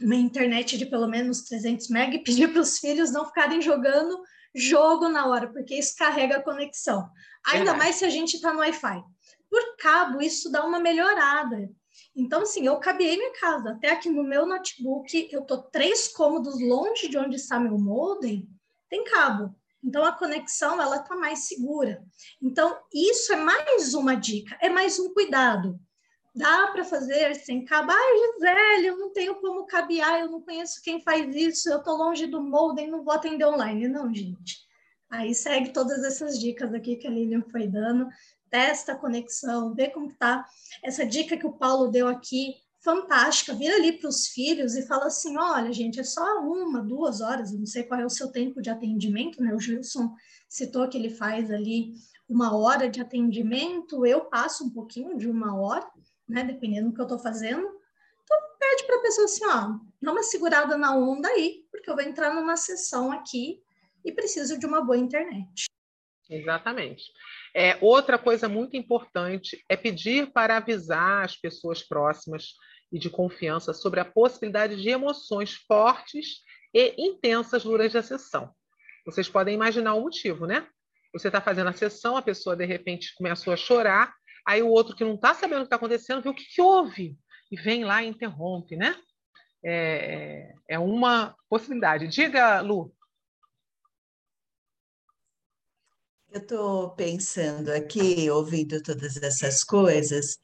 uma 0.01 0.15
internet 0.15 0.79
de 0.79 0.87
pelo 0.87 1.09
menos 1.09 1.43
300 1.43 1.91
MB 1.91 2.15
e 2.17 2.23
pedir 2.23 2.53
para 2.53 2.63
os 2.63 2.79
filhos 2.79 3.11
não 3.11 3.27
ficarem 3.27 3.61
jogando 3.61 4.23
jogo 4.55 5.09
na 5.09 5.27
hora, 5.27 5.53
porque 5.53 5.75
isso 5.75 5.95
carrega 5.97 6.37
a 6.37 6.43
conexão. 6.43 7.09
Ainda 7.47 7.73
Verdade. 7.73 7.79
mais 7.79 7.97
se 7.97 8.05
a 8.05 8.11
gente 8.11 8.35
está 8.35 8.53
no 8.53 8.61
Wi-Fi. 8.61 9.03
Por 9.51 9.77
cabo, 9.77 10.21
isso 10.21 10.51
dá 10.51 10.65
uma 10.65 10.79
melhorada. 10.79 11.71
Então, 12.15 12.43
assim, 12.43 12.67
eu 12.67 12.79
cabiei 12.79 13.17
minha 13.17 13.33
casa. 13.39 13.71
Até 13.71 13.91
aqui 13.91 14.11
no 14.11 14.23
meu 14.23 14.47
notebook, 14.47 15.29
eu 15.33 15.43
tô 15.43 15.59
três 15.59 16.09
cômodos 16.09 16.61
longe 16.61 17.09
de 17.09 17.17
onde 17.17 17.37
está 17.37 17.59
meu 17.59 17.79
modem, 17.79 18.49
tem 18.89 19.05
cabo. 19.05 19.55
Então, 19.83 20.05
a 20.05 20.13
conexão, 20.13 20.81
ela 20.81 20.99
tá 20.99 21.17
mais 21.17 21.47
segura. 21.47 22.03
Então, 22.43 22.79
isso 22.93 23.33
é 23.33 23.37
mais 23.37 23.95
uma 23.95 24.15
dica, 24.15 24.57
é 24.61 24.69
mais 24.69 24.99
um 24.99 25.13
cuidado. 25.15 25.79
Dá 26.35 26.69
para 26.69 26.85
fazer 26.85 27.35
sem 27.35 27.65
cabo? 27.65 27.91
Ai, 27.91 28.19
Gisele, 28.35 28.87
eu 28.87 28.99
não 28.99 29.13
tenho 29.13 29.35
como 29.37 29.67
cabear, 29.67 30.21
eu 30.21 30.31
não 30.31 30.41
conheço 30.41 30.83
quem 30.83 31.01
faz 31.01 31.35
isso, 31.35 31.69
eu 31.69 31.83
tô 31.83 31.97
longe 31.97 32.27
do 32.27 32.43
modem, 32.43 32.89
não 32.89 33.03
vou 33.03 33.15
atender 33.15 33.47
online. 33.47 33.89
Não, 33.89 34.13
gente. 34.15 34.59
Aí 35.11 35.35
segue 35.35 35.73
todas 35.73 36.05
essas 36.05 36.39
dicas 36.39 36.73
aqui 36.75 36.97
que 36.97 37.07
a 37.07 37.11
Lilian 37.11 37.43
foi 37.51 37.67
dando, 37.67 38.09
testa 38.51 38.93
a 38.93 38.97
conexão, 38.97 39.75
vê 39.75 39.89
como 39.89 40.09
está. 40.09 40.45
Essa 40.83 41.05
dica 41.05 41.37
que 41.37 41.47
o 41.47 41.53
Paulo 41.53 41.91
deu 41.91 42.07
aqui, 42.07 42.55
fantástica, 42.81 43.55
vira 43.55 43.77
ali 43.77 43.93
para 43.93 44.09
os 44.09 44.29
filhos 44.29 44.75
e 44.77 44.87
fala 44.87 45.07
assim: 45.07 45.37
olha, 45.37 45.73
gente, 45.73 45.99
é 45.99 46.05
só 46.05 46.41
uma, 46.43 46.83
duas 46.83 47.21
horas, 47.21 47.53
eu 47.53 47.59
não 47.59 47.67
sei 47.67 47.83
qual 47.83 48.01
é 48.01 48.07
o 48.07 48.11
seu 48.11 48.31
tempo 48.31 48.61
de 48.61 48.71
atendimento, 48.71 49.43
né? 49.43 49.55
O 49.55 49.61
Gilson 49.61 50.15
citou 50.49 50.89
que 50.89 50.97
ele 50.97 51.11
faz 51.11 51.51
ali 51.51 51.95
uma 52.29 52.57
hora 52.57 52.89
de 52.89 53.01
atendimento, 53.01 54.05
eu 54.05 54.27
passo 54.27 54.65
um 54.65 54.71
pouquinho 54.71 55.17
de 55.17 55.29
uma 55.29 55.59
hora, 55.59 55.87
né? 56.29 56.45
Dependendo 56.45 56.89
do 56.89 56.95
que 56.95 57.01
eu 57.01 57.05
estou 57.05 57.19
fazendo. 57.19 57.67
Então, 58.23 58.39
pede 58.59 58.87
para 58.87 58.97
a 58.97 59.03
pessoa 59.03 59.25
assim: 59.25 59.47
ó, 59.47 59.79
dá 60.01 60.13
uma 60.13 60.23
segurada 60.23 60.77
na 60.77 60.97
onda 60.97 61.29
aí, 61.29 61.65
porque 61.71 61.91
eu 61.91 61.95
vou 61.95 62.05
entrar 62.05 62.35
numa 62.35 62.57
sessão 62.57 63.11
aqui 63.11 63.63
e 64.05 64.13
preciso 64.13 64.59
de 64.59 64.67
uma 64.67 64.83
boa 64.83 64.97
internet. 64.97 65.67
Exatamente. 66.31 67.05
É, 67.55 67.79
outra 67.81 68.19
coisa 68.19 68.49
muito 68.49 68.77
importante 68.77 69.65
é 69.69 69.77
pedir 69.77 70.31
para 70.31 70.59
avisar 70.59 71.25
as 71.25 71.37
pessoas 71.37 71.83
próximas 71.83 72.53
e 72.93 72.99
de 72.99 73.09
confiança 73.09 73.73
sobre 73.73 74.01
a 74.01 74.05
possibilidade 74.05 74.81
de 74.81 74.89
emoções 74.89 75.55
fortes 75.55 76.43
e 76.75 76.95
intensas 76.99 77.65
durante 77.65 77.97
a 77.97 78.03
sessão. 78.03 78.53
Vocês 79.07 79.29
podem 79.29 79.55
imaginar 79.55 79.95
o 79.95 80.03
motivo, 80.03 80.47
né? 80.47 80.67
Você 81.13 81.29
está 81.29 81.41
fazendo 81.41 81.69
a 81.69 81.73
sessão, 81.73 82.17
a 82.17 82.23
pessoa 82.23 82.55
de 82.55 82.67
repente 82.67 83.15
começou 83.15 83.53
a 83.53 83.57
chorar, 83.57 84.15
aí 84.49 84.63
o 84.63 84.71
outro 84.71 84.97
que 84.97 85.05
não 85.05 85.15
está 85.15 85.35
sabendo 85.35 85.59
o 85.59 85.61
que 85.61 85.67
está 85.67 85.77
acontecendo 85.77 86.23
vê 86.23 86.31
o 86.31 86.35
que, 86.35 86.45
que, 86.47 86.63
houve 86.63 87.19
e 87.53 87.57
vem 87.61 87.85
lá 87.85 88.03
e 88.03 88.09
interrompe, 88.09 88.77
né? 88.77 88.97
É, 89.63 90.55
é 90.67 90.79
uma 90.79 91.37
possibilidade. 91.51 92.09
Diga, 92.09 92.63
Lu. 92.63 92.91
Eu 96.31 96.41
estou 96.41 96.91
pensando 96.91 97.69
aqui, 97.71 98.31
ouvindo 98.31 98.83
todas 98.83 99.19
essas 99.19 99.63
coisas, 99.63 100.39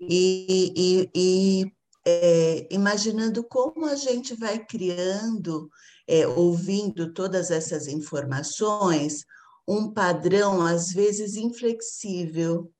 e, 0.00 0.72
e, 0.76 1.10
e 1.14 1.72
é, 2.06 2.68
imaginando 2.70 3.42
como 3.42 3.86
a 3.86 3.94
gente 3.94 4.34
vai 4.34 4.62
criando, 4.62 5.70
é, 6.06 6.26
ouvindo 6.26 7.12
todas 7.14 7.50
essas 7.50 7.86
informações, 7.86 9.24
um 9.66 9.90
padrão, 9.92 10.60
às 10.60 10.92
vezes, 10.92 11.36
inflexível. 11.36 12.70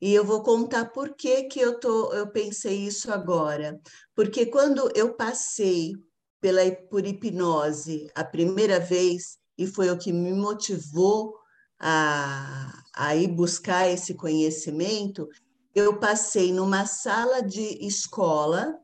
E 0.00 0.12
eu 0.12 0.24
vou 0.24 0.42
contar 0.42 0.86
por 0.86 1.14
que, 1.14 1.44
que 1.44 1.60
eu, 1.60 1.78
tô, 1.78 2.12
eu 2.12 2.26
pensei 2.26 2.86
isso 2.86 3.12
agora. 3.12 3.80
Porque 4.14 4.46
quando 4.46 4.90
eu 4.94 5.14
passei 5.14 5.94
pela, 6.40 6.60
por 6.90 7.06
hipnose 7.06 8.10
a 8.14 8.24
primeira 8.24 8.78
vez, 8.78 9.38
e 9.56 9.66
foi 9.66 9.90
o 9.90 9.98
que 9.98 10.12
me 10.12 10.32
motivou 10.32 11.36
a, 11.78 12.82
a 12.94 13.16
ir 13.16 13.28
buscar 13.28 13.88
esse 13.88 14.14
conhecimento, 14.14 15.28
eu 15.74 15.98
passei 15.98 16.52
numa 16.52 16.86
sala 16.86 17.42
de 17.42 17.86
escola 17.86 18.78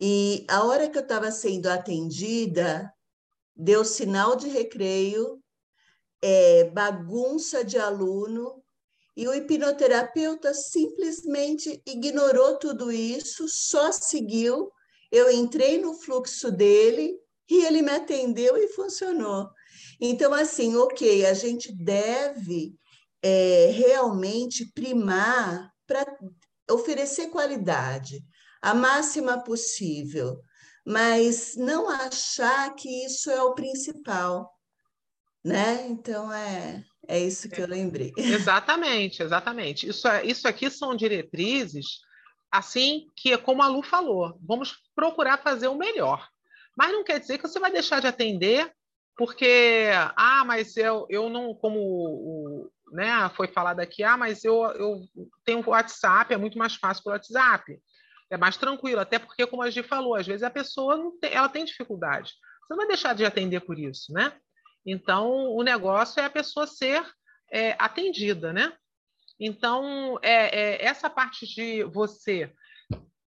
e 0.00 0.46
a 0.48 0.64
hora 0.64 0.88
que 0.88 0.96
eu 0.96 1.02
estava 1.02 1.30
sendo 1.30 1.66
atendida, 1.66 2.90
deu 3.54 3.84
sinal 3.84 4.34
de 4.34 4.48
recreio, 4.48 5.42
é, 6.22 6.70
bagunça 6.70 7.62
de 7.62 7.78
aluno, 7.78 8.62
e 9.16 9.26
o 9.26 9.34
hipnoterapeuta 9.34 10.54
simplesmente 10.54 11.82
ignorou 11.86 12.58
tudo 12.58 12.90
isso, 12.92 13.48
só 13.48 13.90
seguiu. 13.92 14.70
Eu 15.10 15.30
entrei 15.30 15.80
no 15.80 15.94
fluxo 15.94 16.50
dele 16.50 17.18
e 17.48 17.64
ele 17.64 17.82
me 17.82 17.90
atendeu 17.90 18.56
e 18.56 18.68
funcionou. 18.68 19.50
Então, 20.00 20.32
assim, 20.32 20.76
ok, 20.76 21.26
a 21.26 21.34
gente 21.34 21.72
deve 21.72 22.74
é, 23.22 23.70
realmente 23.72 24.64
primar 24.72 25.70
para 25.86 26.06
oferecer 26.70 27.28
qualidade, 27.28 28.24
a 28.62 28.72
máxima 28.72 29.42
possível, 29.42 30.40
mas 30.86 31.56
não 31.56 31.88
achar 31.88 32.74
que 32.74 33.04
isso 33.04 33.30
é 33.30 33.42
o 33.42 33.54
principal, 33.54 34.50
né? 35.44 35.86
Então, 35.88 36.32
é, 36.32 36.84
é 37.08 37.18
isso 37.18 37.48
que 37.48 37.60
eu 37.60 37.66
lembrei. 37.66 38.12
Exatamente, 38.16 39.22
exatamente. 39.22 39.88
Isso, 39.88 40.06
é, 40.06 40.24
isso 40.24 40.46
aqui 40.46 40.70
são 40.70 40.94
diretrizes, 40.94 42.00
assim, 42.50 43.06
que 43.16 43.32
é 43.32 43.38
como 43.38 43.62
a 43.62 43.68
Lu 43.68 43.82
falou, 43.82 44.38
vamos 44.42 44.76
procurar 44.94 45.38
fazer 45.38 45.68
o 45.68 45.76
melhor. 45.76 46.28
Mas 46.76 46.92
não 46.92 47.04
quer 47.04 47.18
dizer 47.20 47.38
que 47.38 47.48
você 47.48 47.58
vai 47.58 47.70
deixar 47.70 48.00
de 48.00 48.06
atender 48.06 48.72
porque, 49.16 49.90
ah, 50.16 50.44
mas 50.46 50.76
eu, 50.78 51.06
eu 51.10 51.28
não, 51.28 51.54
como 51.54 52.70
né, 52.90 53.28
foi 53.36 53.48
falado 53.48 53.80
aqui, 53.80 54.02
ah, 54.02 54.16
mas 54.16 54.44
eu, 54.44 54.62
eu 54.72 55.02
tenho 55.44 55.62
WhatsApp, 55.68 56.32
é 56.32 56.38
muito 56.38 56.56
mais 56.56 56.74
fácil 56.76 57.04
pelo 57.04 57.14
WhatsApp. 57.14 57.78
É 58.30 58.38
mais 58.38 58.56
tranquilo, 58.56 59.00
até 59.00 59.18
porque, 59.18 59.46
como 59.46 59.62
a 59.62 59.68
gente 59.68 59.86
falou, 59.86 60.14
às 60.14 60.26
vezes 60.26 60.42
a 60.42 60.48
pessoa 60.48 61.12
tem, 61.20 61.34
ela 61.34 61.48
tem 61.48 61.64
dificuldade. 61.64 62.30
Você 62.30 62.70
não 62.70 62.76
vai 62.78 62.86
deixar 62.86 63.14
de 63.14 63.24
atender 63.24 63.60
por 63.60 63.78
isso, 63.78 64.12
né? 64.12 64.32
Então, 64.84 65.54
o 65.54 65.62
negócio 65.62 66.20
é 66.20 66.24
a 66.24 66.30
pessoa 66.30 66.66
ser 66.66 67.04
é, 67.52 67.76
atendida, 67.78 68.52
né? 68.52 68.72
Então, 69.38 70.18
é, 70.22 70.74
é, 70.74 70.84
essa 70.84 71.08
parte 71.08 71.46
de 71.46 71.82
você 71.84 72.52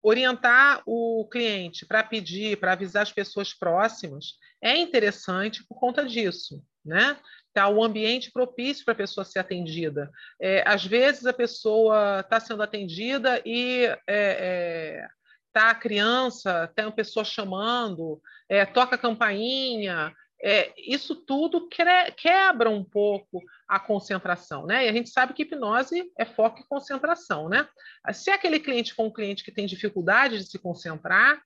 orientar 0.03 0.83
o 0.87 1.29
cliente 1.31 1.85
para 1.85 2.03
pedir, 2.05 2.59
para 2.59 2.73
avisar 2.73 3.03
as 3.03 3.13
pessoas 3.13 3.53
próximas, 3.53 4.35
é 4.63 4.77
interessante 4.77 5.65
por 5.67 5.81
conta 5.81 6.07
disso, 6.07 6.63
né? 6.85 7.19
Tá 7.53 7.69
o 7.69 7.83
ambiente 7.83 8.31
propício 8.31 8.85
para 8.85 8.93
a 8.93 8.99
pessoa 8.99 9.25
ser 9.25 9.41
atendida. 9.41 10.09
É, 10.41 10.63
às 10.65 10.85
vezes 10.85 11.27
a 11.27 11.33
pessoa 11.33 12.21
está 12.21 12.39
sendo 12.39 12.63
atendida 12.63 13.43
e 13.45 13.87
é, 13.87 13.97
é, 14.07 15.09
tá 15.53 15.71
a 15.71 15.75
criança, 15.75 16.71
tem 16.77 16.85
uma 16.85 16.93
pessoa 16.93 17.25
chamando, 17.25 18.21
é, 18.49 18.65
toca 18.65 18.95
a 18.95 18.99
campainha, 18.99 20.15
é, 20.43 20.73
isso 20.77 21.15
tudo 21.15 21.69
quebra 21.69 22.69
um 22.69 22.85
pouco 22.85 23.43
a 23.67 23.81
concentração, 23.81 24.67
né? 24.67 24.87
E 24.87 24.89
a 24.89 24.93
gente 24.93 25.11
sabe 25.11 25.33
que 25.33 25.43
hipnose 25.43 26.11
é 26.19 26.25
foco 26.25 26.61
e 26.61 26.69
concentração, 26.69 27.49
né? 27.49 27.67
Se 28.13 28.31
aquele 28.31 28.61
cliente 28.61 28.95
for 28.95 29.07
um 29.07 29.13
cliente 29.13 29.43
que 29.43 29.53
tem 29.53 29.67
dificuldade 29.67 30.39
de 30.39 30.45
se 30.45 30.59
concentrar, 30.59 31.41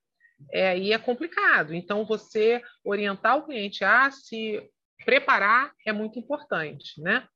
é, 0.52 0.70
aí 0.70 0.92
é 0.92 0.98
complicado. 0.98 1.74
Então, 1.74 2.04
você 2.04 2.62
orientar 2.84 3.36
o 3.36 3.44
cliente 3.44 3.84
a 3.84 4.10
se 4.10 4.62
preparar 5.04 5.72
é 5.86 5.92
muito 5.92 6.18
importante, 6.18 7.00
né? 7.00 7.26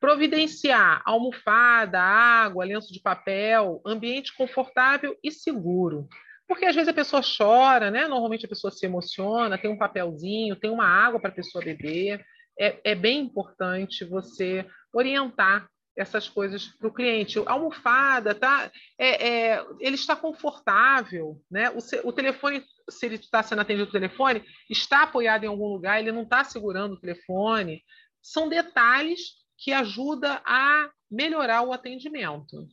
Providenciar 0.00 1.02
almofada, 1.04 2.00
água, 2.00 2.64
lenço 2.64 2.92
de 2.92 3.00
papel, 3.00 3.80
ambiente 3.84 4.34
confortável 4.34 5.16
e 5.22 5.30
seguro. 5.30 6.08
Porque 6.46 6.66
às 6.66 6.74
vezes 6.74 6.88
a 6.88 6.94
pessoa 6.94 7.22
chora, 7.22 7.90
né? 7.90 8.06
Normalmente 8.06 8.44
a 8.44 8.48
pessoa 8.48 8.70
se 8.70 8.84
emociona, 8.84 9.58
tem 9.58 9.70
um 9.70 9.78
papelzinho, 9.78 10.56
tem 10.56 10.70
uma 10.70 10.86
água 10.86 11.20
para 11.20 11.30
a 11.30 11.34
pessoa 11.34 11.64
beber. 11.64 12.24
É, 12.58 12.80
é, 12.84 12.94
bem 12.94 13.20
importante 13.20 14.04
você 14.04 14.66
orientar 14.92 15.68
essas 15.96 16.28
coisas 16.28 16.66
para 16.66 16.88
o 16.88 16.92
cliente. 16.92 17.38
A 17.40 17.52
almofada, 17.52 18.34
tá? 18.34 18.70
É, 18.98 19.28
é, 19.28 19.66
ele 19.80 19.94
está 19.94 20.14
confortável, 20.14 21.40
né? 21.50 21.70
O, 21.70 22.08
o 22.08 22.12
telefone, 22.12 22.64
se 22.90 23.06
ele 23.06 23.16
está 23.16 23.42
sendo 23.42 23.62
atendido 23.62 23.90
pelo 23.90 24.02
telefone, 24.02 24.44
está 24.68 25.04
apoiado 25.04 25.44
em 25.44 25.48
algum 25.48 25.68
lugar, 25.68 26.00
ele 26.00 26.12
não 26.12 26.22
está 26.22 26.44
segurando 26.44 26.94
o 26.94 27.00
telefone. 27.00 27.82
São 28.20 28.48
detalhes 28.48 29.20
que 29.56 29.72
ajudam 29.72 30.38
a 30.44 30.90
melhorar 31.10 31.62
o 31.62 31.72
atendimento 31.72 32.66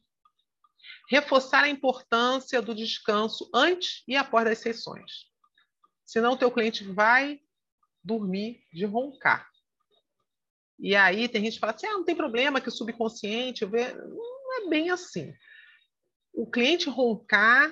reforçar 1.12 1.66
a 1.66 1.70
importância 1.70 2.62
do 2.62 2.74
descanso 2.74 3.49
antes 3.53 4.01
e 4.07 4.16
após 4.16 4.45
das 4.45 4.59
sessões. 4.59 5.30
Senão 6.05 6.34
o 6.34 6.38
teu 6.38 6.49
cliente 6.49 6.86
vai 6.86 7.41
dormir 8.01 8.64
de 8.72 8.86
roncar. 8.86 9.45
E 10.80 10.95
aí 10.95 11.28
tem 11.28 11.43
gente 11.43 11.55
que 11.55 11.59
fala 11.59 11.74
assim, 11.74 11.86
ah, 11.86 11.91
não 11.91 12.05
tem 12.05 12.16
problema 12.16 12.62
que 12.62 12.70
o 12.70 12.72
subconsciente... 12.72 13.66
Não 13.66 14.64
é 14.64 14.70
bem 14.70 14.89
assim. 14.89 15.34
O 16.34 16.49
cliente 16.49 16.89
roncar 16.89 17.70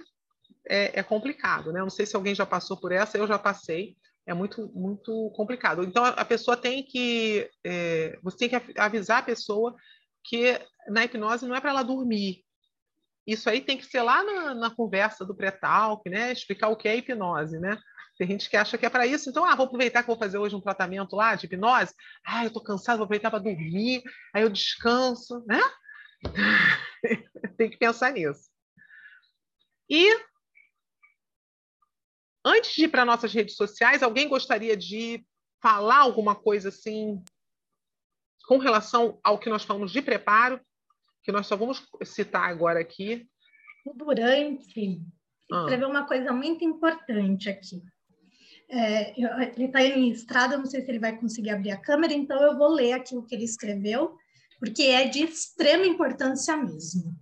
é, 0.67 0.99
é 0.99 1.01
complicado, 1.01 1.71
né? 1.71 1.79
Não 1.79 1.89
sei 1.89 2.05
se 2.05 2.17
alguém 2.17 2.35
já 2.35 2.45
passou 2.45 2.75
por 2.75 2.91
essa, 2.91 3.17
eu 3.17 3.25
já 3.25 3.39
passei 3.39 3.95
é 4.27 4.33
muito 4.33 4.69
muito 4.75 5.31
complicado. 5.31 5.83
Então 5.83 6.05
a 6.05 6.23
pessoa 6.23 6.55
tem 6.55 6.83
que 6.83 7.49
é, 7.63 8.19
você 8.21 8.37
tem 8.37 8.49
que 8.49 8.79
avisar 8.79 9.19
a 9.19 9.23
pessoa 9.23 9.75
que 10.23 10.59
na 10.87 11.03
hipnose 11.03 11.47
não 11.47 11.55
é 11.55 11.61
para 11.61 11.71
ela 11.71 11.81
dormir, 11.81 12.43
isso 13.31 13.49
aí 13.49 13.61
tem 13.61 13.77
que 13.77 13.85
ser 13.85 14.01
lá 14.01 14.23
na, 14.23 14.55
na 14.55 14.69
conversa 14.69 15.25
do 15.25 15.35
pré-talk, 15.35 16.09
né? 16.09 16.31
Explicar 16.31 16.69
o 16.69 16.75
que 16.75 16.87
é 16.87 16.95
hipnose, 16.95 17.59
né? 17.59 17.79
Tem 18.17 18.27
gente 18.27 18.49
que 18.49 18.57
acha 18.57 18.77
que 18.77 18.85
é 18.85 18.89
para 18.89 19.07
isso, 19.07 19.29
então, 19.29 19.45
ah, 19.45 19.55
vou 19.55 19.65
aproveitar 19.65 20.01
que 20.01 20.07
vou 20.07 20.17
fazer 20.17 20.37
hoje 20.37 20.55
um 20.55 20.61
tratamento 20.61 21.15
lá 21.15 21.35
de 21.35 21.45
hipnose. 21.45 21.93
Ah, 22.25 22.43
eu 22.43 22.47
estou 22.47 22.61
cansado, 22.61 22.97
vou 22.97 23.05
aproveitar 23.05 23.29
para 23.29 23.39
dormir, 23.39 24.03
aí 24.33 24.43
eu 24.43 24.49
descanso, 24.49 25.43
né? 25.47 25.61
tem 27.57 27.69
que 27.69 27.77
pensar 27.77 28.11
nisso. 28.11 28.49
E 29.89 30.19
antes 32.45 32.75
de 32.75 32.83
ir 32.83 32.87
para 32.89 33.05
nossas 33.05 33.33
redes 33.33 33.55
sociais, 33.55 34.03
alguém 34.03 34.27
gostaria 34.27 34.75
de 34.75 35.25
falar 35.61 35.99
alguma 35.99 36.35
coisa 36.35 36.69
assim 36.69 37.23
com 38.47 38.57
relação 38.57 39.19
ao 39.23 39.37
que 39.37 39.49
nós 39.49 39.63
falamos 39.63 39.91
de 39.91 40.01
preparo? 40.01 40.59
Que 41.23 41.31
nós 41.31 41.47
só 41.47 41.55
vamos 41.55 41.85
citar 42.03 42.49
agora 42.49 42.79
aqui. 42.79 43.27
O 43.85 43.93
Durante 43.93 45.01
ah. 45.51 45.61
escreveu 45.61 45.89
uma 45.89 46.05
coisa 46.05 46.31
muito 46.31 46.63
importante 46.63 47.49
aqui. 47.49 47.81
É, 48.71 49.19
ele 49.19 49.65
está 49.65 49.81
em 49.81 50.11
estrada, 50.11 50.57
não 50.57 50.65
sei 50.65 50.81
se 50.81 50.91
ele 50.91 50.99
vai 50.99 51.17
conseguir 51.17 51.49
abrir 51.49 51.71
a 51.71 51.81
câmera, 51.81 52.13
então 52.13 52.39
eu 52.41 52.55
vou 52.55 52.69
ler 52.69 52.93
aqui 52.93 53.17
o 53.17 53.23
que 53.23 53.33
ele 53.33 53.43
escreveu, 53.43 54.15
porque 54.59 54.83
é 54.83 55.07
de 55.07 55.23
extrema 55.23 55.87
importância 55.87 56.55
mesmo. 56.55 57.15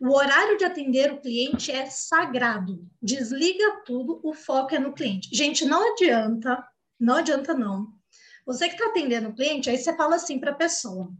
O 0.00 0.16
horário 0.16 0.56
de 0.56 0.64
atender 0.64 1.12
o 1.12 1.20
cliente 1.20 1.70
é 1.70 1.86
sagrado. 1.86 2.86
Desliga 3.02 3.82
tudo, 3.84 4.20
o 4.22 4.32
foco 4.32 4.74
é 4.74 4.78
no 4.78 4.94
cliente. 4.94 5.28
Gente, 5.34 5.66
não 5.66 5.92
adianta, 5.92 6.66
não 6.98 7.16
adianta 7.16 7.52
não 7.52 7.95
você 8.46 8.68
que 8.68 8.76
está 8.76 8.86
atendendo 8.86 9.28
o 9.28 9.34
cliente, 9.34 9.68
aí 9.68 9.76
você 9.76 9.94
fala 9.96 10.14
assim 10.14 10.38
para 10.38 10.52
a 10.52 10.54
pessoa: 10.54 11.10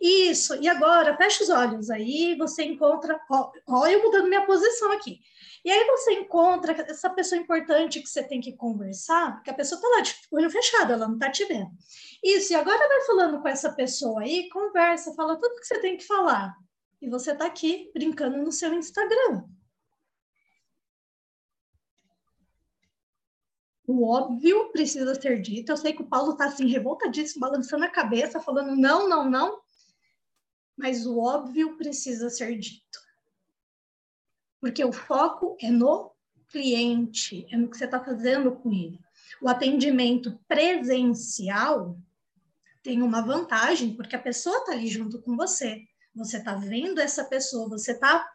Isso, 0.00 0.56
e 0.56 0.68
agora 0.68 1.16
fecha 1.16 1.44
os 1.44 1.48
olhos 1.48 1.88
aí, 1.88 2.36
você 2.36 2.64
encontra. 2.64 3.20
Olha, 3.68 3.92
eu 3.92 4.02
mudando 4.02 4.28
minha 4.28 4.44
posição 4.44 4.90
aqui. 4.90 5.20
E 5.64 5.70
aí 5.70 5.84
você 5.86 6.14
encontra 6.14 6.72
essa 6.72 7.08
pessoa 7.08 7.40
importante 7.40 8.00
que 8.00 8.08
você 8.08 8.24
tem 8.24 8.40
que 8.40 8.56
conversar, 8.56 9.40
que 9.44 9.50
a 9.50 9.54
pessoa 9.54 9.78
está 9.78 9.88
lá 9.90 10.00
de 10.00 10.12
olho 10.32 10.50
fechado, 10.50 10.92
ela 10.92 11.06
não 11.06 11.14
está 11.14 11.30
te 11.30 11.44
vendo. 11.44 11.70
Isso, 12.20 12.52
e 12.52 12.56
agora 12.56 12.88
vai 12.88 13.00
falando 13.02 13.40
com 13.40 13.48
essa 13.48 13.72
pessoa 13.72 14.22
aí, 14.22 14.48
conversa, 14.48 15.14
fala 15.14 15.36
tudo 15.36 15.60
que 15.60 15.66
você 15.66 15.78
tem 15.78 15.96
que 15.96 16.04
falar. 16.04 16.52
E 17.00 17.08
você 17.08 17.30
está 17.30 17.46
aqui 17.46 17.92
brincando 17.94 18.38
no 18.38 18.50
seu 18.50 18.74
Instagram. 18.74 19.44
O 23.86 24.08
óbvio 24.08 24.70
precisa 24.70 25.14
ser 25.14 25.40
dito. 25.40 25.72
Eu 25.72 25.76
sei 25.76 25.92
que 25.92 26.02
o 26.02 26.08
Paulo 26.08 26.32
está 26.32 26.46
assim, 26.46 26.66
revoltadíssimo, 26.66 27.40
balançando 27.40 27.84
a 27.84 27.90
cabeça, 27.90 28.40
falando 28.40 28.76
não, 28.76 29.08
não, 29.08 29.28
não. 29.28 29.60
Mas 30.76 31.06
o 31.06 31.18
óbvio 31.18 31.76
precisa 31.76 32.30
ser 32.30 32.58
dito. 32.58 33.00
Porque 34.60 34.84
o 34.84 34.92
foco 34.92 35.56
é 35.60 35.70
no 35.70 36.12
cliente, 36.48 37.46
é 37.50 37.56
no 37.56 37.68
que 37.68 37.76
você 37.76 37.86
está 37.86 38.02
fazendo 38.02 38.52
com 38.52 38.72
ele. 38.72 39.00
O 39.40 39.48
atendimento 39.48 40.38
presencial 40.46 41.98
tem 42.82 43.02
uma 43.02 43.22
vantagem, 43.22 43.96
porque 43.96 44.14
a 44.14 44.22
pessoa 44.22 44.58
está 44.58 44.72
ali 44.72 44.86
junto 44.86 45.20
com 45.20 45.36
você. 45.36 45.82
Você 46.14 46.36
está 46.36 46.54
vendo 46.54 47.00
essa 47.00 47.24
pessoa, 47.24 47.68
você 47.68 47.92
está 47.92 48.28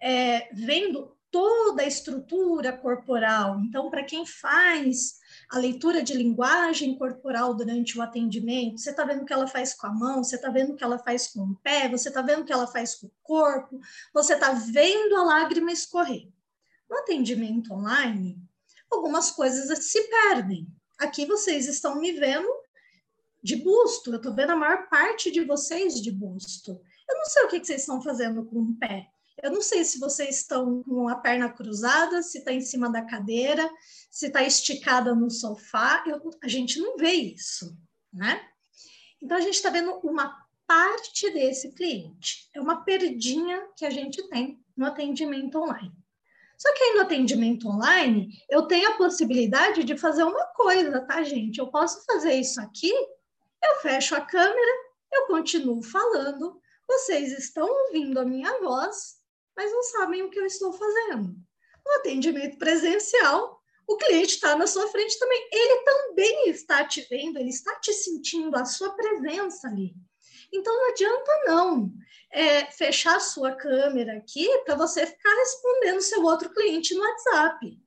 é, 0.00 0.52
vendo 0.54 1.15
toda 1.30 1.82
a 1.82 1.86
estrutura 1.86 2.72
corporal. 2.72 3.60
Então, 3.60 3.90
para 3.90 4.04
quem 4.04 4.24
faz 4.26 5.18
a 5.50 5.58
leitura 5.58 6.02
de 6.02 6.14
linguagem 6.14 6.96
corporal 6.96 7.54
durante 7.54 7.98
o 7.98 8.02
atendimento, 8.02 8.78
você 8.78 8.90
está 8.90 9.04
vendo 9.04 9.22
o 9.22 9.24
que 9.24 9.32
ela 9.32 9.46
faz 9.46 9.74
com 9.74 9.86
a 9.86 9.92
mão, 9.92 10.24
você 10.24 10.36
está 10.36 10.50
vendo 10.50 10.72
o 10.72 10.76
que 10.76 10.84
ela 10.84 10.98
faz 10.98 11.28
com 11.28 11.40
o 11.40 11.56
pé, 11.56 11.88
você 11.88 12.08
está 12.08 12.22
vendo 12.22 12.42
o 12.42 12.44
que 12.44 12.52
ela 12.52 12.66
faz 12.66 12.94
com 12.96 13.06
o 13.06 13.12
corpo, 13.22 13.80
você 14.12 14.34
está 14.34 14.52
vendo 14.52 15.16
a 15.16 15.22
lágrima 15.22 15.70
escorrer. 15.70 16.28
No 16.88 16.98
atendimento 16.98 17.72
online, 17.72 18.40
algumas 18.90 19.30
coisas 19.30 19.84
se 19.84 20.02
perdem. 20.08 20.66
Aqui 20.98 21.26
vocês 21.26 21.66
estão 21.66 22.00
me 22.00 22.12
vendo 22.12 22.48
de 23.42 23.56
busto, 23.56 24.10
eu 24.10 24.16
estou 24.16 24.34
vendo 24.34 24.50
a 24.50 24.56
maior 24.56 24.88
parte 24.88 25.30
de 25.30 25.44
vocês 25.44 26.00
de 26.00 26.10
busto. 26.10 26.80
Eu 27.08 27.18
não 27.18 27.24
sei 27.26 27.44
o 27.44 27.48
que, 27.48 27.60
que 27.60 27.66
vocês 27.66 27.82
estão 27.82 28.02
fazendo 28.02 28.44
com 28.44 28.60
o 28.60 28.74
pé. 28.74 29.08
Eu 29.42 29.50
não 29.50 29.60
sei 29.60 29.84
se 29.84 29.98
vocês 29.98 30.36
estão 30.38 30.82
com 30.82 31.08
a 31.08 31.16
perna 31.16 31.50
cruzada, 31.50 32.22
se 32.22 32.38
está 32.38 32.52
em 32.52 32.60
cima 32.60 32.90
da 32.90 33.02
cadeira, 33.02 33.68
se 34.10 34.28
está 34.28 34.42
esticada 34.42 35.14
no 35.14 35.30
sofá. 35.30 36.02
Eu, 36.06 36.30
a 36.42 36.48
gente 36.48 36.78
não 36.80 36.96
vê 36.96 37.12
isso, 37.12 37.76
né? 38.12 38.40
Então, 39.22 39.36
a 39.36 39.40
gente 39.40 39.54
está 39.54 39.70
vendo 39.70 39.92
uma 40.02 40.46
parte 40.66 41.30
desse 41.30 41.72
cliente. 41.72 42.48
É 42.54 42.60
uma 42.60 42.82
perdinha 42.82 43.68
que 43.76 43.84
a 43.84 43.90
gente 43.90 44.26
tem 44.28 44.58
no 44.76 44.86
atendimento 44.86 45.58
online. 45.58 45.92
Só 46.58 46.72
que 46.72 46.82
aí 46.82 46.94
no 46.94 47.02
atendimento 47.02 47.68
online, 47.68 48.42
eu 48.48 48.62
tenho 48.62 48.88
a 48.88 48.96
possibilidade 48.96 49.84
de 49.84 49.96
fazer 49.96 50.22
uma 50.22 50.46
coisa, 50.54 51.00
tá, 51.02 51.22
gente? 51.22 51.58
Eu 51.58 51.68
posso 51.68 52.04
fazer 52.06 52.34
isso 52.34 52.60
aqui, 52.60 52.90
eu 52.90 53.76
fecho 53.82 54.14
a 54.14 54.22
câmera, 54.22 54.72
eu 55.12 55.26
continuo 55.26 55.82
falando, 55.82 56.58
vocês 56.88 57.32
estão 57.38 57.68
ouvindo 57.68 58.18
a 58.18 58.24
minha 58.24 58.58
voz 58.60 59.16
mas 59.56 59.72
não 59.72 59.82
sabem 59.82 60.22
o 60.22 60.30
que 60.30 60.38
eu 60.38 60.46
estou 60.46 60.72
fazendo. 60.72 61.34
No 61.84 61.92
atendimento 61.98 62.58
presencial, 62.58 63.60
o 63.86 63.96
cliente 63.96 64.34
está 64.34 64.56
na 64.56 64.66
sua 64.66 64.88
frente 64.88 65.18
também. 65.18 65.48
Ele 65.52 65.82
também 65.82 66.50
está 66.50 66.84
te 66.84 67.06
vendo, 67.08 67.38
ele 67.38 67.50
está 67.50 67.74
te 67.76 67.92
sentindo 67.92 68.56
a 68.56 68.64
sua 68.64 68.90
presença 68.90 69.68
ali. 69.68 69.94
Então 70.52 70.74
não 70.74 70.90
adianta 70.90 71.42
não 71.46 71.92
é, 72.32 72.66
fechar 72.66 73.20
sua 73.20 73.52
câmera 73.52 74.16
aqui 74.16 74.48
para 74.64 74.74
você 74.74 75.06
ficar 75.06 75.34
respondendo 75.36 76.00
seu 76.00 76.22
outro 76.22 76.50
cliente 76.50 76.94
no 76.94 77.00
WhatsApp. 77.00 77.80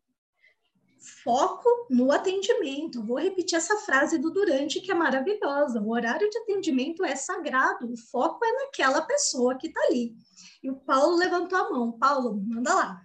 Foco 1.24 1.88
no 1.90 2.12
atendimento. 2.12 3.04
Vou 3.06 3.18
repetir 3.18 3.58
essa 3.58 3.78
frase 3.78 4.18
do 4.18 4.32
Durante 4.32 4.82
que 4.82 4.92
é 4.92 4.96
maravilhosa. 4.96 5.82
O 5.82 5.92
horário 5.92 6.30
de 6.30 6.38
atendimento 6.40 7.04
é 7.04 7.16
sagrado. 7.16 7.92
O 7.92 7.98
foco 7.98 8.44
é 8.46 8.52
naquela 8.64 9.02
pessoa 9.02 9.58
que 9.58 9.68
está 9.68 9.82
ali. 9.84 10.16
E 10.62 10.70
o 10.70 10.76
Paulo 10.76 11.18
levantou 11.18 11.58
a 11.58 11.70
mão. 11.70 11.92
Paulo, 11.94 12.42
manda 12.46 12.74
lá. 12.74 13.02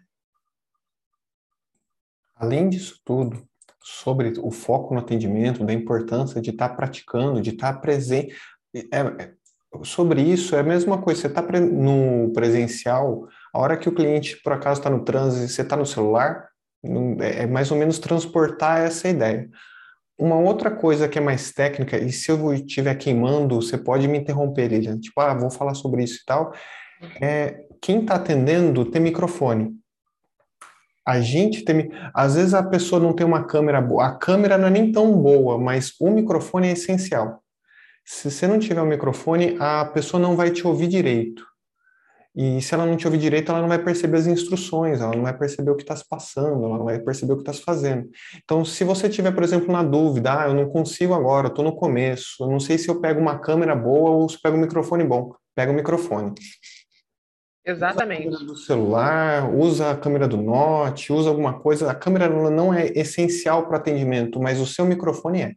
Além 2.34 2.68
disso 2.68 3.00
tudo, 3.04 3.46
sobre 3.82 4.32
o 4.40 4.50
foco 4.50 4.94
no 4.94 5.00
atendimento, 5.00 5.64
da 5.64 5.72
importância 5.72 6.40
de 6.40 6.50
estar 6.50 6.70
tá 6.70 6.74
praticando, 6.74 7.40
de 7.40 7.50
estar 7.50 7.74
tá 7.74 7.78
presente. 7.78 8.34
É, 8.74 8.98
é, 8.98 9.34
sobre 9.82 10.22
isso, 10.22 10.56
é 10.56 10.60
a 10.60 10.64
mesma 10.64 11.00
coisa. 11.00 11.20
Você 11.20 11.26
está 11.28 11.42
no 11.42 12.32
presencial, 12.32 13.28
a 13.52 13.58
hora 13.58 13.76
que 13.76 13.88
o 13.88 13.94
cliente, 13.94 14.40
por 14.42 14.52
acaso, 14.52 14.80
está 14.80 14.90
no 14.90 15.04
trânsito 15.04 15.48
você 15.48 15.62
está 15.62 15.76
no 15.76 15.86
celular, 15.86 16.48
é, 17.20 17.42
é 17.42 17.46
mais 17.46 17.70
ou 17.70 17.76
menos 17.76 17.98
transportar 17.98 18.80
essa 18.80 19.08
ideia. 19.08 19.48
uma 20.18 20.36
outra 20.38 20.70
coisa 20.70 21.08
que 21.08 21.18
é 21.18 21.22
mais 21.22 21.52
técnica, 21.52 21.98
e 21.98 22.12
se 22.12 22.30
eu 22.30 22.54
estiver 22.54 22.94
queimando, 22.96 23.56
você 23.56 23.76
pode 23.76 24.08
me 24.08 24.18
interromper, 24.18 24.68
Lilian, 24.68 24.98
tipo, 24.98 25.20
ah, 25.20 25.34
vou 25.34 25.50
falar 25.50 25.74
sobre 25.74 26.04
isso 26.04 26.20
e 26.22 26.24
tal, 26.24 26.52
é 27.20 27.64
quem 27.80 28.00
está 28.00 28.14
atendendo 28.14 28.84
tem 28.84 29.00
microfone. 29.00 29.76
A 31.06 31.20
gente 31.20 31.64
tem. 31.64 31.90
Às 32.14 32.34
vezes 32.34 32.54
a 32.54 32.62
pessoa 32.62 33.00
não 33.00 33.12
tem 33.12 33.26
uma 33.26 33.44
câmera 33.44 33.80
boa. 33.80 34.06
A 34.06 34.16
câmera 34.16 34.56
não 34.56 34.68
é 34.68 34.70
nem 34.70 34.90
tão 34.90 35.12
boa, 35.20 35.58
mas 35.58 35.92
o 36.00 36.10
microfone 36.10 36.68
é 36.68 36.72
essencial. 36.72 37.42
Se 38.04 38.30
você 38.30 38.46
não 38.46 38.58
tiver 38.58 38.80
o 38.80 38.84
um 38.84 38.88
microfone, 38.88 39.56
a 39.60 39.84
pessoa 39.84 40.20
não 40.20 40.34
vai 40.34 40.50
te 40.50 40.66
ouvir 40.66 40.88
direito. 40.88 41.44
E 42.36 42.60
se 42.60 42.74
ela 42.74 42.84
não 42.84 42.96
te 42.96 43.06
ouvir 43.06 43.18
direito, 43.18 43.52
ela 43.52 43.60
não 43.60 43.68
vai 43.68 43.78
perceber 43.78 44.16
as 44.16 44.26
instruções, 44.26 45.00
ela 45.00 45.14
não 45.14 45.22
vai 45.22 45.36
perceber 45.36 45.70
o 45.70 45.76
que 45.76 45.82
está 45.82 45.94
se 45.94 46.06
passando, 46.08 46.64
ela 46.64 46.78
não 46.78 46.84
vai 46.84 46.98
perceber 46.98 47.32
o 47.32 47.36
que 47.36 47.42
está 47.42 47.52
se 47.52 47.62
fazendo. 47.62 48.08
Então, 48.42 48.64
se 48.64 48.82
você 48.82 49.08
tiver, 49.08 49.30
por 49.30 49.44
exemplo, 49.44 49.72
na 49.72 49.84
dúvida, 49.84 50.40
ah, 50.40 50.48
eu 50.48 50.54
não 50.54 50.68
consigo 50.68 51.14
agora, 51.14 51.46
eu 51.46 51.50
estou 51.50 51.64
no 51.64 51.76
começo, 51.76 52.42
eu 52.42 52.48
não 52.48 52.58
sei 52.58 52.76
se 52.76 52.88
eu 52.88 53.00
pego 53.00 53.20
uma 53.20 53.38
câmera 53.38 53.76
boa 53.76 54.10
ou 54.10 54.28
se 54.28 54.34
eu 54.34 54.40
pego 54.42 54.56
um 54.56 54.60
microfone 54.60 55.04
bom. 55.04 55.32
Pega 55.54 55.70
o 55.70 55.74
microfone. 55.74 56.34
Exatamente. 57.64 58.28
Usa 58.28 58.36
a 58.36 58.38
câmera 58.38 58.52
do 58.52 58.56
celular, 58.56 59.54
usa 59.54 59.90
a 59.90 59.96
câmera 59.96 60.28
do 60.28 60.36
Note, 60.36 61.12
usa 61.12 61.30
alguma 61.30 61.58
coisa. 61.58 61.90
A 61.90 61.94
câmera 61.94 62.28
não 62.28 62.72
é 62.74 62.86
essencial 62.94 63.66
para 63.66 63.78
atendimento, 63.78 64.40
mas 64.40 64.60
o 64.60 64.66
seu 64.66 64.84
microfone 64.84 65.42
é. 65.42 65.52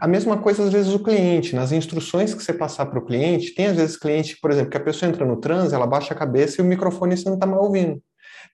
A 0.00 0.08
mesma 0.08 0.36
coisa, 0.36 0.64
às 0.64 0.72
vezes, 0.72 0.92
o 0.92 1.02
cliente. 1.02 1.54
Nas 1.54 1.72
instruções 1.72 2.34
que 2.34 2.42
você 2.42 2.52
passar 2.52 2.86
para 2.86 2.98
o 2.98 3.04
cliente, 3.04 3.54
tem 3.54 3.66
às 3.66 3.76
vezes 3.76 3.96
cliente, 3.96 4.36
por 4.40 4.50
exemplo, 4.50 4.70
que 4.70 4.76
a 4.76 4.80
pessoa 4.80 5.08
entra 5.08 5.24
no 5.24 5.36
trans, 5.36 5.72
ela 5.72 5.86
baixa 5.86 6.12
a 6.12 6.16
cabeça 6.16 6.60
e 6.60 6.64
o 6.64 6.66
microfone 6.66 7.16
você 7.16 7.28
não 7.28 7.34
está 7.34 7.46
mais 7.46 7.62
ouvindo. 7.62 8.00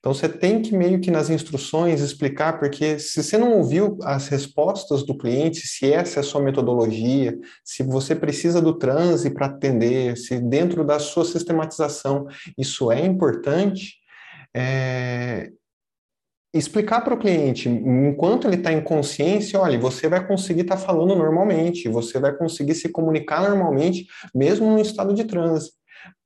Então, 0.03 0.13
você 0.13 0.27
tem 0.27 0.61
que 0.61 0.75
meio 0.75 0.99
que 0.99 1.09
nas 1.09 1.29
instruções 1.29 2.01
explicar, 2.01 2.59
porque 2.59 2.99
se 2.99 3.23
você 3.23 3.37
não 3.37 3.53
ouviu 3.53 3.97
as 4.03 4.27
respostas 4.27 5.01
do 5.01 5.17
cliente, 5.17 5.65
se 5.65 5.93
essa 5.93 6.19
é 6.19 6.21
a 6.21 6.23
sua 6.23 6.41
metodologia, 6.41 7.39
se 7.63 7.83
você 7.83 8.13
precisa 8.13 8.61
do 8.61 8.77
transe 8.77 9.29
para 9.29 9.45
atender, 9.45 10.17
se 10.17 10.41
dentro 10.41 10.83
da 10.83 10.99
sua 10.99 11.23
sistematização 11.23 12.27
isso 12.57 12.91
é 12.91 12.99
importante, 13.05 13.93
é, 14.53 15.51
explicar 16.53 16.99
para 16.99 17.13
o 17.13 17.17
cliente, 17.17 17.69
enquanto 17.69 18.45
ele 18.45 18.57
está 18.57 18.73
em 18.73 18.83
consciência, 18.83 19.57
olha, 19.57 19.79
você 19.79 20.09
vai 20.09 20.27
conseguir 20.27 20.63
estar 20.63 20.75
tá 20.75 20.81
falando 20.81 21.15
normalmente, 21.15 21.87
você 21.87 22.19
vai 22.19 22.35
conseguir 22.35 22.75
se 22.75 22.89
comunicar 22.89 23.49
normalmente, 23.49 24.05
mesmo 24.35 24.69
no 24.69 24.81
estado 24.81 25.13
de 25.13 25.23
transe. 25.23 25.71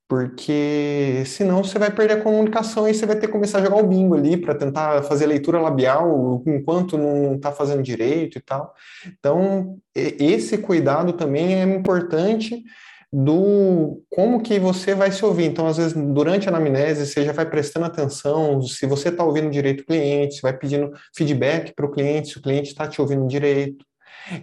Porque 0.07 1.23
senão 1.25 1.63
você 1.63 1.77
vai 1.77 1.91
perder 1.91 2.13
a 2.13 2.21
comunicação 2.21 2.87
e 2.87 2.93
você 2.93 3.05
vai 3.05 3.17
ter 3.17 3.27
que 3.27 3.33
começar 3.33 3.59
a 3.59 3.63
jogar 3.63 3.75
o 3.75 3.87
bingo 3.87 4.15
ali 4.15 4.37
para 4.37 4.55
tentar 4.55 5.03
fazer 5.03 5.25
leitura 5.25 5.59
labial 5.59 6.41
enquanto 6.47 6.97
não 6.97 7.35
está 7.35 7.51
fazendo 7.51 7.83
direito 7.83 8.37
e 8.37 8.41
tal. 8.41 8.73
Então, 9.05 9.77
esse 9.93 10.57
cuidado 10.59 11.11
também 11.13 11.55
é 11.55 11.63
importante 11.63 12.63
do 13.11 14.03
como 14.09 14.41
que 14.41 14.59
você 14.59 14.93
vai 14.93 15.11
se 15.11 15.23
ouvir. 15.25 15.45
Então, 15.45 15.67
às 15.67 15.77
vezes, 15.77 15.93
durante 15.93 16.47
a 16.47 16.51
anamnese, 16.51 17.05
você 17.05 17.23
já 17.23 17.31
vai 17.31 17.49
prestando 17.49 17.85
atenção 17.85 18.61
se 18.61 18.85
você 18.85 19.09
está 19.09 19.23
ouvindo 19.23 19.49
direito 19.49 19.81
o 19.81 19.85
cliente, 19.85 20.35
você 20.35 20.41
vai 20.41 20.53
pedindo 20.57 20.91
feedback 21.15 21.73
para 21.73 21.85
o 21.85 21.91
cliente, 21.91 22.29
se 22.29 22.37
o 22.37 22.41
cliente 22.41 22.69
está 22.69 22.87
te 22.87 23.01
ouvindo 23.01 23.27
direito. 23.27 23.85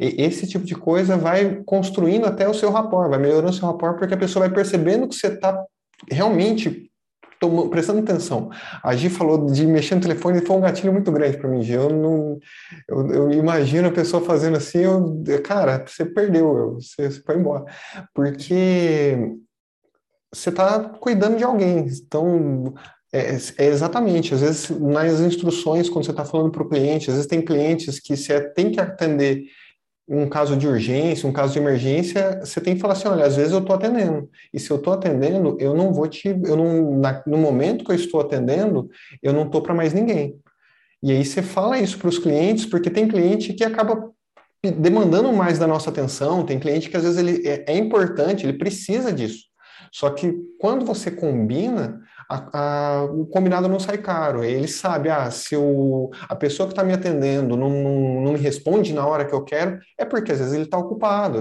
E 0.01 0.23
esse 0.23 0.47
tipo 0.47 0.65
de 0.65 0.75
coisa 0.75 1.17
vai 1.17 1.63
construindo 1.65 2.27
até 2.27 2.49
o 2.49 2.55
seu 2.55 2.71
rapport, 2.71 3.11
vai 3.11 3.19
melhorando 3.19 3.51
o 3.51 3.53
seu 3.53 3.67
rapport, 3.67 3.99
porque 3.99 4.15
a 4.15 4.19
pessoa 4.19 4.47
vai 4.47 4.55
percebendo 4.55 5.09
que 5.09 5.15
você 5.15 5.29
está 5.29 5.63
realmente 6.11 6.91
tomando, 7.41 7.69
prestando 7.69 8.01
atenção. 8.01 8.51
A 8.83 8.95
Gi 8.95 9.11
falou 9.11 9.47
de 9.47 9.67
mexer 9.67 9.95
no 9.95 10.01
telefone, 10.01 10.41
foi 10.41 10.57
um 10.57 10.61
gatilho 10.61 10.93
muito 10.93 11.13
grande 11.13 11.37
para 11.37 11.49
mim, 11.49 11.63
Gi. 11.63 11.73
Eu 11.73 11.91
não, 11.91 12.39
eu, 12.89 13.11
eu, 13.11 13.33
imagino 13.33 13.89
a 13.89 13.93
pessoa 13.93 14.25
fazendo 14.25 14.57
assim, 14.57 14.79
eu, 14.79 15.23
cara, 15.43 15.85
você 15.87 16.05
perdeu, 16.05 16.75
você, 16.75 17.11
você 17.11 17.21
foi 17.23 17.37
embora, 17.37 17.65
porque 18.15 19.37
você 20.33 20.51
está 20.51 20.81
cuidando 20.81 21.37
de 21.37 21.45
alguém. 21.45 21.87
Então, 21.87 22.75
é, 23.13 23.37
é, 23.59 23.67
exatamente. 23.67 24.35
Às 24.35 24.41
vezes, 24.41 24.71
nas 24.71 25.21
instruções, 25.21 25.89
quando 25.89 26.05
você 26.05 26.11
está 26.11 26.25
falando 26.25 26.51
para 26.51 26.63
o 26.63 26.69
cliente, 26.69 27.11
às 27.11 27.17
vezes 27.17 27.29
tem 27.29 27.45
clientes 27.45 28.01
que 28.01 28.17
você 28.17 28.41
tem 28.41 28.73
que 28.73 28.81
atender 28.81 29.45
um 30.09 30.29
caso 30.29 30.57
de 30.57 30.67
urgência, 30.67 31.29
um 31.29 31.33
caso 31.33 31.53
de 31.53 31.59
emergência, 31.59 32.41
você 32.45 32.61
tem 32.61 32.75
que 32.75 32.81
falar 32.81 32.93
assim, 32.93 33.09
olha, 33.09 33.25
às 33.25 33.37
vezes 33.37 33.53
eu 33.53 33.61
estou 33.61 33.75
atendendo, 33.75 34.29
e 34.53 34.61
se 34.61 34.71
eu 34.71 34.77
estou 34.77 34.93
atendendo, 34.93 35.57
eu 35.59 35.75
não 35.75 35.93
vou 35.93 36.07
te, 36.07 36.29
eu 36.29 36.57
não, 36.57 36.99
na, 36.99 37.23
no 37.27 37.39
momento 37.39 37.85
que 37.85 37.91
eu 37.91 37.97
estou 37.97 38.21
atendendo, 38.21 38.89
eu 39.23 39.33
não 39.33 39.47
estou 39.47 39.63
para 39.63 39.75
mais 39.75 39.95
ninguém. 39.95 40.39
E 41.03 41.11
aí 41.11 41.25
você 41.25 41.43
fala 41.43 41.79
isso 41.79 41.99
para 41.99 42.09
os 42.09 42.19
clientes, 42.19 42.67
porque 42.67 42.91
tem 42.91 43.09
cliente 43.09 43.53
que 43.55 43.65
acaba 43.65 44.11
demandando 44.63 45.33
mais 45.33 45.59
da 45.59 45.67
nossa 45.67 45.91
atenção, 45.91 46.45
tem 46.45 46.59
cliente 46.59 46.89
que 46.89 46.97
às 46.97 47.03
vezes 47.03 47.19
ele 47.19 47.47
é, 47.47 47.65
é 47.69 47.77
importante, 47.77 48.47
ele 48.47 48.59
precisa 48.59 49.13
disso. 49.13 49.45
Só 49.93 50.11
que 50.11 50.35
quando 50.59 50.85
você 50.85 51.11
combina, 51.11 52.01
a, 52.29 52.59
a, 52.59 53.05
o 53.05 53.27
combinado 53.27 53.69
não 53.69 53.81
sai 53.81 53.99
caro. 53.99 54.43
Ele 54.43 54.69
sabe, 54.69 55.09
ah, 55.09 55.31
se 55.31 55.57
o, 55.57 56.11
a 56.29 56.35
pessoa 56.35 56.67
que 56.67 56.73
está 56.73 56.85
me 56.85 56.93
atendendo 56.93 57.57
não, 57.57 57.71
não, 57.71 58.21
não, 58.23 58.33
me 58.33 58.39
responde 58.39 58.93
na 58.93 59.07
hora 59.07 59.25
que 59.25 59.35
eu 59.35 59.45
quero, 59.45 59.79
é 59.99 60.05
porque 60.05 60.33
às 60.33 60.39
vezes 60.39 60.55
ele 60.55 60.65
está 60.65 60.79
ocupado, 60.79 61.41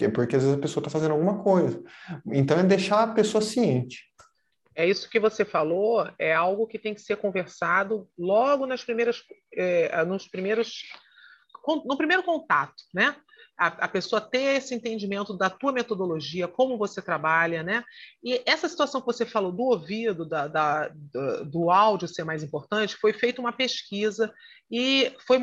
é 0.00 0.08
porque 0.08 0.36
às 0.36 0.42
vezes 0.42 0.58
a 0.58 0.60
pessoa 0.60 0.80
está 0.80 0.90
fazendo 0.90 1.12
alguma 1.12 1.42
coisa. 1.42 1.82
Então 2.26 2.58
é 2.58 2.62
deixar 2.62 3.02
a 3.02 3.12
pessoa 3.14 3.42
ciente. 3.42 4.04
É 4.74 4.86
isso 4.86 5.08
que 5.10 5.20
você 5.20 5.44
falou, 5.44 6.08
é 6.18 6.32
algo 6.32 6.66
que 6.66 6.78
tem 6.78 6.94
que 6.94 7.02
ser 7.02 7.16
conversado 7.16 8.08
logo 8.18 8.66
nas 8.66 8.82
primeiras, 8.82 9.22
é, 9.54 10.02
nos 10.04 10.26
primeiros, 10.26 10.82
no 11.84 11.96
primeiro 11.96 12.22
contato, 12.22 12.82
né? 12.94 13.14
A, 13.62 13.66
a, 13.84 13.88
pessoa 13.88 14.20
ter 14.20 14.56
esse 14.56 14.74
entendimento 14.74 15.36
da 15.36 15.48
tua 15.48 15.72
metodologia, 15.72 16.48
como 16.48 16.76
você 16.76 17.00
trabalha, 17.00 17.62
né? 17.62 17.84
E 18.22 18.42
essa 18.44 18.68
situação 18.68 19.00
que 19.00 19.06
você 19.06 19.24
falou 19.24 19.52
do 19.52 19.62
ouvido, 19.62 20.26
da, 20.26 20.48
da, 20.48 20.88
do, 20.88 21.44
do 21.44 21.70
áudio 21.70 22.08
ser 22.08 22.24
mais 22.24 22.42
importante, 22.42 22.96
foi 22.96 23.12
feita 23.12 23.40
uma 23.40 23.52
pesquisa 23.52 24.32
e 24.68 25.14
foi 25.26 25.38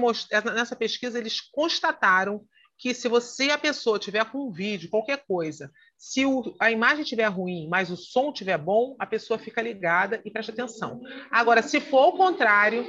nessa 0.53 0.76
pesquisa 0.76 1.17
eles 1.17 1.39
constataram 1.39 2.43
que 2.78 2.93
se 2.93 3.07
você 3.07 3.51
a 3.51 3.57
pessoa 3.57 3.99
tiver 3.99 4.24
com 4.26 4.47
um 4.47 4.51
vídeo, 4.51 4.89
qualquer 4.89 5.24
coisa, 5.26 5.72
se 5.97 6.26
o, 6.26 6.55
a 6.59 6.72
imagem 6.72 7.03
estiver 7.03 7.28
ruim, 7.28 7.67
mas 7.70 7.89
o 7.89 7.97
som 7.97 8.30
estiver 8.30 8.57
bom, 8.57 8.95
a 8.99 9.05
pessoa 9.05 9.38
fica 9.38 9.61
ligada 9.61 10.22
e 10.26 10.32
presta 10.32 10.51
atenção. 10.51 11.01
Agora, 11.30 11.61
se 11.61 11.82
for 11.82 12.07
o 12.07 12.17
contrário, 12.17 12.86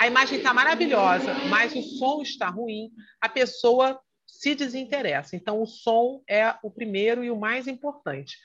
a 0.00 0.06
imagem 0.06 0.38
está 0.38 0.52
maravilhosa, 0.52 1.34
mas 1.50 1.74
o 1.74 1.82
som 1.82 2.22
está 2.22 2.48
ruim, 2.48 2.90
a 3.20 3.28
pessoa 3.28 4.00
se 4.38 4.54
desinteressa. 4.54 5.36
Então, 5.36 5.62
o 5.62 5.66
som 5.66 6.22
é 6.28 6.54
o 6.62 6.70
primeiro 6.70 7.22
e 7.22 7.30
o 7.30 7.36
mais 7.36 7.66
importante. 7.66 8.36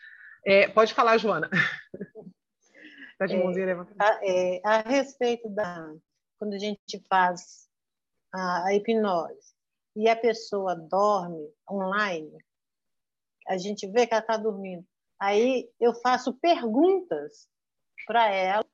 É, 0.45 0.67
pode 0.67 0.93
falar, 0.93 1.17
Joana. 1.17 1.49
Está 3.13 3.25
de 3.27 3.35
mãozinha 3.35 3.65
levantada. 3.65 4.03
A, 4.03 4.19
é, 4.23 4.61
a 4.63 4.81
respeito 4.81 5.49
da. 5.49 5.93
Quando 6.37 6.53
a 6.53 6.57
gente 6.57 7.03
faz 7.09 7.67
a, 8.33 8.67
a 8.67 8.73
hipnose 8.73 9.53
e 9.95 10.07
a 10.07 10.15
pessoa 10.15 10.73
dorme 10.75 11.51
online, 11.69 12.37
a 13.47 13.57
gente 13.57 13.85
vê 13.87 14.07
que 14.07 14.13
ela 14.13 14.21
está 14.21 14.37
dormindo. 14.37 14.85
Aí 15.19 15.69
eu 15.79 15.93
faço 15.95 16.33
perguntas 16.35 17.49
para 18.07 18.29
ela 18.33 18.65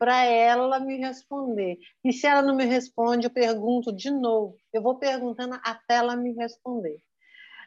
para 0.00 0.24
ela 0.24 0.80
me 0.80 0.96
responder. 0.96 1.78
E 2.02 2.10
se 2.10 2.26
ela 2.26 2.40
não 2.40 2.56
me 2.56 2.64
responde, 2.64 3.26
eu 3.26 3.30
pergunto 3.30 3.92
de 3.92 4.10
novo. 4.10 4.56
Eu 4.72 4.80
vou 4.80 4.98
perguntando 4.98 5.60
até 5.62 5.96
ela 5.96 6.16
me 6.16 6.32
responder. 6.32 7.02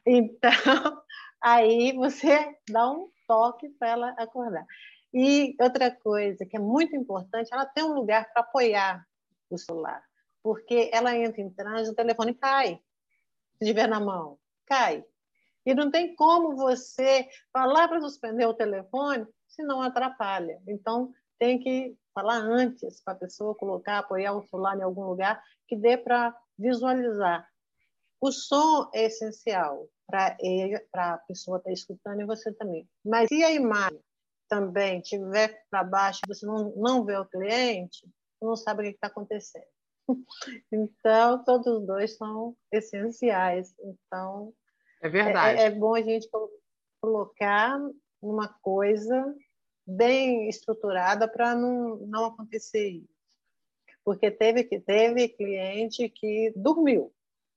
Então, 0.04 0.50
aí 1.40 1.94
você 1.94 2.58
dá 2.68 2.90
um 2.90 3.08
toque 3.28 3.70
para 3.78 3.90
ela 3.90 4.10
acordar. 4.18 4.66
E 5.14 5.56
outra 5.62 5.92
coisa 5.92 6.44
que 6.44 6.58
é 6.58 6.60
muito 6.60 6.96
importante, 6.96 7.54
ela 7.54 7.68
tem 7.68 7.84
um 7.84 7.94
lugar 7.94 8.28
para 8.34 8.42
apoiar 8.42 9.06
o 9.48 9.56
celular, 9.56 10.04
porque 10.42 10.90
ela 10.92 11.16
entra 11.16 11.40
em 11.40 11.52
transe, 11.52 11.92
o 11.92 11.96
telefone 11.96 12.34
cai. 12.34 12.82
Se 13.60 13.66
tiver 13.66 13.88
na 13.88 14.00
mão, 14.00 14.40
cai. 14.66 15.06
E 15.64 15.76
não 15.76 15.92
tem 15.92 16.16
como 16.16 16.56
você 16.56 17.30
falar 17.52 17.88
para 17.88 18.02
suspender 18.02 18.48
o 18.48 18.56
telefone, 18.56 19.28
se 19.48 19.62
não 19.62 19.84
atrapalha. 19.84 20.60
Então, 20.68 21.14
tem 21.38 21.60
que 21.60 21.96
falar 22.14 22.38
antes 22.38 23.02
para 23.04 23.14
a 23.14 23.18
pessoa 23.18 23.56
colocar, 23.56 24.00
apoiar 24.00 24.34
o 24.34 24.44
celular 24.48 24.78
em 24.78 24.84
algum 24.84 25.04
lugar 25.04 25.42
que 25.68 25.76
dê 25.76 25.98
para 25.98 26.36
visualizar. 26.58 27.48
O 28.22 28.32
som 28.32 28.90
é 28.94 29.06
essencial 29.06 29.88
para 30.08 30.38
a 30.94 31.18
pessoa 31.28 31.58
estar 31.58 31.70
tá 31.70 31.74
escutando 31.74 32.22
e 32.22 32.26
você 32.26 32.54
também. 32.54 32.88
Mas 33.04 33.28
se 33.28 33.44
a 33.44 33.52
imagem 33.52 34.00
também 34.48 35.02
tiver 35.02 35.62
para 35.70 35.84
baixo, 35.84 36.22
você 36.28 36.46
não, 36.46 36.74
não 36.76 37.04
vê 37.04 37.18
o 37.18 37.26
cliente, 37.26 38.08
você 38.40 38.46
não 38.46 38.56
sabe 38.56 38.82
o 38.82 38.86
que 38.86 38.96
está 38.96 39.08
acontecendo. 39.08 39.66
Então, 40.72 41.44
todos 41.46 41.66
os 41.66 41.86
dois 41.88 42.18
são 42.18 42.56
essenciais. 42.72 43.74
Então, 43.80 44.54
é 45.02 45.10
verdade. 45.10 45.60
É, 45.60 45.66
é 45.66 45.72
bom 45.72 45.96
a 45.96 46.02
gente 46.02 46.30
colocar 47.02 47.80
uma 48.22 48.48
coisa 48.62 49.36
bem 49.86 50.50
estruturada 50.50 51.28
para 51.28 51.56
não, 51.56 51.98
não 51.98 52.26
acontecer 52.26 52.90
isso. 52.90 53.14
Porque 54.04 54.30
teve, 54.30 54.64
teve 54.64 55.30
cliente 55.30 56.10
que 56.10 56.52
dormiu. 56.56 57.14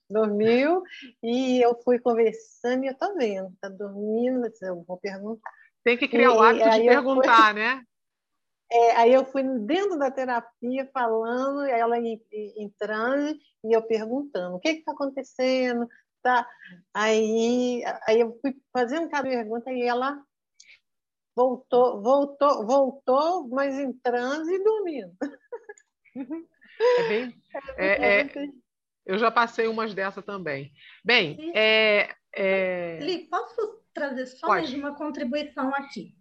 dormiu 0.09 0.83
e 1.23 1.61
eu 1.61 1.75
fui 1.83 1.99
conversando 1.99 2.85
e 2.85 2.89
eu 2.89 2.95
tô 2.95 3.15
vendo, 3.15 3.53
tá 3.61 3.69
dormindo, 3.69 4.49
eu 4.63 4.85
vou 4.85 4.97
perguntar. 4.97 5.51
Tem 5.83 5.97
que 5.97 6.09
criar 6.09 6.33
o 6.33 6.43
hábito 6.43 6.71
de 6.71 6.87
perguntar, 6.87 7.53
fui... 7.53 7.61
né? 7.61 7.83
É, 8.71 8.97
aí 8.97 9.13
eu 9.13 9.25
fui 9.25 9.45
dentro 9.61 9.97
da 9.97 10.11
terapia 10.11 10.89
falando, 10.93 11.63
ela 11.63 11.97
transe, 12.79 13.39
e 13.65 13.73
eu 13.73 13.83
perguntando, 13.83 14.57
o 14.57 14.61
que 14.61 14.71
está 14.71 14.93
acontecendo? 14.93 15.89
Tá? 16.23 16.49
Aí, 16.93 17.85
aí 18.09 18.21
eu 18.21 18.37
fui 18.41 18.57
fazendo 18.73 19.09
cada 19.09 19.29
pergunta 19.29 19.71
e 19.73 19.83
ela 19.83 20.21
voltou, 21.37 22.03
voltou, 22.03 22.67
voltou, 22.67 23.49
mas 23.49 23.79
em 23.79 23.93
transe 23.93 24.55
e 24.55 24.65
dormindo. 24.65 25.15
É 26.17 27.09
bem, 27.09 27.43
é, 27.77 28.21
é, 28.21 28.51
eu 29.05 29.19
já 29.19 29.31
passei 29.31 29.69
umas 29.69 29.93
dessa 29.95 30.23
também. 30.23 30.73
Bem, 31.05 31.53
é, 31.55 32.15
é... 32.35 32.99
Li, 33.01 33.29
posso 33.29 33.83
trazer 33.93 34.27
só 34.27 34.47
Pode. 34.47 34.63
mais 34.63 34.75
uma 34.75 34.97
contribuição 34.97 35.69
aqui? 35.75 36.17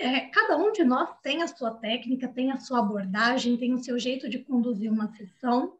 É, 0.00 0.20
cada 0.30 0.56
um 0.56 0.72
de 0.72 0.84
nós 0.84 1.10
tem 1.20 1.42
a 1.42 1.48
sua 1.48 1.72
técnica, 1.72 2.26
tem 2.26 2.50
a 2.50 2.56
sua 2.56 2.78
abordagem, 2.78 3.58
tem 3.58 3.74
o 3.74 3.78
seu 3.78 3.98
jeito 3.98 4.28
de 4.28 4.38
conduzir 4.38 4.90
uma 4.90 5.12
sessão. 5.14 5.78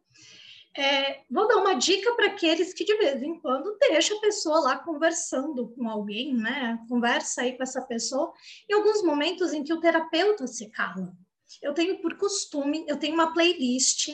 É, 0.75 1.21
vou 1.29 1.47
dar 1.47 1.57
uma 1.57 1.75
dica 1.75 2.15
para 2.15 2.27
aqueles 2.27 2.73
que 2.73 2.83
de 2.83 2.97
vez 2.97 3.21
em 3.21 3.39
quando 3.39 3.77
deixa 3.79 4.15
a 4.15 4.19
pessoa 4.19 4.59
lá 4.59 4.77
conversando 4.77 5.69
com 5.69 5.87
alguém, 5.87 6.33
né? 6.33 6.79
Conversa 6.89 7.41
aí 7.41 7.55
com 7.55 7.61
essa 7.61 7.81
pessoa, 7.81 8.33
em 8.69 8.73
alguns 8.73 9.03
momentos 9.03 9.53
em 9.53 9.63
que 9.63 9.73
o 9.73 9.79
terapeuta 9.79 10.47
se 10.47 10.69
cala. 10.71 11.13
Eu 11.61 11.73
tenho 11.73 12.01
por 12.01 12.17
costume, 12.17 12.85
eu 12.87 12.97
tenho 12.97 13.13
uma 13.13 13.33
playlist 13.33 14.09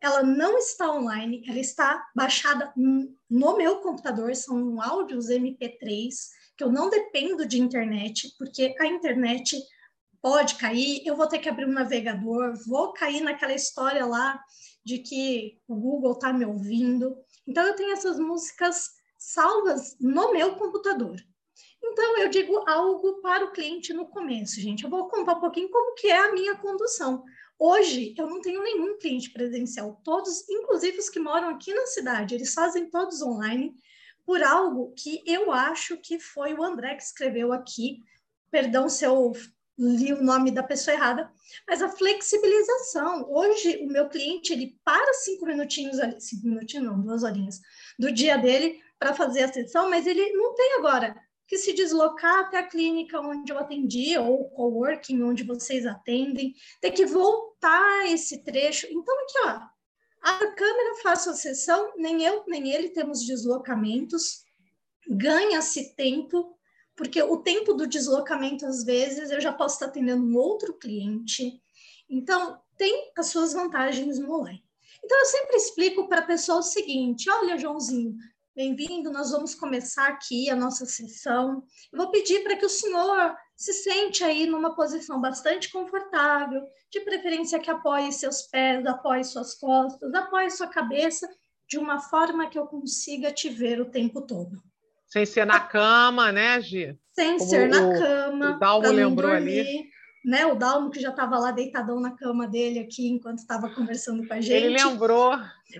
ela 0.00 0.22
não 0.22 0.58
está 0.58 0.92
online, 0.92 1.42
ela 1.48 1.58
está 1.58 2.06
baixada 2.14 2.72
no 2.76 3.56
meu 3.56 3.80
computador, 3.80 4.34
são 4.34 4.80
áudios 4.80 5.28
MP3, 5.28 6.10
que 6.56 6.64
eu 6.64 6.70
não 6.70 6.88
dependo 6.88 7.46
de 7.46 7.60
internet, 7.60 8.34
porque 8.38 8.74
a 8.78 8.86
internet 8.86 9.60
pode 10.22 10.56
cair, 10.56 11.02
eu 11.04 11.16
vou 11.16 11.26
ter 11.26 11.38
que 11.38 11.48
abrir 11.48 11.66
um 11.66 11.72
navegador, 11.72 12.54
vou 12.66 12.92
cair 12.92 13.20
naquela 13.20 13.54
história 13.54 14.04
lá 14.04 14.42
de 14.86 15.00
que 15.00 15.58
o 15.66 15.74
Google 15.74 16.12
está 16.12 16.32
me 16.32 16.46
ouvindo. 16.46 17.18
Então, 17.44 17.66
eu 17.66 17.74
tenho 17.74 17.92
essas 17.92 18.20
músicas 18.20 18.92
salvas 19.18 19.96
no 20.00 20.32
meu 20.32 20.54
computador. 20.54 21.16
Então, 21.82 22.18
eu 22.18 22.28
digo 22.28 22.62
algo 22.68 23.20
para 23.20 23.44
o 23.44 23.50
cliente 23.50 23.92
no 23.92 24.06
começo, 24.06 24.60
gente. 24.60 24.84
Eu 24.84 24.90
vou 24.90 25.08
contar 25.08 25.34
um 25.34 25.40
pouquinho 25.40 25.68
como 25.70 25.96
que 25.96 26.06
é 26.06 26.16
a 26.16 26.32
minha 26.32 26.54
condução. 26.58 27.24
Hoje, 27.58 28.14
eu 28.16 28.28
não 28.28 28.40
tenho 28.40 28.62
nenhum 28.62 28.96
cliente 28.96 29.30
presencial. 29.30 30.00
Todos, 30.04 30.48
inclusive 30.48 30.98
os 30.98 31.10
que 31.10 31.18
moram 31.18 31.48
aqui 31.48 31.74
na 31.74 31.86
cidade, 31.86 32.36
eles 32.36 32.54
fazem 32.54 32.88
todos 32.88 33.20
online 33.22 33.74
por 34.24 34.40
algo 34.40 34.94
que 34.96 35.20
eu 35.26 35.50
acho 35.50 35.96
que 35.96 36.20
foi 36.20 36.54
o 36.54 36.62
André 36.62 36.94
que 36.94 37.02
escreveu 37.02 37.52
aqui. 37.52 38.04
Perdão 38.52 38.88
se 38.88 39.04
eu 39.04 39.32
li 39.78 40.12
o 40.12 40.22
nome 40.22 40.50
da 40.50 40.62
pessoa 40.62 40.94
errada, 40.94 41.30
mas 41.68 41.82
a 41.82 41.88
flexibilização. 41.88 43.26
Hoje, 43.30 43.78
o 43.82 43.86
meu 43.86 44.08
cliente, 44.08 44.52
ele 44.52 44.78
para 44.84 45.12
cinco 45.14 45.46
minutinhos 45.46 45.98
ali, 45.98 46.20
cinco 46.20 46.46
minutinhos 46.46 46.86
não, 46.86 47.00
duas 47.00 47.22
horinhas, 47.22 47.60
do 47.98 48.10
dia 48.10 48.36
dele 48.36 48.80
para 48.98 49.14
fazer 49.14 49.42
a 49.42 49.52
sessão, 49.52 49.90
mas 49.90 50.06
ele 50.06 50.32
não 50.32 50.54
tem 50.54 50.74
agora 50.78 51.14
que 51.46 51.58
se 51.58 51.72
deslocar 51.72 52.40
até 52.40 52.58
a 52.58 52.66
clínica 52.66 53.20
onde 53.20 53.52
eu 53.52 53.58
atendi, 53.58 54.18
ou 54.18 54.42
o 54.42 54.50
coworking 54.50 55.22
onde 55.22 55.44
vocês 55.44 55.86
atendem, 55.86 56.54
ter 56.80 56.90
que 56.90 57.06
voltar 57.06 58.06
esse 58.10 58.42
trecho. 58.42 58.86
Então, 58.90 59.14
aqui, 59.22 59.38
ó, 59.44 59.60
a 60.22 60.52
câmera 60.54 60.96
faz 61.02 61.28
a 61.28 61.34
sessão, 61.34 61.92
nem 61.96 62.24
eu, 62.24 62.44
nem 62.48 62.72
ele 62.72 62.88
temos 62.88 63.24
deslocamentos, 63.24 64.44
ganha-se 65.08 65.94
tempo, 65.94 66.55
porque 66.96 67.22
o 67.22 67.38
tempo 67.38 67.74
do 67.74 67.86
deslocamento, 67.86 68.64
às 68.66 68.84
vezes, 68.84 69.30
eu 69.30 69.40
já 69.40 69.52
posso 69.52 69.74
estar 69.74 69.86
atendendo 69.86 70.24
um 70.24 70.36
outro 70.36 70.74
cliente. 70.74 71.60
Então, 72.08 72.60
tem 72.76 73.12
as 73.16 73.26
suas 73.26 73.52
vantagens 73.52 74.18
no 74.18 74.32
online. 74.32 74.64
Então, 75.04 75.18
eu 75.18 75.26
sempre 75.26 75.56
explico 75.56 76.08
para 76.08 76.20
a 76.20 76.26
pessoa 76.26 76.58
o 76.58 76.62
seguinte: 76.62 77.28
olha, 77.30 77.58
Joãozinho, 77.58 78.16
Bem-vindo, 78.56 79.12
nós 79.12 79.32
vamos 79.32 79.54
começar 79.54 80.08
aqui 80.08 80.48
a 80.48 80.56
nossa 80.56 80.86
sessão. 80.86 81.62
Eu 81.92 81.98
vou 81.98 82.10
pedir 82.10 82.42
para 82.42 82.56
que 82.56 82.64
o 82.64 82.70
senhor 82.70 83.36
se 83.54 83.70
sente 83.74 84.24
aí 84.24 84.46
numa 84.46 84.74
posição 84.74 85.20
bastante 85.20 85.70
confortável, 85.70 86.62
de 86.90 87.00
preferência 87.00 87.60
que 87.60 87.70
apoie 87.70 88.10
seus 88.10 88.44
pés, 88.44 88.86
apoie 88.86 89.22
suas 89.24 89.54
costas, 89.56 90.14
apoie 90.14 90.48
sua 90.48 90.68
cabeça, 90.68 91.28
de 91.68 91.76
uma 91.76 92.00
forma 92.00 92.48
que 92.48 92.58
eu 92.58 92.66
consiga 92.66 93.30
te 93.30 93.50
ver 93.50 93.78
o 93.78 93.90
tempo 93.90 94.22
todo. 94.22 94.56
Sem 95.08 95.24
ser 95.24 95.46
na 95.46 95.60
cama, 95.60 96.32
né, 96.32 96.60
Gi? 96.60 96.98
Sem 97.14 97.38
Como 97.38 97.50
ser 97.50 97.68
na 97.68 97.98
cama. 97.98 98.56
O 98.56 98.58
Dalmo 98.58 98.88
lembrou 98.92 99.30
dormir, 99.30 99.60
ali. 99.60 99.90
Né, 100.24 100.44
o 100.44 100.56
Dalmo 100.56 100.90
que 100.90 101.00
já 101.00 101.10
estava 101.10 101.38
lá 101.38 101.52
deitadão 101.52 102.00
na 102.00 102.10
cama 102.10 102.48
dele 102.48 102.80
aqui 102.80 103.08
enquanto 103.08 103.38
estava 103.38 103.70
conversando 103.70 104.26
com 104.26 104.34
a 104.34 104.40
gente. 104.40 104.52
Ele 104.52 104.76
lembrou. 104.76 105.38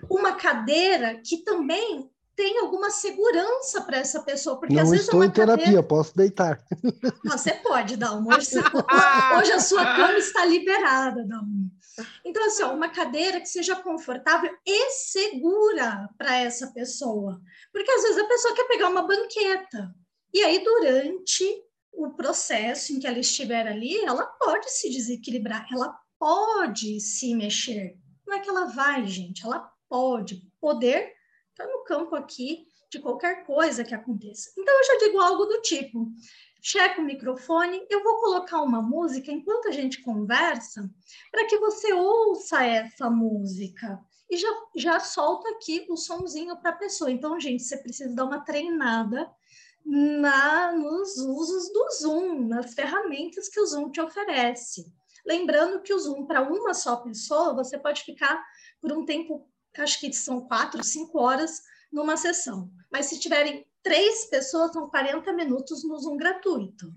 Uma 0.09 0.33
cadeira 0.33 1.21
que 1.25 1.39
também 1.39 2.09
tem 2.37 2.59
alguma 2.61 2.91
segurança 2.91 3.81
para 3.81 3.97
essa 3.97 4.21
pessoa. 4.21 4.61
Porque 4.61 4.75
não 4.75 4.83
às 4.83 4.91
vezes 4.91 5.07
estou 5.07 5.25
em 5.25 5.31
terapia, 5.31 5.65
cadeira... 5.65 5.83
posso 5.83 6.17
deitar. 6.17 6.61
você 7.25 7.55
pode, 7.55 7.97
Dalmo. 7.97 8.33
Hoje, 8.33 8.51
hoje 9.39 9.53
a 9.53 9.61
sua 9.61 9.85
cama 9.97 10.19
está 10.19 10.45
liberada, 10.45 11.25
Dalmo. 11.25 11.71
Então, 12.25 12.45
assim, 12.47 12.63
ó, 12.63 12.73
uma 12.73 12.89
cadeira 12.89 13.41
que 13.41 13.49
seja 13.49 13.77
confortável 13.77 14.55
e 14.65 14.91
segura 14.91 16.09
para 16.19 16.37
essa 16.37 16.73
pessoa. 16.73 17.41
Porque 17.73 17.91
às 17.91 18.03
vezes 18.03 18.19
a 18.19 18.29
pessoa 18.29 18.55
quer 18.55 18.65
pegar 18.65 18.89
uma 18.89 19.07
banqueta. 19.07 19.95
E 20.33 20.43
aí, 20.43 20.63
durante 20.63 21.45
o 21.93 22.11
processo 22.11 22.93
em 22.93 23.01
que 23.01 23.07
ela 23.07 23.19
estiver 23.19 23.67
ali, 23.67 23.97
ela 24.05 24.27
pode 24.27 24.71
se 24.71 24.91
desequilibrar, 24.91 25.67
ela 25.73 25.99
pode 26.19 27.01
se 27.01 27.35
mexer. 27.35 27.97
Não 28.27 28.37
é 28.37 28.41
que 28.41 28.49
ela 28.49 28.67
vai, 28.67 29.07
gente, 29.07 29.45
ela 29.45 29.71
pode. 29.89 30.43
Poder 30.61 31.15
está 31.51 31.67
no 31.67 31.85
campo 31.85 32.15
aqui 32.15 32.67
de 32.91 32.99
qualquer 32.99 33.45
coisa 33.45 33.85
que 33.85 33.95
aconteça. 33.95 34.51
Então, 34.59 34.75
eu 34.75 34.85
já 34.85 34.99
digo 34.99 35.21
algo 35.21 35.47
do 35.47 35.61
tipo: 35.63 36.09
checa 36.67 37.01
o 37.01 37.05
microfone, 37.05 37.87
eu 37.89 38.03
vou 38.03 38.17
colocar 38.17 38.61
uma 38.61 38.83
música 38.83 39.31
enquanto 39.31 39.69
a 39.69 39.71
gente 39.71 40.03
conversa, 40.03 40.91
para 41.31 41.47
que 41.47 41.57
você 41.59 41.93
ouça 41.93 42.65
essa 42.65 43.09
música. 43.09 44.01
E 44.29 44.37
já, 44.37 44.49
já 44.75 44.99
solta 44.99 45.49
aqui 45.51 45.87
o 45.89 45.97
somzinho 45.97 46.57
para 46.57 46.71
a 46.71 46.77
pessoa. 46.77 47.09
Então, 47.09 47.39
gente, 47.39 47.63
você 47.63 47.77
precisa 47.77 48.13
dar 48.13 48.25
uma 48.25 48.41
treinada 48.41 49.31
na, 49.85 50.73
nos 50.73 51.17
usos 51.19 51.73
do 51.73 51.89
Zoom, 52.01 52.49
nas 52.49 52.75
ferramentas 52.75 53.49
que 53.49 53.61
o 53.61 53.67
Zoom 53.67 53.93
te 53.93 54.01
oferece. 54.01 54.93
Lembrando 55.25 55.83
que 55.83 55.95
o 55.95 55.99
Zoom, 56.01 56.27
para 56.27 56.43
uma 56.43 56.75
só 56.75 56.97
pessoa, 56.97 57.55
você 57.55 57.79
pode 57.79 58.03
ficar 58.03 58.45
por 58.81 58.91
um 58.93 59.05
tempo 59.05 59.49
acho 59.79 60.01
que 60.01 60.13
são 60.13 60.41
quatro, 60.49 60.83
cinco 60.83 61.21
horas 61.21 61.63
numa 61.93 62.17
sessão. 62.17 62.69
Mas 62.91 63.07
se 63.07 63.21
tiverem 63.21 63.65
três 63.87 64.25
pessoas, 64.25 64.73
são 64.73 64.91
40 64.91 65.33
minutos 65.33 65.85
no 65.85 65.97
Zoom 65.97 66.17
gratuito. 66.17 66.93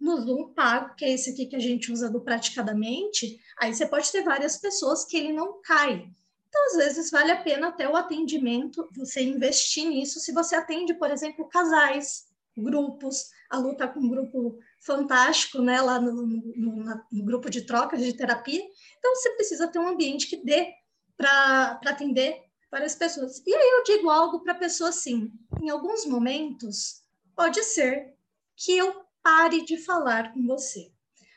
No 0.00 0.18
Zoom 0.18 0.54
pago, 0.54 0.94
que 0.94 1.04
é 1.04 1.12
esse 1.12 1.28
aqui 1.28 1.44
que 1.44 1.54
a 1.54 1.60
gente 1.60 1.92
usa 1.92 2.08
do 2.08 2.22
praticadamente, 2.22 3.38
aí 3.58 3.74
você 3.74 3.84
pode 3.84 4.10
ter 4.10 4.22
várias 4.22 4.56
pessoas 4.56 5.04
que 5.04 5.14
ele 5.14 5.30
não 5.30 5.60
cai. 5.60 6.08
Então, 6.48 6.66
às 6.68 6.76
vezes, 6.76 7.10
vale 7.10 7.32
a 7.32 7.42
pena 7.42 7.68
até 7.68 7.86
o 7.86 7.94
atendimento, 7.94 8.88
você 8.96 9.22
investir 9.22 9.86
nisso, 9.86 10.20
se 10.20 10.32
você 10.32 10.56
atende, 10.56 10.94
por 10.94 11.10
exemplo, 11.10 11.46
casais, 11.50 12.24
grupos, 12.56 13.28
a 13.50 13.58
Lu 13.58 13.72
está 13.72 13.86
com 13.86 14.00
um 14.00 14.08
grupo 14.08 14.58
fantástico, 14.80 15.60
né, 15.60 15.82
lá 15.82 16.00
no, 16.00 16.26
no, 16.26 16.84
no, 17.12 17.24
grupo 17.24 17.50
de 17.50 17.66
trocas 17.66 18.00
de 18.00 18.14
terapia, 18.14 18.62
então 18.98 19.14
você 19.16 19.30
precisa 19.32 19.68
ter 19.68 19.78
um 19.78 19.88
ambiente 19.88 20.26
que 20.26 20.42
dê 20.42 20.72
para 21.14 21.78
atender 21.86 22.42
várias 22.70 22.94
pessoas. 22.94 23.42
E 23.46 23.54
aí 23.54 23.70
eu 23.76 23.84
digo 23.84 24.08
algo 24.08 24.40
para 24.40 24.52
a 24.52 24.58
pessoa 24.58 24.88
assim: 24.88 25.30
em 25.62 25.70
alguns 25.70 26.04
momentos, 26.04 27.04
pode 27.36 27.62
ser 27.62 28.16
que 28.56 28.76
eu 28.76 29.04
pare 29.22 29.64
de 29.64 29.76
falar 29.76 30.34
com 30.34 30.44
você, 30.44 30.92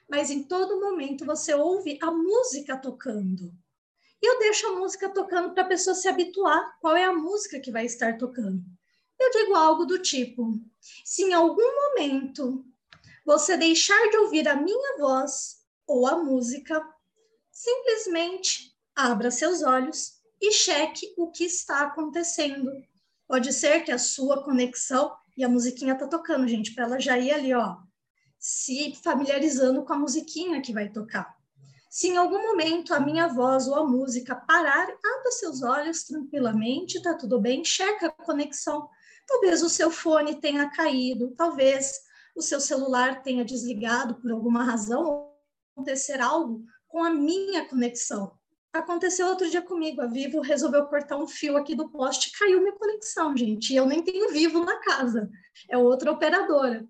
mas 0.10 0.32
em 0.32 0.44
todo 0.44 0.80
momento 0.80 1.24
você 1.24 1.54
ouve 1.54 2.00
a 2.02 2.10
música 2.10 2.76
tocando. 2.76 3.54
E 4.20 4.26
eu 4.28 4.40
deixo 4.40 4.68
a 4.68 4.80
música 4.80 5.10
tocando 5.10 5.54
para 5.54 5.62
a 5.62 5.68
pessoa 5.68 5.96
se 5.96 6.08
habituar 6.08 6.80
qual 6.80 6.96
é 6.96 7.04
a 7.04 7.14
música 7.14 7.60
que 7.60 7.72
vai 7.72 7.86
estar 7.86 8.18
tocando. 8.18 8.64
Eu 9.20 9.30
digo 9.30 9.54
algo 9.54 9.86
do 9.86 10.02
tipo: 10.02 10.60
se 11.04 11.22
em 11.22 11.34
algum 11.34 11.76
momento 11.76 12.66
você 13.24 13.56
deixar 13.56 14.10
de 14.10 14.18
ouvir 14.18 14.48
a 14.48 14.56
minha 14.56 14.98
voz 14.98 15.64
ou 15.86 16.08
a 16.08 16.18
música, 16.18 16.84
simplesmente 17.52 18.76
abra 18.96 19.30
seus 19.30 19.62
olhos 19.62 20.16
e 20.42 20.52
cheque 20.52 21.14
o 21.16 21.30
que 21.30 21.44
está 21.44 21.82
acontecendo. 21.82 22.72
Pode 23.28 23.52
ser 23.52 23.82
que 23.82 23.92
a 23.92 23.98
sua 23.98 24.44
conexão 24.44 25.12
e 25.36 25.44
a 25.44 25.50
musiquinha 25.50 25.94
está 25.94 26.08
tocando, 26.08 26.48
gente, 26.48 26.74
para 26.74 26.86
ela 26.86 27.00
já 27.00 27.18
ir 27.18 27.32
ali, 27.32 27.54
ó, 27.54 27.78
se 28.40 28.96
familiarizando 29.04 29.84
com 29.84 29.94
a 29.94 30.00
musiquinha 30.00 30.62
que 30.62 30.74
vai 30.74 30.90
tocar. 30.90 31.36
Se 31.90 32.10
em 32.10 32.18
algum 32.18 32.42
momento 32.42 32.94
a 32.94 33.00
minha 33.00 33.28
voz 33.28 33.68
ou 33.68 33.76
a 33.76 33.88
música 33.88 34.36
parar, 34.36 34.84
abra 34.84 35.32
seus 35.32 35.64
olhos 35.64 36.04
tranquilamente, 36.04 37.02
tá 37.02 37.14
tudo 37.14 37.40
bem, 37.40 37.64
checa 37.64 38.08
a 38.08 38.12
conexão. 38.12 38.90
Talvez 39.26 39.64
o 39.64 39.70
seu 39.70 39.90
fone 39.90 40.40
tenha 40.40 40.70
caído, 40.70 41.34
talvez 41.36 42.02
o 42.36 42.42
seu 42.42 42.60
celular 42.60 43.24
tenha 43.24 43.46
desligado 43.46 44.16
por 44.16 44.32
alguma 44.32 44.64
razão, 44.64 45.04
ou 45.04 45.40
acontecer 45.74 46.20
algo 46.22 46.64
com 46.88 47.04
a 47.04 47.10
minha 47.10 47.68
conexão. 47.68 48.38
Aconteceu 48.76 49.28
outro 49.28 49.50
dia 49.50 49.62
comigo, 49.62 50.02
a 50.02 50.06
Vivo 50.06 50.42
resolveu 50.42 50.86
cortar 50.88 51.16
um 51.16 51.26
fio 51.26 51.56
aqui 51.56 51.74
do 51.74 51.88
poste, 51.88 52.38
caiu 52.38 52.60
minha 52.60 52.74
conexão, 52.74 53.36
gente. 53.36 53.72
E 53.72 53.78
eu 53.78 53.86
nem 53.86 54.04
tenho 54.04 54.34
Vivo 54.34 54.66
na 54.66 54.78
casa, 54.82 55.32
é 55.70 55.78
outra 55.78 56.12
operadora. 56.12 56.86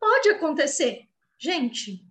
Pode 0.00 0.30
acontecer. 0.30 1.06
Gente, 1.38 2.02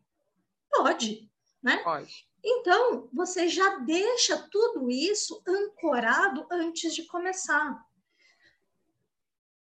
pode, 0.69 1.27
né? 1.63 1.77
Pode. 1.77 2.27
Então, 2.43 3.09
você 3.11 3.49
já 3.49 3.79
deixa 3.79 4.37
tudo 4.51 4.91
isso 4.91 5.41
ancorado 5.47 6.45
antes 6.51 6.93
de 6.93 7.07
começar. 7.07 7.83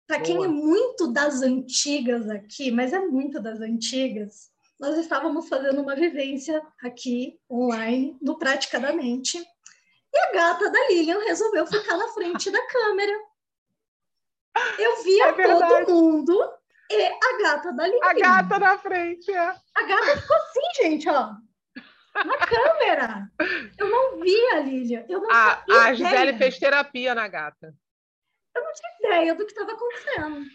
Para 0.07 0.21
quem 0.21 0.37
é 0.45 0.47
muito 0.47 1.13
das 1.13 1.43
antigas 1.43 2.31
aqui, 2.31 2.71
mas 2.71 2.93
é 2.93 3.01
muito 3.01 3.43
das 3.43 3.61
antigas, 3.61 4.53
nós 4.79 4.97
estávamos 4.97 5.49
fazendo 5.49 5.81
uma 5.81 5.95
vivência 5.95 6.63
aqui 6.83 7.41
online, 7.51 8.17
no 8.21 8.39
Praticadamente, 8.39 9.39
e 10.13 10.19
a 10.19 10.33
gata 10.33 10.71
da 10.71 10.89
Lilian 10.89 11.19
resolveu 11.21 11.67
ficar 11.67 11.97
na 11.97 12.09
frente 12.09 12.51
da 12.51 12.67
câmera. 12.67 13.13
Eu 14.79 15.03
via 15.03 15.27
É 15.27 15.33
todo 15.33 15.93
mundo 15.93 16.59
e 16.91 17.07
a 17.07 17.43
gata 17.43 17.73
da 17.73 17.87
Lilian. 17.87 18.05
A 18.05 18.15
gata 18.15 18.59
na 18.59 18.79
frente, 18.79 19.31
é. 19.31 19.55
A 19.75 19.83
gata 19.83 20.21
ficou 20.21 20.37
assim, 20.37 20.83
gente, 20.83 21.09
ó. 21.09 21.35
Na 22.15 22.39
câmera. 22.39 23.31
Eu 23.79 23.89
não 23.91 24.21
vi 24.21 24.47
a 24.53 24.61
Lilian. 24.61 25.05
Eu 25.09 25.21
não 25.21 25.31
A, 25.31 25.63
a 25.69 25.95
Gisele 25.95 26.15
ideia. 26.15 26.39
fez 26.39 26.59
terapia 26.59 27.15
na 27.15 27.29
gata. 27.29 27.75
Eu 28.57 28.65
não 28.65 28.73
tinha 28.73 28.91
ideia 29.01 29.35
do 29.35 29.45
que 29.45 29.53
estava 29.53 29.73
acontecendo. 29.73 30.47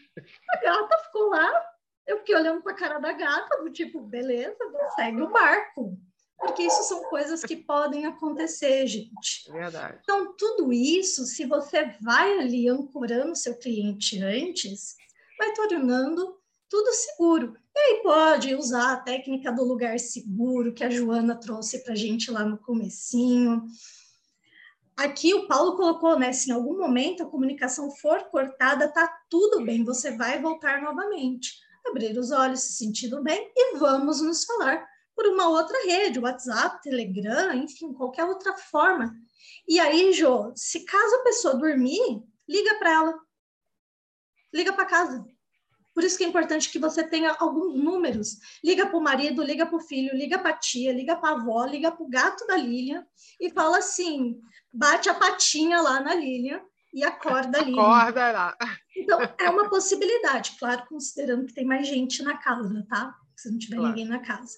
A 0.50 0.58
gata 0.58 0.98
ficou 1.06 1.30
lá. 1.30 1.73
Eu 2.06 2.20
fiquei 2.20 2.36
olhando 2.36 2.62
para 2.62 2.74
a 2.74 2.76
cara 2.76 3.00
da 3.00 3.14
gata, 3.14 3.64
do 3.64 3.72
tipo, 3.72 4.02
beleza, 4.02 4.58
segue 4.96 5.22
o 5.22 5.32
barco. 5.32 5.98
Porque 6.38 6.64
isso 6.64 6.84
são 6.84 7.04
coisas 7.04 7.42
que 7.42 7.56
podem 7.56 8.06
acontecer, 8.06 8.86
gente. 8.86 9.50
Verdade. 9.50 10.00
Então, 10.04 10.36
tudo 10.36 10.74
isso, 10.74 11.26
se 11.26 11.46
você 11.46 11.96
vai 12.02 12.38
ali 12.38 12.68
ancorando 12.68 13.36
seu 13.36 13.58
cliente 13.58 14.22
antes, 14.22 14.96
vai 15.38 15.54
tornando 15.54 16.38
tudo 16.70 16.92
seguro. 16.92 17.56
E 17.76 17.80
aí 17.80 18.04
pode 18.04 18.56
usar 18.56 18.94
a 18.94 18.98
técnica 18.98 19.52
do 19.52 19.64
lugar 19.64 19.98
seguro 20.00 20.74
que 20.74 20.84
a 20.84 20.90
Joana 20.90 21.40
trouxe 21.40 21.84
para 21.84 21.94
a 21.94 21.96
gente 21.96 22.30
lá 22.30 22.44
no 22.44 22.58
comecinho. 22.58 23.64
Aqui 24.98 25.34
o 25.34 25.48
Paulo 25.48 25.76
colocou, 25.76 26.20
né? 26.20 26.34
Se 26.34 26.50
em 26.50 26.54
algum 26.54 26.78
momento 26.78 27.24
a 27.24 27.30
comunicação 27.30 27.90
for 27.90 28.24
cortada, 28.26 28.92
tá 28.92 29.08
tudo 29.30 29.64
bem, 29.64 29.84
você 29.84 30.16
vai 30.18 30.42
voltar 30.42 30.82
novamente. 30.82 31.63
Abrir 31.86 32.18
os 32.18 32.32
olhos, 32.32 32.62
se 32.62 32.74
sentindo 32.74 33.22
bem 33.22 33.52
e 33.56 33.78
vamos 33.78 34.22
nos 34.22 34.46
falar 34.46 34.88
por 35.16 35.28
uma 35.28 35.48
outra 35.48 35.78
rede, 35.86 36.20
WhatsApp, 36.20 36.82
Telegram, 36.82 37.54
enfim, 37.54 37.94
qualquer 37.94 38.26
outra 38.26 38.58
forma. 38.58 39.14
E 39.68 39.80
aí, 39.80 40.12
Jô, 40.14 40.52
se 40.56 40.86
caso 40.86 41.16
a 41.16 41.24
pessoa 41.24 41.56
dormir, 41.56 42.24
liga 42.48 42.76
para 42.80 42.92
ela. 42.92 43.20
Liga 44.54 44.74
para 44.74 44.86
casa. 44.86 45.26
Por 45.94 46.04
isso 46.04 46.18
que 46.18 46.24
é 46.24 46.28
importante 46.28 46.72
que 46.72 46.80
você 46.80 47.04
tenha 47.04 47.36
alguns 47.40 47.76
números. 47.76 48.38
Liga 48.64 48.88
para 48.88 48.98
o 48.98 49.02
marido, 49.02 49.44
liga 49.44 49.66
para 49.66 49.78
o 49.78 49.82
filho, 49.82 50.16
liga 50.16 50.40
para 50.40 50.50
a 50.50 50.58
tia, 50.58 50.92
liga 50.92 51.16
para 51.16 51.30
a 51.30 51.40
avó, 51.40 51.64
liga 51.66 51.92
para 51.92 52.04
o 52.04 52.10
gato 52.10 52.48
da 52.48 52.58
Lilian 52.58 53.06
e 53.40 53.52
fala 53.52 53.78
assim: 53.78 54.40
bate 54.72 55.08
a 55.08 55.14
patinha 55.14 55.80
lá 55.82 56.02
na 56.02 56.16
Lilian 56.16 56.62
e 56.94 57.04
acorda 57.04 57.60
a 57.60 57.62
Lilian. 57.64 57.82
Acorda 57.82 58.32
lá. 58.32 58.58
Então, 58.96 59.20
é 59.40 59.50
uma 59.50 59.70
possibilidade, 59.70 60.56
claro, 60.60 60.86
considerando 60.88 61.46
que 61.46 61.54
tem 61.54 61.66
mais 61.66 61.88
gente 61.88 62.22
na 62.22 62.38
casa, 62.38 62.86
tá? 62.88 63.16
Se 63.36 63.50
não 63.50 63.58
tiver 63.58 63.78
Claro. 63.78 63.90
ninguém 63.90 64.08
na 64.08 64.20
casa. 64.20 64.56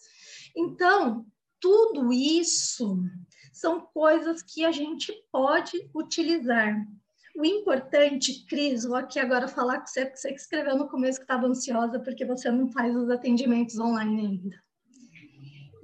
Então, 0.56 1.26
tudo 1.60 2.12
isso 2.12 3.00
são 3.54 3.82
coisas 3.82 4.42
que 4.42 4.66
a 4.66 4.72
gente 4.72 5.14
pode 5.32 5.90
utilizar. 5.96 6.76
O 7.38 7.46
importante, 7.46 8.46
Cris, 8.46 8.84
vou 8.86 8.96
aqui 8.96 9.20
agora 9.20 9.48
falar 9.48 9.80
com 9.80 9.88
você, 9.88 10.06
porque 10.06 10.18
você 10.18 10.30
que 10.30 10.40
escreveu 10.40 10.78
no 10.78 10.88
começo 10.88 11.20
que 11.20 11.24
estava 11.24 11.48
ansiosa 11.48 12.00
porque 12.00 12.26
você 12.26 12.50
não 12.52 12.70
faz 12.70 12.96
os 12.96 13.10
atendimentos 13.10 13.78
online 13.80 14.22
ainda. 14.22 14.65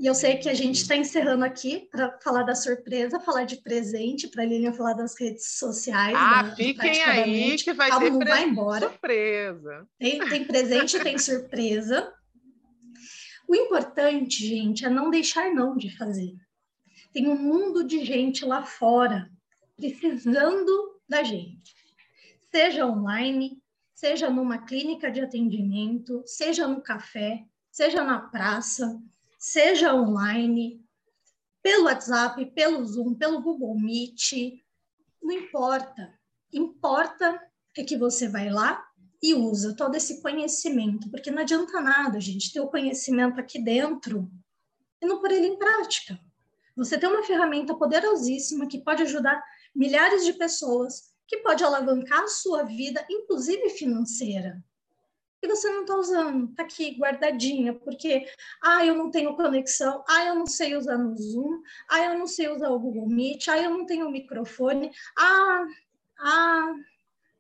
E 0.01 0.07
eu 0.07 0.15
sei 0.15 0.37
que 0.37 0.49
a 0.49 0.53
gente 0.55 0.77
está 0.77 0.95
encerrando 0.95 1.45
aqui 1.45 1.87
para 1.91 2.19
falar 2.23 2.41
da 2.41 2.55
surpresa, 2.55 3.19
falar 3.19 3.43
de 3.43 3.57
presente, 3.57 4.27
para 4.27 4.41
a 4.41 4.45
Lilian 4.47 4.73
falar 4.73 4.93
das 4.93 5.13
redes 5.19 5.59
sociais. 5.59 6.15
Ah, 6.17 6.41
do 6.41 6.55
fiquem 6.55 7.03
aí 7.03 7.55
que 7.57 7.71
vai 7.71 7.89
Calma, 7.89 8.09
ter 8.09 8.17
pre- 8.17 8.29
vai 8.31 8.43
embora. 8.45 8.89
surpresa. 8.89 9.87
Tem, 9.99 10.17
tem 10.27 10.43
presente, 10.45 10.99
tem 11.01 11.17
surpresa. 11.21 12.11
O 13.47 13.55
importante, 13.55 14.43
gente, 14.47 14.83
é 14.83 14.89
não 14.89 15.11
deixar 15.11 15.53
não 15.53 15.77
de 15.77 15.95
fazer. 15.95 16.33
Tem 17.13 17.27
um 17.27 17.37
mundo 17.37 17.83
de 17.83 18.03
gente 18.03 18.43
lá 18.43 18.63
fora 18.63 19.29
precisando 19.77 20.99
da 21.07 21.21
gente. 21.21 21.75
Seja 22.49 22.87
online, 22.87 23.61
seja 23.93 24.31
numa 24.31 24.57
clínica 24.65 25.11
de 25.11 25.21
atendimento, 25.21 26.23
seja 26.25 26.67
no 26.67 26.81
café, 26.81 27.43
seja 27.71 28.03
na 28.03 28.19
praça, 28.19 28.99
seja 29.41 29.95
online, 29.95 30.85
pelo 31.63 31.85
WhatsApp, 31.85 32.45
pelo 32.51 32.85
Zoom, 32.85 33.15
pelo 33.15 33.41
Google 33.41 33.75
Meet, 33.75 34.61
não 35.19 35.31
importa. 35.31 36.13
Importa 36.53 37.41
é 37.75 37.83
que 37.83 37.97
você 37.97 38.27
vai 38.27 38.51
lá 38.51 38.87
e 39.21 39.33
usa 39.33 39.75
todo 39.75 39.95
esse 39.95 40.21
conhecimento, 40.21 41.09
porque 41.09 41.31
não 41.31 41.41
adianta 41.41 41.81
nada, 41.81 42.19
gente, 42.19 42.53
ter 42.53 42.59
o 42.59 42.69
conhecimento 42.69 43.39
aqui 43.39 43.59
dentro 43.59 44.31
e 45.01 45.07
não 45.07 45.19
pôr 45.19 45.31
ele 45.31 45.47
em 45.47 45.57
prática. 45.57 46.19
Você 46.75 46.97
tem 46.99 47.09
uma 47.09 47.23
ferramenta 47.23 47.73
poderosíssima 47.73 48.67
que 48.67 48.83
pode 48.83 49.01
ajudar 49.01 49.43
milhares 49.73 50.23
de 50.23 50.33
pessoas, 50.33 51.13
que 51.27 51.37
pode 51.37 51.63
alavancar 51.63 52.23
a 52.23 52.27
sua 52.27 52.63
vida, 52.63 53.03
inclusive 53.09 53.71
financeira. 53.71 54.63
E 55.41 55.47
você 55.47 55.69
não 55.69 55.81
está 55.81 55.95
usando, 55.95 56.51
está 56.51 56.63
aqui 56.63 56.97
guardadinha, 56.97 57.73
porque, 57.73 58.27
ah, 58.61 58.85
eu 58.85 58.95
não 58.95 59.09
tenho 59.09 59.35
conexão, 59.35 60.03
ah, 60.07 60.25
eu 60.25 60.35
não 60.35 60.45
sei 60.45 60.75
usar 60.75 60.97
no 60.97 61.17
Zoom, 61.17 61.61
ah, 61.89 62.05
eu 62.05 62.19
não 62.19 62.27
sei 62.27 62.47
usar 62.49 62.69
o 62.69 62.79
Google 62.79 63.07
Meet, 63.07 63.47
ah, 63.47 63.57
eu 63.57 63.71
não 63.71 63.85
tenho 63.85 64.09
microfone, 64.11 64.91
ah, 65.17 65.65
ah, 66.19 66.75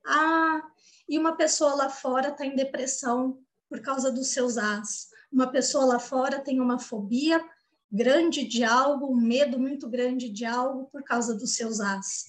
ah, 0.07 0.61
e 1.07 1.19
uma 1.19 1.35
pessoa 1.35 1.75
lá 1.75 1.89
fora 1.89 2.29
está 2.29 2.45
em 2.45 2.55
depressão 2.55 3.39
por 3.69 3.81
causa 3.81 4.11
dos 4.11 4.33
seus 4.33 4.57
as. 4.57 5.09
Uma 5.31 5.51
pessoa 5.51 5.85
lá 5.85 5.99
fora 5.99 6.39
tem 6.39 6.59
uma 6.59 6.79
fobia 6.79 7.43
grande 7.91 8.45
de 8.45 8.63
algo, 8.63 9.11
um 9.11 9.15
medo 9.15 9.59
muito 9.59 9.89
grande 9.89 10.29
de 10.29 10.45
algo 10.45 10.85
por 10.91 11.03
causa 11.03 11.35
dos 11.35 11.55
seus 11.55 11.79
as. 11.79 12.25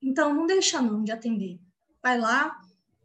Então, 0.00 0.34
não 0.34 0.46
deixa 0.46 0.82
não 0.82 1.04
de 1.04 1.12
atender. 1.12 1.60
Vai 2.02 2.18
lá, 2.18 2.58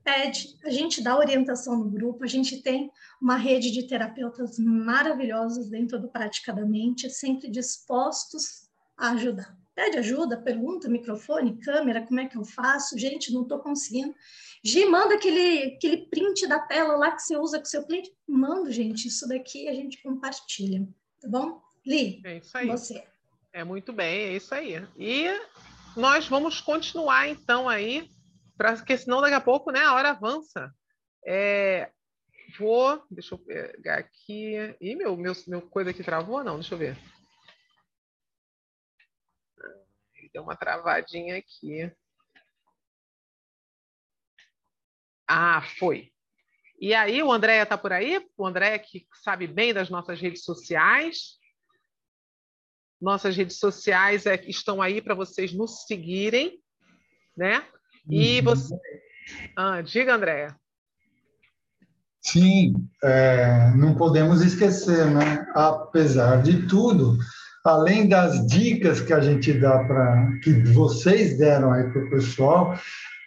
pede, 0.07 0.57
a 0.63 0.69
gente 0.69 1.03
dá 1.03 1.17
orientação 1.17 1.75
no 1.75 1.89
grupo, 1.89 2.23
a 2.23 2.27
gente 2.27 2.61
tem 2.61 2.89
uma 3.21 3.35
rede 3.35 3.71
de 3.71 3.85
terapeutas 3.85 4.57
maravilhosos 4.57 5.69
dentro 5.69 5.99
do 5.99 6.07
Praticadamente, 6.07 7.09
sempre 7.09 7.49
dispostos 7.49 8.69
a 8.97 9.09
ajudar. 9.09 9.53
Pede 9.75 9.97
ajuda, 9.97 10.41
pergunta, 10.41 10.87
microfone, 10.87 11.59
câmera, 11.59 12.07
como 12.07 12.21
é 12.21 12.25
que 12.25 12.37
eu 12.37 12.45
faço? 12.45 12.97
Gente, 12.97 13.33
não 13.33 13.41
estou 13.41 13.59
conseguindo. 13.59 14.15
Gi, 14.63 14.85
manda 14.85 15.15
aquele, 15.15 15.75
aquele 15.75 15.97
print 16.07 16.47
da 16.47 16.59
tela 16.59 16.95
lá 16.95 17.11
que 17.11 17.21
você 17.21 17.35
usa 17.35 17.59
com 17.59 17.65
seu 17.65 17.85
cliente. 17.85 18.09
Manda, 18.25 18.71
gente, 18.71 19.09
isso 19.09 19.27
daqui 19.27 19.67
a 19.67 19.73
gente 19.73 20.01
compartilha, 20.01 20.87
tá 21.21 21.27
bom? 21.27 21.61
Li, 21.85 22.21
É 22.23 22.37
isso 22.37 22.57
aí. 22.57 22.67
você. 22.67 23.03
É 23.51 23.65
muito 23.65 23.91
bem, 23.91 24.29
é 24.29 24.37
isso 24.37 24.55
aí. 24.55 24.87
E 24.97 25.27
nós 25.97 26.27
vamos 26.27 26.61
continuar 26.61 27.27
então 27.27 27.67
aí, 27.67 28.09
pra, 28.57 28.75
porque 28.75 28.97
senão 28.97 29.21
daqui 29.21 29.35
a 29.35 29.41
pouco 29.41 29.71
né, 29.71 29.81
a 29.81 29.93
hora 29.93 30.09
avança. 30.09 30.73
É, 31.25 31.91
vou, 32.57 33.03
deixa 33.09 33.35
eu 33.35 33.39
pegar 33.39 33.99
aqui. 33.99 34.55
Ih, 34.81 34.95
meu, 34.95 35.15
meu, 35.15 35.33
meu 35.47 35.61
coisa 35.61 35.91
aqui 35.91 36.03
travou? 36.03 36.43
Não, 36.43 36.55
deixa 36.55 36.73
eu 36.73 36.77
ver. 36.77 36.97
Deu 40.33 40.43
uma 40.43 40.55
travadinha 40.55 41.37
aqui. 41.37 41.91
Ah, 45.27 45.61
foi. 45.79 46.13
E 46.79 46.93
aí, 46.93 47.23
o 47.23 47.31
André 47.31 47.63
está 47.63 47.77
por 47.77 47.91
aí? 47.91 48.23
O 48.37 48.45
André 48.45 48.77
que 48.79 49.07
sabe 49.23 49.47
bem 49.47 49.73
das 49.73 49.89
nossas 49.89 50.21
redes 50.21 50.43
sociais. 50.43 51.37
Nossas 53.01 53.35
redes 53.35 53.57
sociais 53.57 54.25
é, 54.25 54.35
estão 54.47 54.81
aí 54.81 55.01
para 55.01 55.15
vocês 55.15 55.53
nos 55.53 55.85
seguirem, 55.85 56.61
né? 57.35 57.67
E 58.09 58.41
você. 58.41 58.75
Ah, 59.55 59.81
diga, 59.81 60.15
André. 60.15 60.49
Sim, 62.21 62.73
é, 63.03 63.71
não 63.75 63.95
podemos 63.95 64.41
esquecer, 64.41 65.05
né? 65.05 65.45
Apesar 65.55 66.41
de 66.41 66.67
tudo, 66.67 67.17
além 67.63 68.07
das 68.07 68.45
dicas 68.47 68.99
que 68.99 69.13
a 69.13 69.19
gente 69.19 69.53
dá 69.53 69.83
para 69.85 70.29
que 70.43 70.51
vocês 70.73 71.37
deram 71.37 71.71
aí 71.71 71.83
para 71.89 72.03
o 72.03 72.09
pessoal, 72.09 72.77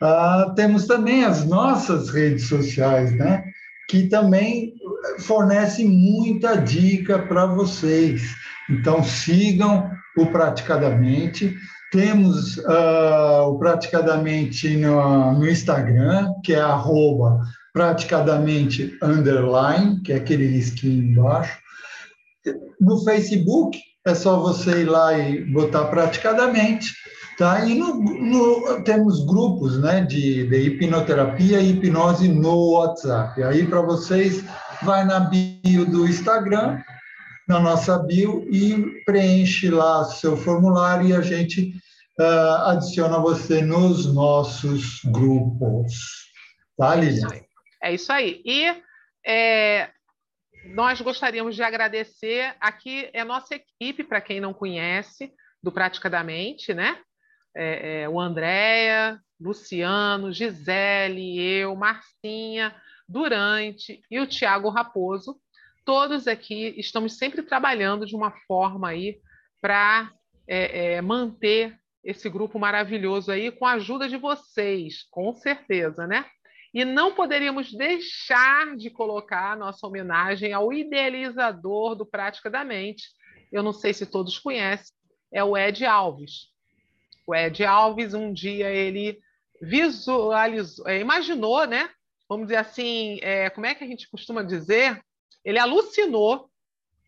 uh, 0.03 0.55
temos 0.55 0.87
também 0.87 1.25
as 1.25 1.47
nossas 1.47 2.11
redes 2.11 2.47
sociais, 2.47 3.13
né? 3.13 3.45
Que 3.89 4.07
também 4.09 4.75
fornecem 5.21 5.89
muita 5.89 6.57
dica 6.57 7.19
para 7.19 7.47
vocês. 7.47 8.35
Então 8.69 9.03
sigam 9.03 9.91
o 10.17 10.27
Praticadamente. 10.27 11.57
Temos 11.91 12.57
uh, 12.59 13.49
o 13.49 13.59
Praticadamente 13.59 14.77
no, 14.77 15.33
no, 15.33 15.49
Instagram, 15.49 16.33
que 16.45 16.55
é 16.55 16.61
arroba 16.61 17.41
praticadamente 17.73 18.97
underline, 19.03 20.01
que 20.03 20.13
é 20.13 20.17
aquele 20.17 20.47
risquinho 20.47 21.03
embaixo. 21.03 21.59
No 22.81 23.03
Facebook, 23.05 23.79
é 24.07 24.15
só 24.15 24.39
você 24.41 24.83
ir 24.83 24.87
lá 24.87 25.19
e 25.19 25.45
botar 25.53 25.85
praticadamente. 25.87 26.95
Tá? 27.39 27.65
E 27.65 27.75
no, 27.75 27.95
no, 27.95 28.85
temos 28.85 29.25
grupos 29.25 29.81
né, 29.81 30.03
de, 30.03 30.47
de 30.47 30.57
hipnoterapia 30.57 31.61
e 31.61 31.71
hipnose 31.71 32.29
no 32.29 32.73
WhatsApp. 32.73 33.43
Aí, 33.43 33.67
para 33.67 33.81
vocês, 33.81 34.45
vai 34.83 35.05
na 35.05 35.21
bio 35.21 35.87
do 35.87 36.07
Instagram, 36.07 36.79
na 37.51 37.59
nossa 37.59 37.99
bio, 37.99 38.47
e 38.49 39.03
preenche 39.05 39.69
lá 39.71 40.05
seu 40.05 40.37
formulário 40.37 41.09
e 41.09 41.13
a 41.13 41.21
gente 41.21 41.75
uh, 42.17 42.69
adiciona 42.69 43.19
você 43.19 43.61
nos 43.61 44.15
nossos 44.15 45.03
grupos. 45.05 46.31
Tá, 46.79 46.95
Lilian? 46.95 47.29
É 47.83 47.93
isso 47.93 48.13
aí. 48.13 48.41
E 48.45 48.83
é, 49.27 49.91
nós 50.67 51.01
gostaríamos 51.01 51.57
de 51.57 51.63
agradecer 51.65 52.55
aqui 52.61 53.11
é 53.13 53.21
a 53.21 53.25
nossa 53.25 53.57
equipe, 53.57 54.05
para 54.05 54.21
quem 54.21 54.41
não 54.41 54.55
conhece, 54.55 55.33
do 55.61 55.73
Praticadamente, 55.73 56.73
né? 56.73 56.99
É, 57.57 58.03
é, 58.03 58.09
o 58.09 58.21
Andréia, 58.21 59.21
Luciano, 59.41 60.33
Gisele, 60.33 61.41
eu, 61.41 61.75
Marcinha, 61.75 62.73
Durante 63.09 64.01
e 64.09 64.21
o 64.21 64.27
Tiago 64.27 64.69
Raposo. 64.69 65.37
Todos 65.91 66.29
aqui 66.29 66.73
estamos 66.79 67.19
sempre 67.19 67.43
trabalhando 67.43 68.07
de 68.07 68.15
uma 68.15 68.31
forma 68.47 68.91
aí 68.91 69.19
para 69.61 70.13
é, 70.47 70.93
é, 70.93 71.03
manter 71.03 71.77
esse 72.05 72.31
grupo 72.31 72.61
maravilhoso 72.61 73.33
aí 73.33 73.51
com 73.51 73.67
a 73.67 73.73
ajuda 73.73 74.09
de 74.09 74.17
vocês, 74.17 75.03
com 75.11 75.35
certeza, 75.35 76.07
né? 76.07 76.25
E 76.73 76.85
não 76.85 77.13
poderíamos 77.13 77.73
deixar 77.73 78.77
de 78.77 78.89
colocar 78.89 79.57
nossa 79.57 79.85
homenagem 79.85 80.53
ao 80.53 80.73
idealizador 80.73 81.97
do 81.97 82.07
Prática 82.07 82.49
da 82.49 82.65
Mente. 82.65 83.09
Eu 83.51 83.61
não 83.61 83.73
sei 83.73 83.93
se 83.93 84.07
todos 84.07 84.39
conhecem, 84.39 84.95
é 85.33 85.43
o 85.43 85.59
Ed 85.59 85.85
Alves. 85.85 86.51
O 87.27 87.35
Ed 87.35 87.65
Alves, 87.65 88.15
um 88.15 88.33
dia, 88.33 88.71
ele 88.71 89.19
visualizou, 89.61 90.87
é, 90.87 91.01
imaginou, 91.01 91.67
né? 91.67 91.91
Vamos 92.29 92.47
dizer 92.47 92.59
assim, 92.59 93.19
é, 93.23 93.51
como 93.51 93.67
é 93.67 93.75
que 93.75 93.83
a 93.83 93.89
gente 93.89 94.09
costuma 94.09 94.45
dizer? 94.45 95.03
Ele 95.45 95.59
alucinou 95.59 96.51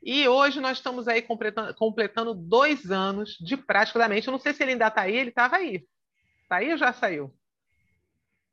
e 0.02 0.26
hoje 0.26 0.60
nós 0.60 0.78
estamos 0.78 1.06
aí 1.06 1.22
completando, 1.22 1.74
completando 1.74 2.34
dois 2.34 2.90
anos 2.90 3.36
de 3.40 3.56
prática 3.56 3.98
da 3.98 4.08
mente. 4.08 4.26
Eu 4.26 4.32
não 4.32 4.38
sei 4.38 4.52
se 4.52 4.62
ele 4.62 4.72
ainda 4.72 4.88
está 4.88 5.02
aí, 5.02 5.16
ele 5.16 5.30
estava 5.30 5.56
aí. 5.56 5.86
Está 6.42 6.56
aí 6.56 6.72
ou 6.72 6.76
já 6.76 6.92
saiu? 6.92 7.32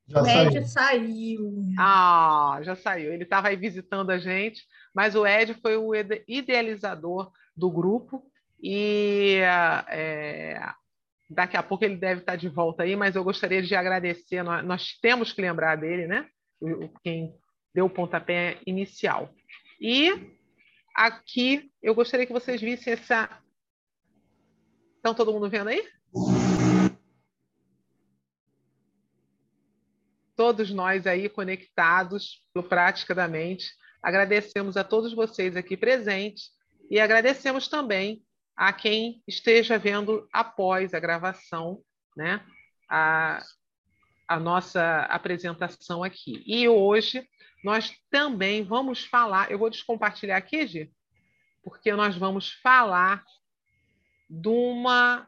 Já 0.08 0.22
o 0.22 0.28
Ed 0.28 0.68
saiu. 0.68 0.68
saiu. 0.68 1.66
Ah, 1.78 2.60
já 2.62 2.76
saiu. 2.76 3.14
Ele 3.14 3.24
estava 3.24 3.48
aí 3.48 3.56
visitando 3.56 4.12
a 4.12 4.18
gente, 4.18 4.64
mas 4.94 5.16
o 5.16 5.26
Ed 5.26 5.54
foi 5.56 5.76
o 5.78 5.92
idealizador 6.28 7.32
do 7.56 7.70
grupo 7.70 8.24
e 8.62 9.40
é, 9.90 10.62
daqui 11.30 11.56
a 11.56 11.64
pouco 11.64 11.86
ele 11.86 11.96
deve 11.96 12.22
estar 12.22 12.36
de 12.36 12.50
volta 12.50 12.84
aí, 12.84 12.96
mas 12.96 13.16
eu 13.16 13.24
gostaria 13.24 13.62
de 13.62 13.76
agradecer. 13.76 14.44
Nós, 14.44 14.66
nós 14.66 14.94
temos 15.02 15.32
que 15.32 15.42
lembrar 15.42 15.76
dele, 15.78 16.08
né? 16.08 16.28
O, 16.60 16.90
quem 17.04 17.34
deu 17.74 17.86
o 17.86 17.90
pontapé 17.90 18.60
inicial. 18.66 19.30
E 19.80 20.36
aqui 20.96 21.72
eu 21.82 21.96
gostaria 21.96 22.26
que 22.26 22.34
vocês 22.34 22.60
vissem 22.60 22.94
essa. 22.94 23.42
Estão 24.98 25.16
todo 25.16 25.32
mundo 25.32 25.50
vendo 25.50 25.70
aí? 25.70 25.88
todos 30.40 30.72
nós 30.72 31.06
aí 31.06 31.28
conectados 31.28 32.42
pelo 32.54 32.66
Prática 32.66 33.14
da 33.14 33.28
Mente. 33.28 33.74
Agradecemos 34.02 34.78
a 34.78 34.86
todos 34.86 35.14
vocês 35.14 35.58
aqui 35.58 35.76
presentes 35.76 36.52
e 36.90 36.98
agradecemos 36.98 37.68
também 37.68 38.24
a 38.56 38.72
quem 38.72 39.22
esteja 39.28 39.78
vendo 39.78 40.26
após 40.32 40.94
a 40.94 41.00
gravação, 41.00 41.82
né, 42.16 42.42
a, 42.90 43.44
a 44.30 44.40
nossa 44.40 45.02
apresentação 45.10 46.04
aqui. 46.04 46.44
E 46.46 46.70
hoje 46.70 47.28
nós 47.64 47.92
também 48.12 48.64
vamos 48.64 49.04
falar, 49.04 49.52
eu 49.52 49.58
vou 49.58 49.72
descompartilhar 49.72 50.38
aqui, 50.38 50.68
Gi, 50.68 50.92
porque 51.64 51.92
nós 51.94 52.16
vamos 52.16 52.54
falar 52.62 53.24
de 54.30 54.48
uma 54.48 55.28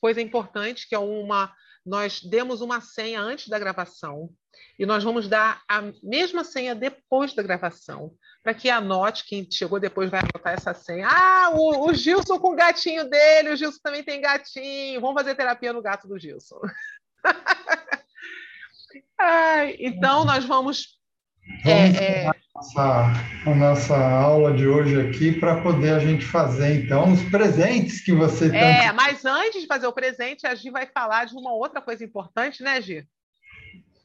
coisa 0.00 0.20
importante, 0.20 0.88
que 0.88 0.94
é 0.94 0.98
uma 0.98 1.54
nós 1.86 2.20
demos 2.20 2.60
uma 2.60 2.80
senha 2.80 3.22
antes 3.22 3.48
da 3.48 3.58
gravação 3.58 4.28
e 4.78 4.84
nós 4.84 5.02
vamos 5.02 5.28
dar 5.28 5.62
a 5.66 5.80
mesma 6.02 6.44
senha 6.44 6.74
depois 6.74 7.32
da 7.34 7.42
gravação, 7.42 8.12
para 8.42 8.52
que 8.52 8.68
anote, 8.68 9.24
quem 9.24 9.48
chegou 9.50 9.80
depois 9.80 10.10
vai 10.10 10.20
anotar 10.20 10.52
essa 10.52 10.74
senha. 10.74 11.08
Ah, 11.08 11.50
o, 11.54 11.88
o, 11.88 11.94
Gilson 11.94 12.38
com 12.38 12.52
o 12.52 12.56
gatinho 12.56 13.08
dele, 13.08 13.50
o 13.50 13.56
Gilson 13.56 13.78
também 13.82 14.02
tem 14.02 14.20
gatinho, 14.20 15.00
vamos 15.00 15.20
fazer 15.20 15.34
terapia 15.34 15.72
no 15.72 15.80
gato 15.80 16.06
do 16.06 16.18
Gilson. 16.18 16.60
Ai, 19.18 19.76
então, 19.78 20.24
nós 20.24 20.44
vamos 20.44 21.00
Vamos 21.64 21.96
é, 21.96 22.24
é... 22.24 22.26
A, 22.28 22.34
nossa, 22.54 23.12
a 23.46 23.54
nossa 23.54 23.96
aula 23.96 24.52
de 24.52 24.66
hoje 24.66 25.00
aqui 25.00 25.32
para 25.32 25.60
poder 25.62 25.94
a 25.94 25.98
gente 25.98 26.24
fazer, 26.24 26.84
então, 26.84 27.12
os 27.12 27.22
presentes 27.24 28.02
que 28.02 28.12
você 28.12 28.50
tem. 28.50 28.58
É, 28.58 28.92
mas 28.92 29.24
antes 29.24 29.60
de 29.60 29.66
fazer 29.66 29.86
o 29.86 29.92
presente, 29.92 30.46
a 30.46 30.54
Gi 30.54 30.70
vai 30.70 30.86
falar 30.86 31.26
de 31.26 31.34
uma 31.34 31.52
outra 31.52 31.80
coisa 31.80 32.04
importante, 32.04 32.62
né, 32.62 32.80
Gi? 32.80 33.06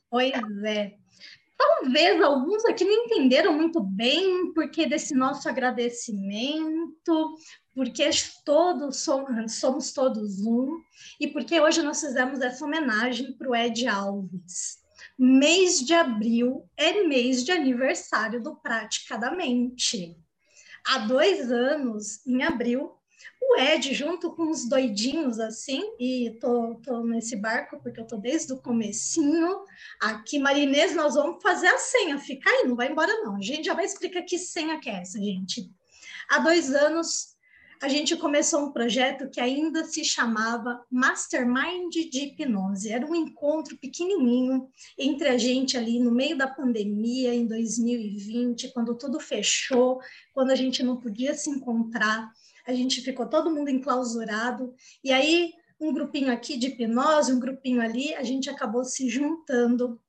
Pois 0.09 0.33
é. 0.65 0.93
Talvez 1.57 2.21
alguns 2.21 2.65
aqui 2.65 2.83
não 2.83 3.05
entenderam 3.05 3.53
muito 3.53 3.81
bem 3.81 4.53
porque 4.53 4.85
desse 4.85 5.15
nosso 5.15 5.47
agradecimento, 5.47 7.35
porque 7.75 8.09
todos 8.43 8.97
somos, 8.97 9.53
somos 9.53 9.91
todos 9.91 10.39
um, 10.45 10.81
e 11.19 11.27
porque 11.27 11.59
hoje 11.59 11.81
nós 11.83 11.99
fizemos 11.99 12.39
essa 12.39 12.65
homenagem 12.65 13.33
para 13.33 13.49
o 13.49 13.55
Ed 13.55 13.85
Alves 13.87 14.85
mês 15.17 15.79
de 15.79 15.93
abril 15.93 16.69
é 16.75 17.03
mês 17.03 17.43
de 17.43 17.51
aniversário 17.51 18.41
do 18.41 18.55
Praticadamente. 18.55 20.17
Há 20.85 20.99
dois 20.99 21.51
anos, 21.51 22.25
em 22.27 22.43
abril, 22.43 22.93
o 23.41 23.59
Ed, 23.59 23.93
junto 23.93 24.35
com 24.35 24.49
os 24.49 24.67
doidinhos 24.67 25.39
assim, 25.39 25.81
e 25.99 26.37
tô, 26.39 26.75
tô 26.75 27.03
nesse 27.03 27.35
barco 27.35 27.79
porque 27.81 27.99
eu 27.99 28.07
tô 28.07 28.17
desde 28.17 28.53
o 28.53 28.61
comecinho, 28.61 29.63
aqui, 30.01 30.37
Marinês, 30.37 30.95
nós 30.95 31.15
vamos 31.15 31.41
fazer 31.41 31.67
a 31.67 31.77
senha, 31.77 32.17
fica 32.17 32.49
aí, 32.49 32.67
não 32.67 32.75
vai 32.75 32.91
embora 32.91 33.21
não, 33.21 33.35
a 33.35 33.41
gente 33.41 33.65
já 33.65 33.73
vai 33.73 33.85
explicar 33.85 34.23
que 34.23 34.37
senha 34.37 34.79
que 34.79 34.89
é 34.89 35.01
essa, 35.01 35.19
gente. 35.19 35.71
Há 36.29 36.39
dois 36.39 36.73
anos, 36.73 37.34
a 37.85 37.87
gente 37.87 38.15
começou 38.15 38.61
um 38.61 38.71
projeto 38.71 39.29
que 39.29 39.39
ainda 39.39 39.85
se 39.85 40.03
chamava 40.03 40.83
Mastermind 40.89 41.93
de 41.93 42.19
Hipnose. 42.19 42.91
Era 42.91 43.05
um 43.05 43.13
encontro 43.13 43.77
pequenininho 43.77 44.67
entre 44.97 45.27
a 45.27 45.37
gente 45.37 45.77
ali 45.77 45.99
no 45.99 46.11
meio 46.11 46.35
da 46.35 46.47
pandemia, 46.47 47.31
em 47.31 47.45
2020, 47.45 48.73
quando 48.73 48.97
tudo 48.97 49.19
fechou, 49.19 49.99
quando 50.33 50.49
a 50.49 50.55
gente 50.55 50.81
não 50.81 50.97
podia 50.97 51.35
se 51.35 51.47
encontrar, 51.47 52.31
a 52.65 52.73
gente 52.73 53.01
ficou 53.01 53.27
todo 53.27 53.53
mundo 53.53 53.69
enclausurado. 53.69 54.73
E 55.03 55.11
aí, 55.11 55.53
um 55.79 55.93
grupinho 55.93 56.33
aqui 56.33 56.57
de 56.57 56.69
hipnose, 56.69 57.31
um 57.31 57.39
grupinho 57.39 57.83
ali, 57.83 58.15
a 58.15 58.23
gente 58.23 58.49
acabou 58.49 58.83
se 58.83 59.07
juntando 59.07 60.01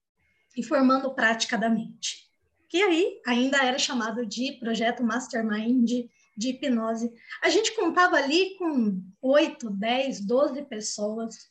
e 0.57 0.63
formando 0.63 1.15
Prática 1.15 1.59
da 1.59 1.69
Mente. 1.69 2.25
Que 2.71 2.83
aí 2.83 3.21
ainda 3.27 3.59
era 3.59 3.79
chamado 3.79 4.25
de 4.25 4.53
Projeto 4.53 5.05
Mastermind 5.05 6.09
de 6.37 6.51
hipnose. 6.51 7.11
A 7.43 7.49
gente 7.49 7.75
contava 7.75 8.17
ali 8.17 8.57
com 8.59 9.03
8, 9.23 9.71
10, 9.71 10.21
12 10.21 10.63
pessoas, 10.67 11.51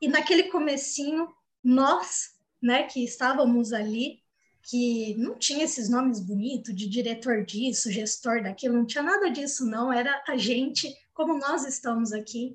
e 0.00 0.08
naquele 0.08 0.44
comecinho, 0.44 1.28
nós, 1.62 2.32
né, 2.60 2.84
que 2.84 3.04
estávamos 3.04 3.72
ali, 3.72 4.20
que 4.62 5.14
não 5.16 5.36
tinha 5.36 5.64
esses 5.64 5.88
nomes 5.88 6.20
bonitos 6.20 6.74
de 6.74 6.88
diretor 6.88 7.44
disso, 7.44 7.90
gestor 7.90 8.42
daquilo, 8.42 8.76
não 8.76 8.86
tinha 8.86 9.02
nada 9.02 9.28
disso, 9.28 9.66
não, 9.66 9.92
era 9.92 10.22
a 10.26 10.36
gente, 10.36 10.92
como 11.12 11.36
nós 11.38 11.64
estamos 11.64 12.12
aqui, 12.12 12.54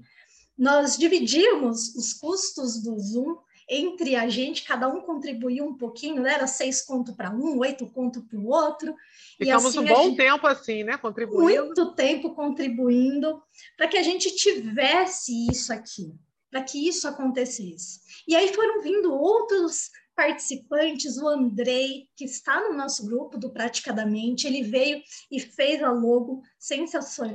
nós 0.57 0.97
dividíamos 0.97 1.95
os 1.95 2.13
custos 2.13 2.81
do 2.81 2.97
Zoom 2.99 3.37
entre 3.69 4.15
a 4.15 4.29
gente, 4.29 4.63
cada 4.63 4.87
um 4.87 5.01
contribuiu 5.01 5.65
um 5.65 5.77
pouquinho, 5.77 6.21
né? 6.21 6.33
era 6.33 6.47
seis 6.47 6.81
conto 6.81 7.13
para 7.15 7.31
um, 7.31 7.57
oito 7.59 7.85
conto 7.87 8.21
para 8.21 8.39
o 8.39 8.47
outro. 8.47 8.95
Ficamos 9.37 9.75
e 9.75 9.79
assim, 9.79 9.79
um 9.79 9.93
bom 9.93 10.03
gente, 10.03 10.17
tempo 10.17 10.47
assim, 10.47 10.83
né? 10.83 10.97
Contribuindo. 10.97 11.65
Muito 11.65 11.93
tempo 11.93 12.33
contribuindo 12.33 13.41
para 13.75 13.87
que 13.87 13.97
a 13.97 14.03
gente 14.03 14.33
tivesse 14.35 15.47
isso 15.51 15.73
aqui, 15.73 16.13
para 16.49 16.63
que 16.63 16.87
isso 16.87 17.07
acontecesse. 17.07 17.99
E 18.25 18.35
aí 18.35 18.53
foram 18.53 18.81
vindo 18.81 19.13
outros 19.13 19.89
participantes, 20.15 21.17
o 21.17 21.27
Andrei, 21.27 22.07
que 22.15 22.25
está 22.25 22.59
no 22.67 22.75
nosso 22.75 23.05
grupo 23.05 23.37
do 23.37 23.51
Praticadamente, 23.51 24.47
ele 24.47 24.63
veio 24.63 24.99
e 25.29 25.39
fez 25.39 25.83
a 25.83 25.91
logo 25.91 26.41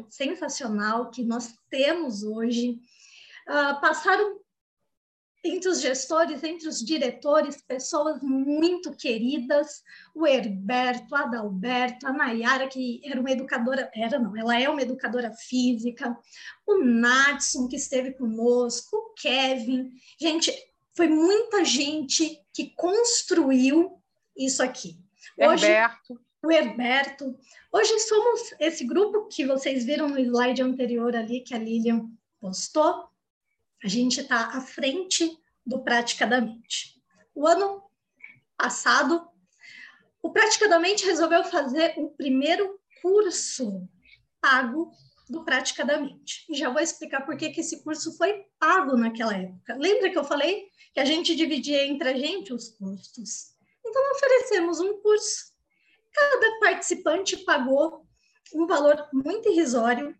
sensacional 0.08 1.10
que 1.10 1.22
nós 1.22 1.54
temos 1.70 2.24
hoje. 2.24 2.80
Uh, 3.48 3.80
passaram 3.80 4.41
entre 5.45 5.68
os 5.68 5.80
gestores, 5.80 6.43
entre 6.45 6.68
os 6.68 6.78
diretores, 6.78 7.61
pessoas 7.62 8.22
muito 8.22 8.93
queridas, 8.93 9.82
o 10.14 10.26
Herberto, 10.26 11.14
a 11.14 11.22
Adalberto, 11.22 12.07
a 12.07 12.12
Nayara, 12.12 12.68
que 12.68 13.01
era 13.05 13.20
uma 13.20 13.30
educadora, 13.30 13.90
era 13.95 14.18
não, 14.18 14.36
ela 14.36 14.61
é 14.61 14.68
uma 14.68 14.82
educadora 14.82 15.32
física, 15.32 16.16
o 16.66 16.78
Natson, 16.78 17.66
que 17.66 17.76
esteve 17.76 18.12
conosco, 18.12 18.97
o 18.97 19.14
Kevin. 19.14 19.90
Gente, 20.20 20.53
foi 20.95 21.09
muita 21.09 21.64
gente 21.64 22.40
que 22.53 22.70
construiu 22.76 24.01
isso 24.36 24.62
aqui. 24.62 24.97
Hoje, 25.36 25.66
Herberto. 25.66 26.20
O 26.45 26.53
Herberto. 26.53 27.38
Hoje 27.72 27.99
somos 28.01 28.55
esse 28.61 28.84
grupo 28.84 29.26
que 29.28 29.45
vocês 29.45 29.84
viram 29.84 30.09
no 30.09 30.18
slide 30.18 30.62
anterior 30.62 31.16
ali, 31.16 31.40
que 31.40 31.55
a 31.55 31.59
Lilian 31.59 32.09
postou, 32.40 33.11
a 33.82 33.88
gente 33.88 34.20
está 34.20 34.56
à 34.56 34.60
frente 34.60 35.38
do 35.66 35.82
Praticadamente. 35.82 37.00
O 37.34 37.46
ano 37.46 37.82
passado, 38.56 39.26
o 40.22 40.30
Praticadamente 40.30 41.04
resolveu 41.04 41.44
fazer 41.44 41.94
o 41.96 42.10
primeiro 42.10 42.78
curso 43.00 43.88
pago 44.40 44.92
do 45.28 45.44
Praticadamente. 45.44 46.44
E 46.48 46.54
já 46.54 46.70
vou 46.70 46.80
explicar 46.80 47.22
por 47.22 47.36
que, 47.36 47.50
que 47.50 47.60
esse 47.60 47.82
curso 47.82 48.16
foi 48.16 48.44
pago 48.58 48.96
naquela 48.96 49.34
época. 49.34 49.76
Lembra 49.76 50.10
que 50.10 50.18
eu 50.18 50.24
falei 50.24 50.68
que 50.94 51.00
a 51.00 51.04
gente 51.04 51.34
dividia 51.34 51.86
entre 51.86 52.08
a 52.08 52.16
gente 52.16 52.52
os 52.52 52.68
custos? 52.70 53.52
Então, 53.84 54.12
oferecemos 54.12 54.78
um 54.78 55.00
curso. 55.00 55.52
Cada 56.12 56.60
participante 56.60 57.36
pagou 57.38 58.06
um 58.54 58.66
valor 58.66 59.08
muito 59.12 59.48
irrisório. 59.48 60.14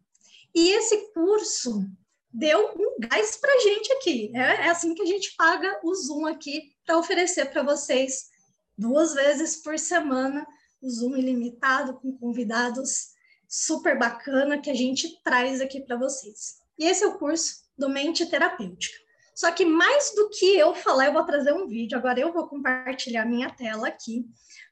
E 0.55 0.71
esse 0.71 1.13
curso 1.13 1.87
deu 2.33 2.75
um 2.77 2.97
gás 2.99 3.37
para 3.37 3.53
a 3.55 3.59
gente 3.59 3.93
aqui. 3.93 4.33
É, 4.35 4.67
é, 4.67 4.71
assim 4.71 4.95
que 4.95 5.03
a 5.03 5.07
gente 5.07 5.35
paga 5.37 5.81
o 5.83 5.95
Zoom 5.95 6.27
aqui 6.27 6.73
para 6.87 6.99
oferecer 6.99 7.47
para 7.51 7.63
vocês 7.63 8.31
duas 8.77 9.15
vezes 9.15 9.57
por 9.57 9.79
semana 9.79 10.47
o 10.81 10.91
Zoom 10.91 11.17
ilimitado 11.17 11.95
com 12.01 12.17
convidados 12.17 13.13
super 13.49 13.99
bacana 13.99 14.61
que 14.61 14.71
a 14.71 14.75
gente 14.75 15.21
traz 15.23 15.61
aqui 15.61 15.81
para 15.81 15.97
vocês. 15.97 16.57
E 16.79 16.87
esse 16.87 17.05
é 17.05 17.07
o 17.07 17.19
curso 17.19 17.63
do 17.77 17.89
Mente 17.89 18.27
Terapêutica. 18.27 18.99
Só 19.35 19.51
que 19.51 19.65
mais 19.65 20.15
do 20.15 20.29
que 20.31 20.57
eu 20.57 20.75
falar, 20.75 21.07
eu 21.07 21.13
vou 21.13 21.25
trazer 21.25 21.53
um 21.53 21.67
vídeo. 21.67 21.97
Agora 21.97 22.19
eu 22.19 22.33
vou 22.33 22.49
compartilhar 22.49 23.25
minha 23.25 23.51
tela 23.51 23.89
aqui 23.89 24.27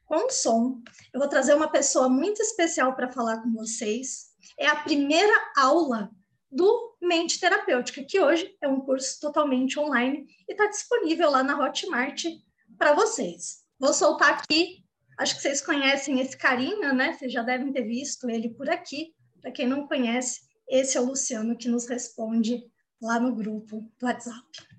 com 0.05 0.29
som. 0.29 0.81
Eu 1.13 1.19
vou 1.19 1.29
trazer 1.29 1.53
uma 1.53 1.71
pessoa 1.71 2.09
muito 2.09 2.41
especial 2.41 2.95
para 2.95 3.11
falar 3.11 3.41
com 3.41 3.51
vocês. 3.53 4.31
É 4.59 4.67
a 4.67 4.75
primeira 4.75 5.33
aula 5.55 6.11
do 6.51 6.97
Mente 7.01 7.39
Terapêutica, 7.39 8.03
que 8.03 8.19
hoje 8.19 8.55
é 8.61 8.67
um 8.67 8.81
curso 8.81 9.19
totalmente 9.19 9.79
online 9.79 10.27
e 10.47 10.51
está 10.51 10.67
disponível 10.67 11.29
lá 11.31 11.41
na 11.41 11.57
Hotmart 11.57 12.25
para 12.77 12.93
vocês. 12.93 13.61
Vou 13.79 13.93
soltar 13.93 14.33
aqui, 14.33 14.83
acho 15.17 15.35
que 15.35 15.41
vocês 15.41 15.61
conhecem 15.61 16.19
esse 16.19 16.37
carinha, 16.37 16.93
né? 16.93 17.13
Vocês 17.13 17.31
já 17.31 17.41
devem 17.41 17.71
ter 17.71 17.83
visto 17.83 18.29
ele 18.29 18.49
por 18.49 18.69
aqui. 18.69 19.13
Para 19.41 19.51
quem 19.51 19.67
não 19.67 19.87
conhece, 19.87 20.41
esse 20.67 20.97
é 20.97 21.01
o 21.01 21.05
Luciano 21.05 21.57
que 21.57 21.69
nos 21.69 21.87
responde 21.87 22.63
lá 23.01 23.19
no 23.19 23.33
grupo 23.33 23.89
do 23.99 24.05
WhatsApp. 24.05 24.70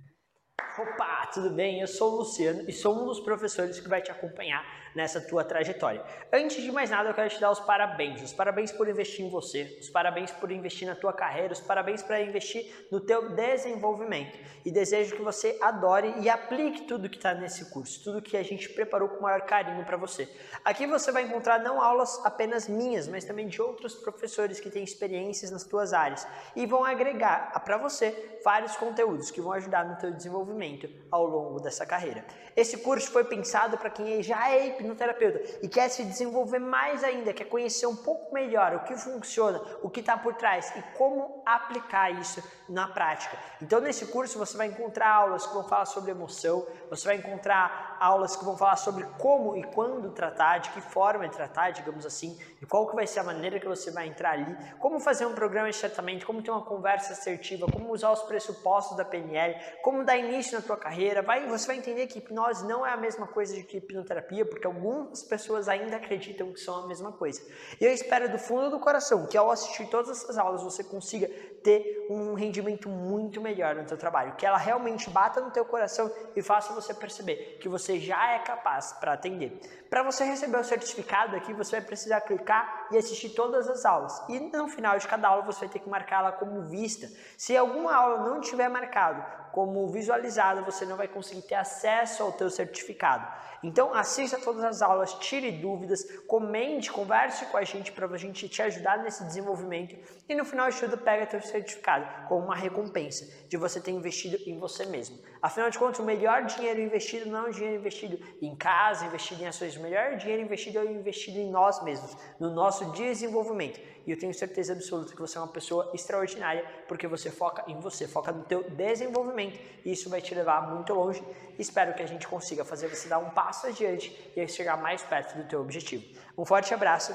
Opa, 0.78 1.26
tudo 1.26 1.50
bem? 1.50 1.82
Eu 1.82 1.86
sou 1.86 2.14
o 2.14 2.16
Luciano 2.20 2.64
e 2.66 2.72
sou 2.72 3.02
um 3.02 3.04
dos 3.04 3.20
professores 3.20 3.78
que 3.78 3.86
vai 3.86 4.00
te 4.00 4.10
acompanhar 4.10 4.64
nessa 4.94 5.20
tua 5.20 5.44
trajetória. 5.44 6.02
Antes 6.32 6.62
de 6.62 6.72
mais 6.72 6.88
nada, 6.88 7.10
eu 7.10 7.14
quero 7.14 7.28
te 7.28 7.38
dar 7.38 7.50
os 7.50 7.60
parabéns. 7.60 8.22
Os 8.22 8.32
parabéns 8.32 8.72
por 8.72 8.88
investir 8.88 9.24
em 9.24 9.28
você, 9.28 9.76
os 9.78 9.90
parabéns 9.90 10.30
por 10.30 10.50
investir 10.50 10.88
na 10.88 10.94
tua 10.94 11.12
carreira, 11.12 11.52
os 11.52 11.60
parabéns 11.60 12.02
para 12.02 12.22
investir 12.22 12.86
no 12.90 13.00
teu 13.00 13.34
desenvolvimento. 13.34 14.38
E 14.64 14.70
desejo 14.70 15.14
que 15.14 15.20
você 15.20 15.58
adore 15.60 16.14
e 16.20 16.30
aplique 16.30 16.82
tudo 16.82 17.08
que 17.08 17.16
está 17.16 17.34
nesse 17.34 17.70
curso, 17.70 18.02
tudo 18.02 18.22
que 18.22 18.36
a 18.36 18.42
gente 18.42 18.70
preparou 18.70 19.10
com 19.10 19.18
o 19.18 19.22
maior 19.22 19.42
carinho 19.42 19.84
para 19.84 19.98
você. 19.98 20.26
Aqui 20.64 20.86
você 20.86 21.12
vai 21.12 21.24
encontrar 21.24 21.58
não 21.58 21.82
aulas 21.82 22.24
apenas 22.24 22.66
minhas, 22.66 23.06
mas 23.06 23.24
também 23.24 23.46
de 23.46 23.60
outros 23.60 23.94
professores 23.94 24.58
que 24.58 24.70
têm 24.70 24.84
experiências 24.84 25.50
nas 25.50 25.64
tuas 25.64 25.92
áreas 25.92 26.26
e 26.56 26.64
vão 26.64 26.82
agregar 26.82 27.52
para 27.62 27.76
você 27.76 28.38
vários 28.42 28.74
conteúdos 28.76 29.30
que 29.30 29.40
vão 29.40 29.52
ajudar 29.52 29.84
no 29.84 29.96
teu 29.96 30.10
desenvolvimento 30.10 30.61
ao 31.10 31.26
longo 31.26 31.60
dessa 31.60 31.84
carreira. 31.84 32.24
Esse 32.54 32.78
curso 32.78 33.10
foi 33.10 33.24
pensado 33.24 33.76
para 33.78 33.90
quem 33.90 34.22
já 34.22 34.50
é 34.50 34.68
hipnoterapeuta 34.68 35.58
e 35.62 35.68
quer 35.68 35.88
se 35.88 36.04
desenvolver 36.04 36.58
mais 36.58 37.02
ainda, 37.02 37.32
quer 37.32 37.44
conhecer 37.44 37.86
um 37.86 37.96
pouco 37.96 38.32
melhor 38.32 38.74
o 38.74 38.84
que 38.84 38.96
funciona, 38.96 39.60
o 39.82 39.90
que 39.90 40.00
está 40.00 40.16
por 40.16 40.34
trás 40.34 40.72
e 40.76 40.82
como 40.96 41.42
aplicar 41.46 42.10
isso 42.10 42.42
na 42.68 42.88
prática. 42.88 43.36
Então, 43.60 43.80
nesse 43.80 44.06
curso, 44.06 44.38
você 44.38 44.56
vai 44.56 44.68
encontrar 44.68 45.08
aulas 45.08 45.46
que 45.46 45.54
vão 45.54 45.64
falar 45.64 45.86
sobre 45.86 46.10
emoção, 46.10 46.66
você 46.88 47.06
vai 47.06 47.16
encontrar 47.16 47.96
aulas 48.00 48.36
que 48.36 48.44
vão 48.44 48.56
falar 48.56 48.76
sobre 48.76 49.04
como 49.18 49.56
e 49.56 49.64
quando 49.64 50.10
tratar, 50.10 50.58
de 50.58 50.70
que 50.70 50.80
forma 50.80 51.28
tratar, 51.28 51.70
digamos 51.70 52.04
assim, 52.04 52.38
e 52.62 52.66
qual 52.66 52.86
que 52.88 52.94
vai 52.94 53.08
ser 53.08 53.18
a 53.18 53.24
maneira 53.24 53.58
que 53.58 53.66
você 53.66 53.90
vai 53.90 54.06
entrar 54.06 54.30
ali, 54.30 54.56
como 54.78 55.00
fazer 55.00 55.26
um 55.26 55.34
programa 55.34 55.68
de 55.68 55.76
tratamento, 55.76 56.24
como 56.24 56.40
ter 56.40 56.52
uma 56.52 56.64
conversa 56.64 57.12
assertiva, 57.12 57.66
como 57.66 57.92
usar 57.92 58.12
os 58.12 58.22
pressupostos 58.22 58.96
da 58.96 59.04
PNL, 59.04 59.56
como 59.82 60.04
dar 60.04 60.16
início 60.16 60.56
na 60.56 60.64
tua 60.64 60.76
carreira. 60.76 61.22
Vai, 61.22 61.44
você 61.48 61.66
vai 61.66 61.76
entender 61.76 62.06
que 62.06 62.20
hipnose 62.20 62.64
não 62.64 62.86
é 62.86 62.92
a 62.92 62.96
mesma 62.96 63.26
coisa 63.26 63.52
de 63.52 63.64
que 63.64 63.78
hipnoterapia, 63.78 64.46
porque 64.46 64.64
algumas 64.64 65.24
pessoas 65.24 65.68
ainda 65.68 65.96
acreditam 65.96 66.52
que 66.52 66.60
são 66.60 66.84
a 66.84 66.86
mesma 66.86 67.10
coisa. 67.10 67.42
E 67.80 67.84
eu 67.84 67.92
espero 67.92 68.30
do 68.30 68.38
fundo 68.38 68.70
do 68.70 68.78
coração 68.78 69.26
que 69.26 69.36
ao 69.36 69.50
assistir 69.50 69.86
todas 69.88 70.10
essas 70.10 70.38
aulas 70.38 70.62
você 70.62 70.84
consiga 70.84 71.28
ter 71.64 72.06
um 72.08 72.34
rendimento 72.34 72.88
muito 72.88 73.40
melhor 73.40 73.74
no 73.74 73.84
teu 73.84 73.98
trabalho, 73.98 74.36
que 74.36 74.46
ela 74.46 74.58
realmente 74.58 75.10
bata 75.10 75.40
no 75.40 75.50
teu 75.50 75.64
coração 75.64 76.12
e 76.36 76.42
faça 76.42 76.72
você 76.72 76.94
perceber 76.94 77.58
que 77.60 77.68
você 77.68 77.98
já 77.98 78.34
é 78.34 78.38
capaz 78.38 78.92
para 78.92 79.14
atender. 79.14 79.81
Para 79.92 80.02
você 80.02 80.24
receber 80.24 80.56
o 80.56 80.64
certificado 80.64 81.36
aqui, 81.36 81.52
você 81.52 81.72
vai 81.72 81.82
precisar 81.82 82.22
clicar 82.22 82.86
e 82.90 82.96
assistir 82.96 83.28
todas 83.28 83.68
as 83.68 83.84
aulas. 83.84 84.22
E 84.26 84.40
no 84.40 84.66
final 84.66 84.98
de 84.98 85.06
cada 85.06 85.28
aula 85.28 85.42
você 85.42 85.60
vai 85.60 85.68
ter 85.68 85.80
que 85.80 85.88
marcá-la 85.90 86.32
como 86.32 86.62
vista. 86.62 87.10
Se 87.36 87.54
alguma 87.54 87.94
aula 87.94 88.26
não 88.26 88.40
tiver 88.40 88.70
marcado 88.70 89.22
como 89.52 89.86
visualizada, 89.88 90.62
você 90.62 90.86
não 90.86 90.96
vai 90.96 91.08
conseguir 91.08 91.42
ter 91.42 91.56
acesso 91.56 92.22
ao 92.22 92.32
teu 92.32 92.48
certificado. 92.48 93.28
Então 93.62 93.94
assista 93.94 94.38
todas 94.38 94.64
as 94.64 94.82
aulas, 94.82 95.14
tire 95.14 95.52
dúvidas, 95.52 96.04
comente, 96.26 96.90
converse 96.90 97.46
com 97.46 97.56
a 97.56 97.62
gente 97.62 97.92
para 97.92 98.06
a 98.06 98.16
gente 98.16 98.48
te 98.48 98.60
ajudar 98.60 98.98
nesse 98.98 99.24
desenvolvimento 99.24 99.96
e 100.28 100.34
no 100.34 100.44
final 100.44 100.68
de 100.68 100.80
tudo 100.80 100.98
pega 100.98 101.26
teu 101.26 101.40
certificado 101.40 102.28
como 102.28 102.46
uma 102.46 102.56
recompensa 102.56 103.24
de 103.48 103.56
você 103.56 103.80
ter 103.80 103.92
investido 103.92 104.36
em 104.46 104.58
você 104.58 104.84
mesmo. 104.86 105.18
Afinal 105.40 105.70
de 105.70 105.78
contas, 105.78 106.00
o 106.00 106.04
melhor 106.04 106.44
dinheiro 106.44 106.80
investido 106.80 107.30
não 107.30 107.46
é 107.46 107.48
um 107.48 107.52
dinheiro 107.52 107.76
investido 107.76 108.18
em 108.40 108.54
casa, 108.56 109.06
investido 109.06 109.42
em 109.42 109.46
ações, 109.46 109.76
o 109.76 109.80
melhor 109.80 110.16
dinheiro 110.16 110.42
investido 110.42 110.78
é 110.78 110.84
investido 110.84 111.38
em 111.38 111.50
nós 111.50 111.82
mesmos, 111.84 112.16
no 112.40 112.50
nosso 112.50 112.92
desenvolvimento. 112.92 113.80
E 114.06 114.10
eu 114.10 114.18
tenho 114.18 114.34
certeza 114.34 114.72
absoluta 114.72 115.14
que 115.14 115.20
você 115.20 115.38
é 115.38 115.40
uma 115.40 115.48
pessoa 115.48 115.90
extraordinária 115.94 116.64
porque 116.88 117.06
você 117.06 117.30
foca 117.30 117.64
em 117.68 117.78
você, 117.78 118.08
foca 118.08 118.32
no 118.32 118.42
teu 118.44 118.68
desenvolvimento 118.70 119.58
e 119.84 119.92
isso 119.92 120.10
vai 120.10 120.20
te 120.20 120.34
levar 120.34 120.74
muito 120.74 120.92
longe. 120.92 121.22
Espero 121.58 121.94
que 121.94 122.02
a 122.02 122.06
gente 122.06 122.26
consiga 122.26 122.64
fazer 122.64 122.88
você 122.88 123.08
dar 123.08 123.18
um 123.18 123.30
passo 123.30 123.51
adiante 123.66 124.32
e 124.36 124.46
chegar 124.48 124.76
mais 124.80 125.02
perto 125.02 125.36
do 125.36 125.48
teu 125.48 125.60
objetivo. 125.60 126.04
Um 126.36 126.44
forte 126.44 126.72
abraço 126.72 127.14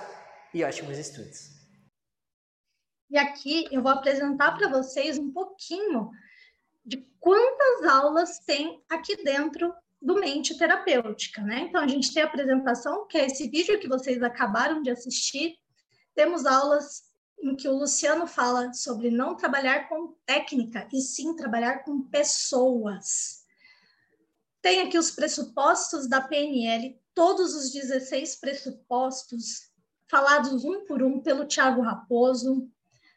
e 0.53 0.63
ótimos 0.63 0.97
estudos. 0.97 1.57
E 3.09 3.17
aqui 3.17 3.67
eu 3.71 3.81
vou 3.81 3.91
apresentar 3.91 4.57
para 4.57 4.69
vocês 4.69 5.17
um 5.17 5.31
pouquinho 5.31 6.11
de 6.85 6.97
quantas 7.19 7.83
aulas 7.83 8.39
tem 8.39 8.83
aqui 8.89 9.15
dentro 9.23 9.73
do 10.01 10.15
Mente 10.15 10.57
Terapêutica, 10.57 11.41
né? 11.41 11.61
Então 11.61 11.81
a 11.81 11.87
gente 11.87 12.13
tem 12.13 12.21
a 12.21 12.25
apresentação, 12.25 13.07
que 13.07 13.17
é 13.17 13.25
esse 13.25 13.49
vídeo 13.49 13.79
que 13.79 13.87
vocês 13.87 14.21
acabaram 14.21 14.81
de 14.81 14.89
assistir, 14.89 15.55
temos 16.15 16.45
aulas 16.45 17.03
em 17.39 17.55
que 17.55 17.67
o 17.67 17.77
Luciano 17.77 18.25
fala 18.25 18.73
sobre 18.73 19.09
não 19.09 19.35
trabalhar 19.35 19.87
com 19.87 20.15
técnica, 20.25 20.87
e 20.91 20.99
sim 20.99 21.35
trabalhar 21.35 21.83
com 21.83 22.01
pessoas. 22.01 23.36
Tem 24.67 24.81
aqui 24.81 24.97
os 24.97 25.09
pressupostos 25.09 26.09
da 26.09 26.19
PNL, 26.19 26.99
todos 27.15 27.55
os 27.55 27.71
16 27.71 28.35
pressupostos, 28.35 29.71
falados 30.11 30.65
um 30.65 30.83
por 30.83 31.01
um 31.01 31.21
pelo 31.21 31.45
Tiago 31.45 31.81
Raposo. 31.81 32.69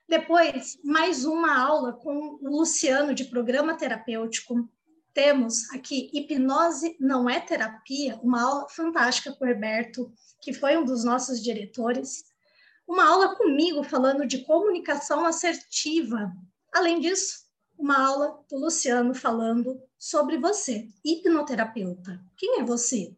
Depois, 0.08 0.78
mais 0.84 1.24
uma 1.24 1.58
aula 1.58 1.92
com 1.92 2.38
o 2.40 2.48
Luciano 2.48 3.12
de 3.12 3.24
programa 3.24 3.76
terapêutico. 3.76 4.70
temos 5.12 5.68
aqui 5.70 6.08
Hipnose 6.14 6.96
Não 7.00 7.28
é 7.28 7.40
Terapia, 7.40 8.20
uma 8.22 8.42
aula 8.42 8.68
fantástica 8.68 9.32
com 9.32 9.44
o 9.44 9.48
Herberto, 9.48 10.12
que 10.40 10.52
foi 10.52 10.76
um 10.76 10.84
dos 10.84 11.02
nossos 11.02 11.42
diretores. 11.42 12.26
Uma 12.86 13.08
aula 13.08 13.34
comigo 13.34 13.82
falando 13.82 14.24
de 14.24 14.44
comunicação 14.44 15.26
assertiva. 15.26 16.32
Além 16.72 17.00
disso, 17.00 17.40
uma 17.76 18.06
aula 18.06 18.38
do 18.48 18.56
Luciano 18.56 19.12
falando 19.12 19.82
sobre 20.00 20.38
você, 20.38 20.88
hipnoterapeuta. 21.04 22.18
Quem 22.38 22.60
é 22.60 22.64
você? 22.64 23.14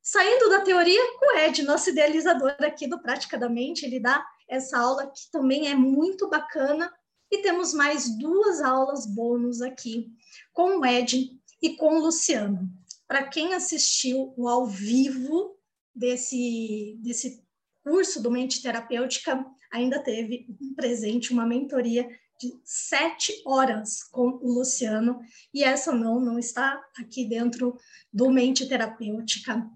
Saindo 0.00 0.48
da 0.48 0.60
teoria, 0.60 1.00
o 1.20 1.38
Ed, 1.38 1.64
nosso 1.64 1.90
idealizador 1.90 2.54
aqui 2.60 2.86
do 2.86 3.02
Praticadamente, 3.02 3.84
ele 3.84 3.98
dá 3.98 4.24
essa 4.48 4.78
aula 4.78 5.10
que 5.10 5.28
também 5.32 5.66
é 5.68 5.74
muito 5.74 6.30
bacana. 6.30 6.92
E 7.28 7.38
temos 7.38 7.74
mais 7.74 8.16
duas 8.16 8.60
aulas 8.60 9.04
bônus 9.04 9.60
aqui 9.60 10.12
com 10.52 10.78
o 10.78 10.86
Ed 10.86 11.30
e 11.60 11.76
com 11.76 11.96
o 11.96 12.02
Luciano. 12.02 12.70
Para 13.08 13.26
quem 13.26 13.54
assistiu 13.54 14.32
o 14.36 14.48
ao 14.48 14.66
vivo 14.66 15.58
desse, 15.92 16.96
desse 17.02 17.42
curso 17.82 18.22
do 18.22 18.30
Mente 18.30 18.62
Terapêutica, 18.62 19.44
ainda 19.72 19.98
teve 19.98 20.46
um 20.60 20.74
presente, 20.74 21.32
uma 21.32 21.44
mentoria 21.44 22.08
de 22.40 22.58
sete 22.64 23.42
horas 23.44 24.02
com 24.02 24.38
o 24.42 24.52
Luciano, 24.52 25.20
e 25.52 25.62
essa 25.62 25.92
não, 25.92 26.20
não 26.20 26.38
está 26.38 26.82
aqui 26.98 27.24
dentro 27.24 27.76
do 28.12 28.30
Mente 28.30 28.68
Terapêutica, 28.68 29.68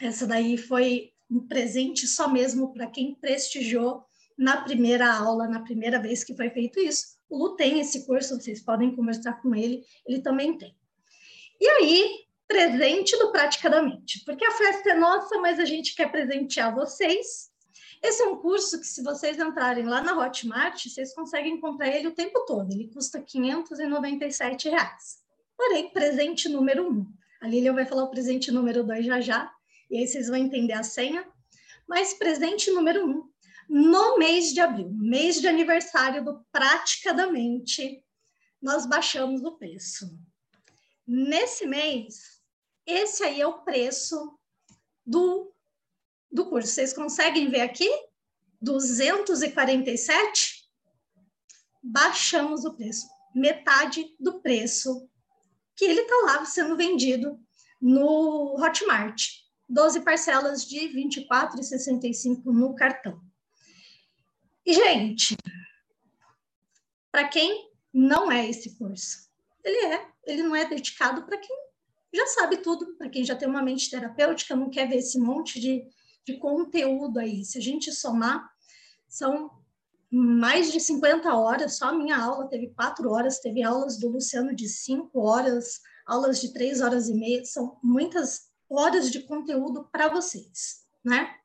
essa 0.00 0.26
daí 0.26 0.56
foi 0.56 1.12
um 1.30 1.46
presente 1.46 2.06
só 2.06 2.28
mesmo 2.28 2.72
para 2.72 2.86
quem 2.86 3.14
prestigiou 3.14 4.04
na 4.36 4.62
primeira 4.62 5.12
aula, 5.12 5.46
na 5.46 5.60
primeira 5.60 6.00
vez 6.00 6.24
que 6.24 6.34
foi 6.34 6.48
feito 6.50 6.80
isso. 6.80 7.18
O 7.28 7.36
Lu 7.36 7.56
tem 7.56 7.78
esse 7.78 8.06
curso, 8.06 8.40
vocês 8.40 8.62
podem 8.62 8.96
conversar 8.96 9.34
com 9.42 9.54
ele, 9.54 9.84
ele 10.06 10.22
também 10.22 10.56
tem. 10.56 10.74
E 11.60 11.68
aí, 11.68 12.24
presente 12.48 13.16
do 13.18 13.30
Praticadamente, 13.30 14.24
porque 14.24 14.44
a 14.44 14.52
festa 14.52 14.90
é 14.90 14.94
nossa, 14.94 15.38
mas 15.38 15.60
a 15.60 15.64
gente 15.64 15.94
quer 15.94 16.10
presentear 16.10 16.74
vocês. 16.74 17.49
Esse 18.02 18.22
é 18.22 18.26
um 18.26 18.36
curso 18.36 18.80
que, 18.80 18.86
se 18.86 19.02
vocês 19.02 19.38
entrarem 19.38 19.84
lá 19.84 20.00
na 20.00 20.16
Hotmart, 20.16 20.86
vocês 20.86 21.14
conseguem 21.14 21.60
comprar 21.60 21.88
ele 21.88 22.08
o 22.08 22.14
tempo 22.14 22.44
todo. 22.46 22.72
Ele 22.72 22.88
custa 22.88 23.20
597 23.20 24.68
reais. 24.70 25.18
Porém, 25.56 25.90
presente 25.90 26.48
número 26.48 26.90
um. 26.90 27.06
A 27.42 27.46
Lilian 27.46 27.74
vai 27.74 27.84
falar 27.84 28.04
o 28.04 28.10
presente 28.10 28.50
número 28.50 28.82
dois 28.84 29.04
já 29.04 29.20
já 29.20 29.52
e 29.90 29.98
aí 29.98 30.06
vocês 30.06 30.28
vão 30.28 30.36
entender 30.36 30.72
a 30.72 30.82
senha. 30.82 31.26
Mas 31.86 32.14
presente 32.14 32.70
número 32.70 33.04
um, 33.04 33.28
no 33.68 34.16
mês 34.16 34.52
de 34.52 34.60
abril, 34.60 34.90
mês 34.90 35.40
de 35.40 35.48
aniversário 35.48 36.24
do 36.24 36.44
Praticadamente, 36.52 38.02
nós 38.62 38.86
baixamos 38.86 39.42
o 39.42 39.56
preço. 39.56 40.06
Nesse 41.06 41.66
mês, 41.66 42.40
esse 42.86 43.24
aí 43.24 43.40
é 43.40 43.46
o 43.46 43.62
preço 43.62 44.38
do, 45.04 45.52
do 46.30 46.46
curso. 46.46 46.72
Vocês 46.72 46.92
conseguem 46.92 47.50
ver 47.50 47.62
aqui? 47.62 47.88
247? 48.60 50.68
Baixamos 51.82 52.64
o 52.64 52.74
preço, 52.74 53.08
metade 53.34 54.14
do 54.18 54.40
preço 54.40 55.08
que 55.74 55.86
ele 55.86 56.02
está 56.02 56.14
lá 56.26 56.44
sendo 56.44 56.76
vendido 56.76 57.40
no 57.80 58.56
Hotmart. 58.58 59.22
12 59.68 60.00
parcelas 60.00 60.64
de 60.64 60.88
R$ 60.88 61.08
24,65 61.08 62.44
no 62.46 62.74
cartão. 62.74 63.20
E, 64.66 64.74
gente, 64.74 65.36
para 67.10 67.28
quem 67.28 67.70
não 67.92 68.30
é 68.30 68.48
esse 68.48 68.76
curso, 68.76 69.30
ele 69.64 69.94
é, 69.94 70.08
ele 70.26 70.42
não 70.42 70.54
é 70.54 70.64
dedicado 70.64 71.24
para 71.24 71.38
quem 71.38 71.56
já 72.12 72.26
sabe 72.26 72.56
tudo, 72.56 72.96
para 72.96 73.08
quem 73.08 73.24
já 73.24 73.36
tem 73.36 73.48
uma 73.48 73.62
mente 73.62 73.88
terapêutica, 73.88 74.56
não 74.56 74.68
quer 74.68 74.88
ver 74.88 74.96
esse 74.96 75.18
monte 75.18 75.60
de, 75.60 75.86
de 76.30 76.38
conteúdo 76.38 77.18
aí. 77.18 77.44
Se 77.44 77.58
a 77.58 77.60
gente 77.60 77.92
somar, 77.92 78.48
são 79.08 79.50
mais 80.10 80.72
de 80.72 80.80
50 80.80 81.32
horas, 81.34 81.76
só 81.76 81.86
a 81.86 81.92
minha 81.92 82.16
aula 82.16 82.48
teve 82.48 82.68
quatro 82.68 83.10
horas, 83.10 83.38
teve 83.38 83.62
aulas 83.62 83.98
do 83.98 84.08
Luciano 84.08 84.54
de 84.54 84.68
cinco 84.68 85.20
horas, 85.20 85.80
aulas 86.06 86.40
de 86.40 86.52
três 86.52 86.80
horas 86.80 87.08
e 87.08 87.14
meia, 87.14 87.44
são 87.44 87.78
muitas 87.82 88.50
horas 88.68 89.10
de 89.10 89.20
conteúdo 89.20 89.88
para 89.90 90.08
vocês, 90.08 90.84
né? 91.04 91.36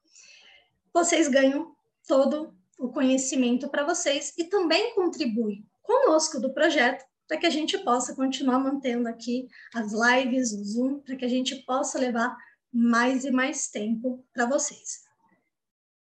Vocês 0.94 1.28
ganham 1.28 1.76
todo 2.08 2.56
o 2.80 2.90
conhecimento 2.90 3.70
para 3.70 3.86
vocês 3.86 4.34
e 4.38 4.46
também 4.46 4.94
contribuem 4.96 5.66
conosco 5.84 6.40
do 6.40 6.54
projeto 6.54 7.06
para 7.28 7.38
que 7.38 7.46
a 7.46 7.50
gente 7.50 7.78
possa 7.80 8.16
continuar 8.16 8.60
mantendo 8.60 9.08
aqui 9.08 9.48
as 9.74 9.92
lives, 9.92 10.52
o 10.54 10.64
Zoom, 10.64 11.00
para 11.00 11.16
que 11.16 11.26
a 11.26 11.30
gente 11.30 11.56
possa 11.64 12.00
levar 12.00 12.36
mais 12.76 13.24
e 13.24 13.32
mais 13.32 13.70
tempo 13.70 14.26
para 14.34 14.46
vocês. 14.46 15.06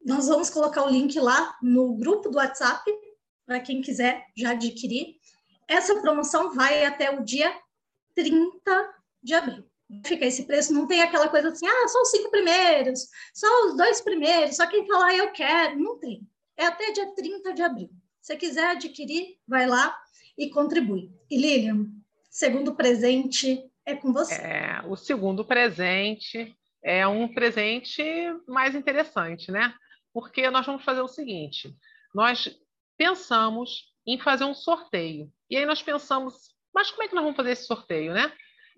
Nós 0.04 0.28
vamos 0.28 0.50
colocar 0.50 0.84
o 0.84 0.90
link 0.90 1.20
lá 1.20 1.56
no 1.62 1.96
grupo 1.96 2.30
do 2.30 2.38
WhatsApp 2.38 2.92
para 3.46 3.60
quem 3.60 3.82
quiser 3.82 4.26
já 4.36 4.52
adquirir. 4.52 5.18
Essa 5.68 6.00
promoção 6.02 6.54
vai 6.54 6.84
até 6.86 7.12
o 7.12 7.24
dia 7.24 7.56
30 8.16 8.96
de 9.22 9.34
abril 9.36 9.70
fica 10.06 10.26
esse 10.26 10.44
preço, 10.44 10.74
não 10.74 10.88
tem 10.88 11.02
aquela 11.02 11.30
coisa 11.30 11.50
assim, 11.50 11.68
ah, 11.68 11.88
só 11.88 12.02
os 12.02 12.10
cinco 12.10 12.32
primeiros, 12.32 13.08
só 13.34 13.48
os 13.68 13.78
dois 13.78 14.02
primeiros, 14.02 14.56
só 14.56 14.66
quem 14.68 14.88
falar 14.88 15.16
eu 15.16 15.32
quero, 15.32 15.80
não 15.80 16.00
tem. 16.00 16.28
É 16.58 16.66
até 16.66 16.92
dia 16.92 17.14
30 17.14 17.54
de 17.54 17.62
abril. 17.62 17.90
Se 18.22 18.36
quiser 18.36 18.68
adquirir, 18.72 19.38
vai 19.48 19.68
lá 19.68 19.96
e 20.38 20.50
contribui. 20.50 21.12
E 21.30 21.38
Lilian, 21.38 21.86
segundo 22.30 22.76
presente 22.76 23.64
é 23.86 23.96
com 23.96 24.12
você. 24.12 24.42
É, 24.42 24.82
o 24.86 24.96
segundo 24.96 25.46
presente 25.46 26.56
é 26.84 27.08
um 27.08 27.28
presente 27.34 28.04
mais 28.48 28.76
interessante, 28.76 29.52
né? 29.52 29.74
Porque 30.14 30.50
nós 30.50 30.66
vamos 30.66 30.84
fazer 30.84 31.02
o 31.02 31.08
seguinte: 31.08 31.76
nós 32.14 32.58
pensamos 32.98 33.94
em 34.06 34.20
fazer 34.20 34.46
um 34.46 34.54
sorteio. 34.54 35.32
E 35.50 35.58
aí 35.58 35.66
nós 35.66 35.82
pensamos, 35.82 36.52
mas 36.74 36.90
como 36.92 37.04
é 37.04 37.08
que 37.08 37.16
nós 37.16 37.24
vamos 37.24 37.38
fazer 37.38 37.52
esse 37.52 37.66
sorteio, 37.66 38.14
né? 38.14 38.32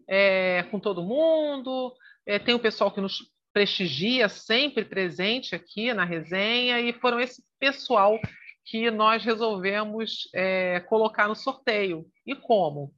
é, 0.07 0.63
com 0.71 0.79
todo 0.79 1.03
mundo, 1.03 1.93
é, 2.25 2.39
tem 2.39 2.55
o 2.55 2.59
pessoal 2.59 2.91
que 2.91 3.01
nos 3.01 3.29
prestigia 3.51 4.29
sempre 4.29 4.85
presente 4.85 5.55
aqui 5.55 5.93
na 5.93 6.05
resenha, 6.05 6.79
e 6.79 6.93
foram 6.93 7.19
esse 7.19 7.43
pessoal 7.59 8.17
que 8.63 8.89
nós 8.91 9.23
resolvemos 9.23 10.29
é, 10.33 10.79
colocar 10.81 11.27
no 11.27 11.35
sorteio. 11.35 12.05
E 12.25 12.35
como? 12.35 12.93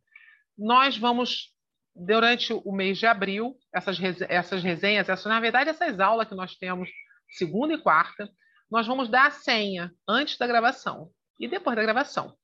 Nós 0.57 0.97
vamos, 0.97 1.53
durante 1.95 2.53
o 2.53 2.71
mês 2.71 2.97
de 2.97 3.05
abril, 3.05 3.57
essas, 3.73 3.97
essas 4.29 4.63
resenhas, 4.63 5.07
na 5.25 5.39
verdade, 5.39 5.69
essas 5.69 5.99
aulas 5.99 6.27
que 6.27 6.35
nós 6.35 6.55
temos 6.55 6.89
segunda 7.29 7.73
e 7.73 7.77
quarta, 7.77 8.29
nós 8.69 8.85
vamos 8.87 9.09
dar 9.09 9.27
a 9.27 9.31
senha 9.31 9.91
antes 10.07 10.37
da 10.37 10.47
gravação 10.47 11.09
e 11.39 11.47
depois 11.47 11.75
da 11.75 11.81
gravação. 11.81 12.35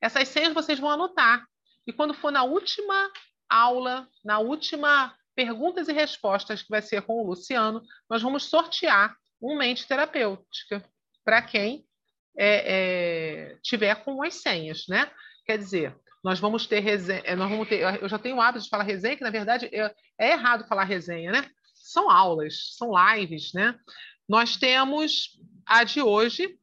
Essas 0.00 0.28
senhas 0.28 0.52
vocês 0.52 0.78
vão 0.78 0.90
anotar. 0.90 1.44
E 1.86 1.92
quando 1.92 2.14
for 2.14 2.30
na 2.30 2.44
última 2.44 3.10
aula, 3.48 4.08
na 4.24 4.38
última 4.38 5.14
perguntas 5.34 5.88
e 5.88 5.92
respostas, 5.92 6.62
que 6.62 6.70
vai 6.70 6.80
ser 6.80 7.02
com 7.02 7.20
o 7.20 7.26
Luciano, 7.26 7.82
nós 8.08 8.22
vamos 8.22 8.44
sortear 8.44 9.16
um 9.42 9.58
mente 9.58 9.86
terapêutica 9.86 10.84
para 11.24 11.42
quem 11.42 11.84
é, 12.36 12.72
é, 13.52 13.58
tiver 13.62 13.94
com 14.04 14.22
as 14.22 14.34
senhas, 14.34 14.84
né? 14.88 15.10
Quer 15.44 15.58
dizer, 15.58 15.96
nós 16.24 16.40
vamos 16.40 16.66
ter 16.66 16.80
resenha, 16.80 17.22
é, 17.24 17.36
nós 17.36 17.50
vamos 17.50 17.68
ter, 17.68 17.82
eu 18.02 18.08
já 18.08 18.18
tenho 18.18 18.36
o 18.36 18.40
hábito 18.40 18.64
de 18.64 18.70
falar 18.70 18.84
resenha, 18.84 19.14
que 19.14 19.22
na 19.22 19.30
verdade 19.30 19.68
é, 19.70 20.32
errado 20.32 20.66
falar 20.66 20.84
resenha, 20.84 21.30
né? 21.30 21.50
São 21.74 22.10
aulas, 22.10 22.74
são 22.78 22.92
lives, 23.12 23.52
né? 23.52 23.78
Nós 24.26 24.56
temos 24.56 25.38
a 25.66 25.84
de 25.84 26.00
hoje, 26.00 26.58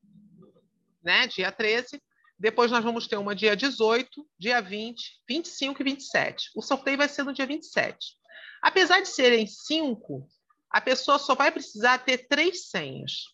né, 1.04 1.28
dia 1.28 1.52
13, 1.52 2.02
depois 2.40 2.72
nós 2.72 2.84
vamos 2.84 3.08
ter 3.08 3.18
uma 3.18 3.36
dia 3.36 3.56
18, 3.56 4.28
dia 4.38 4.60
20, 4.62 5.22
25 5.30 5.80
e 5.80 5.86
27. 5.86 6.50
O 6.56 6.62
sorteio 6.64 6.98
vai 6.98 7.08
ser 7.08 7.24
no 7.24 7.34
dia 7.34 7.46
27. 7.46 8.18
Apesar 8.64 9.00
de 9.00 9.10
serem 9.10 9.46
cinco, 9.46 10.28
a 10.72 10.82
pessoa 10.82 11.20
só 11.20 11.36
vai 11.36 11.52
precisar 11.52 12.00
ter 12.00 12.28
três 12.28 12.70
senhas. 12.70 13.26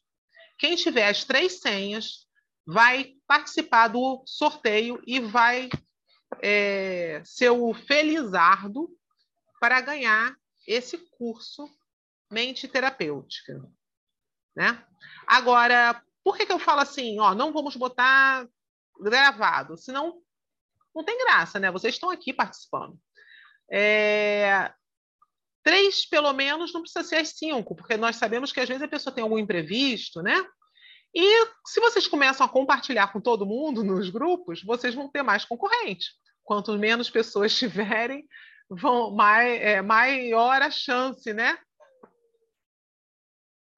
Quem 0.59 0.75
tiver 0.75 1.07
as 1.07 1.23
três 1.23 1.59
senhas 1.61 2.27
vai 2.65 3.13
participar 3.25 3.87
do 3.87 4.23
sorteio 4.25 5.01
e 5.07 5.21
vai 5.21 5.69
é, 6.41 7.21
ser 7.23 7.49
o 7.49 7.73
felizardo 7.73 8.89
para 9.59 9.81
ganhar 9.81 10.35
esse 10.67 10.97
curso 11.17 11.69
mente 12.29 12.67
terapêutica. 12.67 13.63
Né? 14.55 14.83
Agora, 15.25 16.01
por 16.23 16.35
que, 16.35 16.45
que 16.45 16.51
eu 16.51 16.59
falo 16.59 16.81
assim? 16.81 17.19
Ó, 17.19 17.33
não 17.33 17.53
vamos 17.53 17.75
botar 17.75 18.47
gravado, 18.99 19.77
senão 19.77 20.21
não 20.93 21.03
tem 21.03 21.17
graça, 21.19 21.59
né? 21.59 21.71
Vocês 21.71 21.93
estão 21.93 22.09
aqui 22.09 22.33
participando. 22.33 22.99
É... 23.71 24.73
Três, 25.63 26.05
pelo 26.07 26.33
menos, 26.33 26.73
não 26.73 26.81
precisa 26.81 27.03
ser 27.03 27.17
as 27.17 27.29
cinco, 27.29 27.75
porque 27.75 27.97
nós 27.97 28.15
sabemos 28.15 28.51
que 28.51 28.59
às 28.59 28.67
vezes 28.67 28.81
a 28.81 28.87
pessoa 28.87 29.13
tem 29.13 29.21
algum 29.21 29.37
imprevisto, 29.37 30.21
né? 30.21 30.35
E 31.19 31.47
se 31.65 31.79
vocês 31.79 32.07
começam 32.07 32.45
a 32.45 32.49
compartilhar 32.49 33.11
com 33.11 33.19
todo 33.19 33.43
mundo 33.43 33.83
nos 33.83 34.07
grupos, 34.07 34.61
vocês 34.61 34.93
vão 34.93 35.09
ter 35.09 35.23
mais 35.23 35.43
concorrente. 35.43 36.11
quanto 36.43 36.77
menos 36.77 37.09
pessoas 37.09 37.51
tiverem, 37.57 38.23
vão, 38.69 39.09
mai, 39.15 39.57
é, 39.57 39.81
maior 39.81 40.61
a 40.61 40.69
chance, 40.69 41.33
né? 41.33 41.57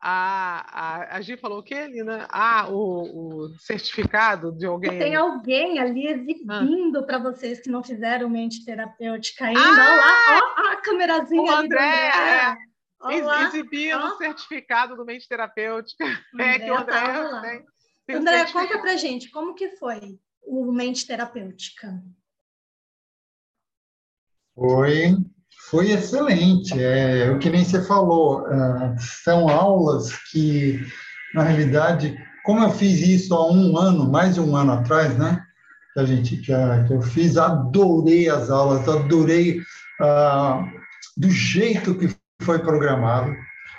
A, 0.02 0.66
a, 1.12 1.16
a 1.16 1.22
Gi 1.22 1.38
falou 1.38 1.60
o 1.60 1.64
quê, 1.64 1.88
Lina? 1.88 2.28
Ah, 2.30 2.68
o, 2.70 3.46
o 3.46 3.50
certificado 3.58 4.52
de 4.52 4.66
alguém. 4.66 5.00
Tem 5.00 5.16
alguém 5.16 5.80
ali 5.80 6.08
exibindo 6.08 7.00
ah. 7.00 7.04
para 7.04 7.20
vocês 7.20 7.62
que 7.62 7.70
não 7.70 7.82
fizeram 7.82 8.30
mente 8.30 8.66
terapêutica 8.66 9.46
ainda. 9.46 9.62
Ah! 9.62 9.70
Olha 9.70 9.96
lá, 9.96 10.40
ó, 10.42 10.74
a 10.74 10.76
câmerazinha 10.82 11.42
o 11.42 11.56
André, 11.56 11.68
do 11.68 11.74
André. 11.74 11.86
É. 11.86 12.69
Exibindo 13.08 14.04
o 14.04 14.18
certificado 14.18 14.96
do 14.96 15.06
mente 15.06 15.28
terapêutica. 15.28 16.06
André 16.34 16.56
é 16.56 16.60
que 16.60 16.72
o 16.72 16.78
André 16.78 17.02
tá 17.02 17.42
tem, 17.42 17.66
tem 18.06 18.16
André, 18.18 18.52
conta 18.52 18.80
pra 18.80 18.98
gente, 18.98 19.30
como 19.32 19.56
que 19.56 19.78
foi 19.78 20.20
o 20.44 20.72
mente 20.72 21.08
terapêutica? 21.08 22.04
Foi 24.54 25.16
foi 25.70 25.92
excelente. 25.92 26.74
É, 26.82 27.30
o 27.32 27.38
que 27.38 27.50
nem 27.50 27.64
você 27.64 27.82
falou, 27.86 28.48
é, 28.48 28.96
são 29.24 29.48
aulas 29.48 30.16
que, 30.32 30.80
na 31.34 31.44
realidade, 31.44 32.18
como 32.44 32.64
eu 32.64 32.72
fiz 32.72 33.02
isso 33.02 33.34
há 33.36 33.52
um 33.52 33.78
ano, 33.78 34.10
mais 34.10 34.36
de 34.36 34.42
um 34.42 34.56
ano 34.56 34.72
atrás, 34.72 35.16
né? 35.18 35.44
Que 35.94 36.00
a 36.00 36.06
gente 36.06 36.38
que, 36.38 36.54
que 36.88 36.94
eu 36.94 37.02
fiz, 37.02 37.38
adorei 37.38 38.30
as 38.30 38.50
aulas, 38.50 38.88
adorei 38.88 39.62
ah, 40.02 40.66
do 41.16 41.30
jeito 41.30 41.96
que 41.96 42.08
foi 42.42 42.60
programado 42.60 43.36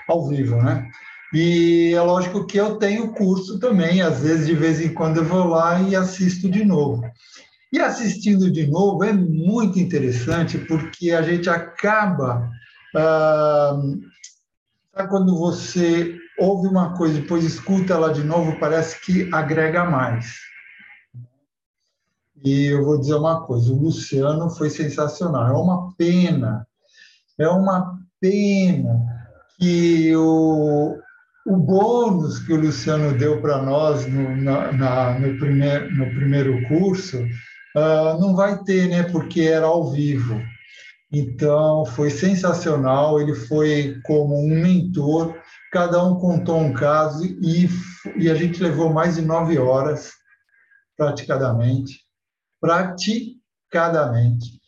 ao 0.09 0.29
vivo, 0.29 0.57
né? 0.57 0.89
E 1.33 1.93
é 1.95 2.01
lógico 2.01 2.47
que 2.47 2.59
eu 2.59 2.77
tenho 2.77 3.13
curso 3.13 3.59
também, 3.61 4.03
às 4.03 4.21
vezes 4.21 4.47
de 4.47 4.55
vez 4.55 4.81
em 4.81 4.93
quando 4.93 5.19
eu 5.19 5.25
vou 5.25 5.45
lá 5.45 5.81
e 5.81 5.95
assisto 5.95 6.51
de 6.51 6.65
novo. 6.65 7.03
E 7.73 7.79
assistindo 7.79 8.51
de 8.51 8.67
novo 8.67 9.05
é 9.05 9.13
muito 9.13 9.79
interessante, 9.79 10.59
porque 10.59 11.13
a 11.13 11.23
gente 11.23 11.49
acaba. 11.49 12.51
Ah, 12.97 13.81
quando 15.09 15.39
você 15.39 16.19
ouve 16.37 16.67
uma 16.67 16.97
coisa 16.97 17.19
e 17.19 17.21
depois 17.23 17.45
escuta 17.45 17.95
ela 17.95 18.13
de 18.13 18.25
novo, 18.25 18.59
parece 18.59 19.01
que 19.01 19.33
agrega 19.33 19.85
mais. 19.85 20.35
E 22.45 22.67
eu 22.67 22.85
vou 22.85 22.99
dizer 22.99 23.15
uma 23.15 23.47
coisa: 23.47 23.73
o 23.73 23.81
Luciano 23.81 24.51
foi 24.51 24.69
sensacional. 24.69 25.47
É 25.47 25.53
uma 25.53 25.95
pena, 25.97 26.67
é 27.39 27.49
uma 27.49 28.00
pena 28.21 29.01
que 29.59 30.15
o, 30.15 30.99
o 31.47 31.57
bônus 31.57 32.41
que 32.41 32.53
o 32.53 32.61
Luciano 32.61 33.17
deu 33.17 33.41
para 33.41 33.63
nós 33.63 34.07
no, 34.07 34.37
na, 34.37 34.73
na, 34.73 35.19
no, 35.19 35.39
primeir, 35.39 35.91
no 35.93 36.07
primeiro 36.15 36.69
curso 36.69 37.19
Uh, 37.77 38.19
não 38.21 38.35
vai 38.35 38.63
ter, 38.65 38.89
né? 38.89 39.05
Porque 39.05 39.43
era 39.43 39.67
ao 39.67 39.91
vivo. 39.91 40.41
Então, 41.13 41.85
foi 41.87 42.11
sensacional. 42.11 43.21
Ele 43.21 43.35
foi 43.35 44.01
como 44.05 44.37
um 44.37 44.49
mentor. 44.49 45.37
Cada 45.73 46.05
um 46.05 46.19
contou 46.19 46.59
um 46.59 46.73
caso 46.73 47.25
e, 47.25 47.69
e 48.17 48.29
a 48.29 48.35
gente 48.35 48.63
levou 48.63 48.93
mais 48.93 49.15
de 49.15 49.23
nove 49.23 49.57
horas, 49.57 50.11
praticamente, 50.97 52.01
praticadamente, 52.61 54.61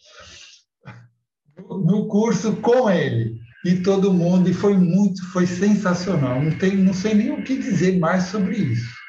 no 1.69 2.07
curso 2.07 2.55
com 2.57 2.89
ele 2.89 3.42
e 3.65 3.83
todo 3.83 4.13
mundo. 4.13 4.49
E 4.49 4.55
foi 4.55 4.77
muito, 4.77 5.25
foi 5.33 5.47
sensacional. 5.47 6.41
Não, 6.43 6.57
tem, 6.59 6.77
não 6.77 6.95
sei 6.95 7.15
nem 7.15 7.31
o 7.31 7.43
que 7.43 7.57
dizer 7.57 7.99
mais 7.99 8.25
sobre 8.25 8.57
isso. 8.57 9.03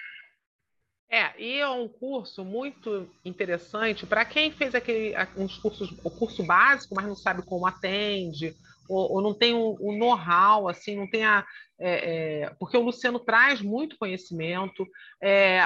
É, 1.10 1.32
e 1.40 1.60
é 1.60 1.70
um 1.70 1.88
curso 1.88 2.44
muito 2.44 3.08
interessante 3.24 4.04
para 4.04 4.26
quem 4.26 4.52
fez 4.52 4.74
aquele 4.74 5.14
uns 5.38 5.56
cursos, 5.58 5.94
o 6.04 6.10
curso 6.10 6.44
básico, 6.44 6.96
mas 6.96 7.06
não 7.06 7.16
sabe 7.16 7.44
como 7.44 7.68
atende, 7.68 8.56
ou, 8.90 9.14
ou 9.14 9.22
não 9.22 9.32
tem 9.32 9.54
o 9.54 9.78
um 9.80 9.96
know-how, 9.96 10.68
assim, 10.68 10.96
não 10.96 11.08
tem 11.08 11.24
a. 11.24 11.46
É, 11.80 12.46
é, 12.46 12.50
porque 12.60 12.76
o 12.78 12.82
Luciano 12.82 13.20
traz 13.20 13.62
muito 13.62 13.98
conhecimento, 13.98 14.88
é, 15.22 15.60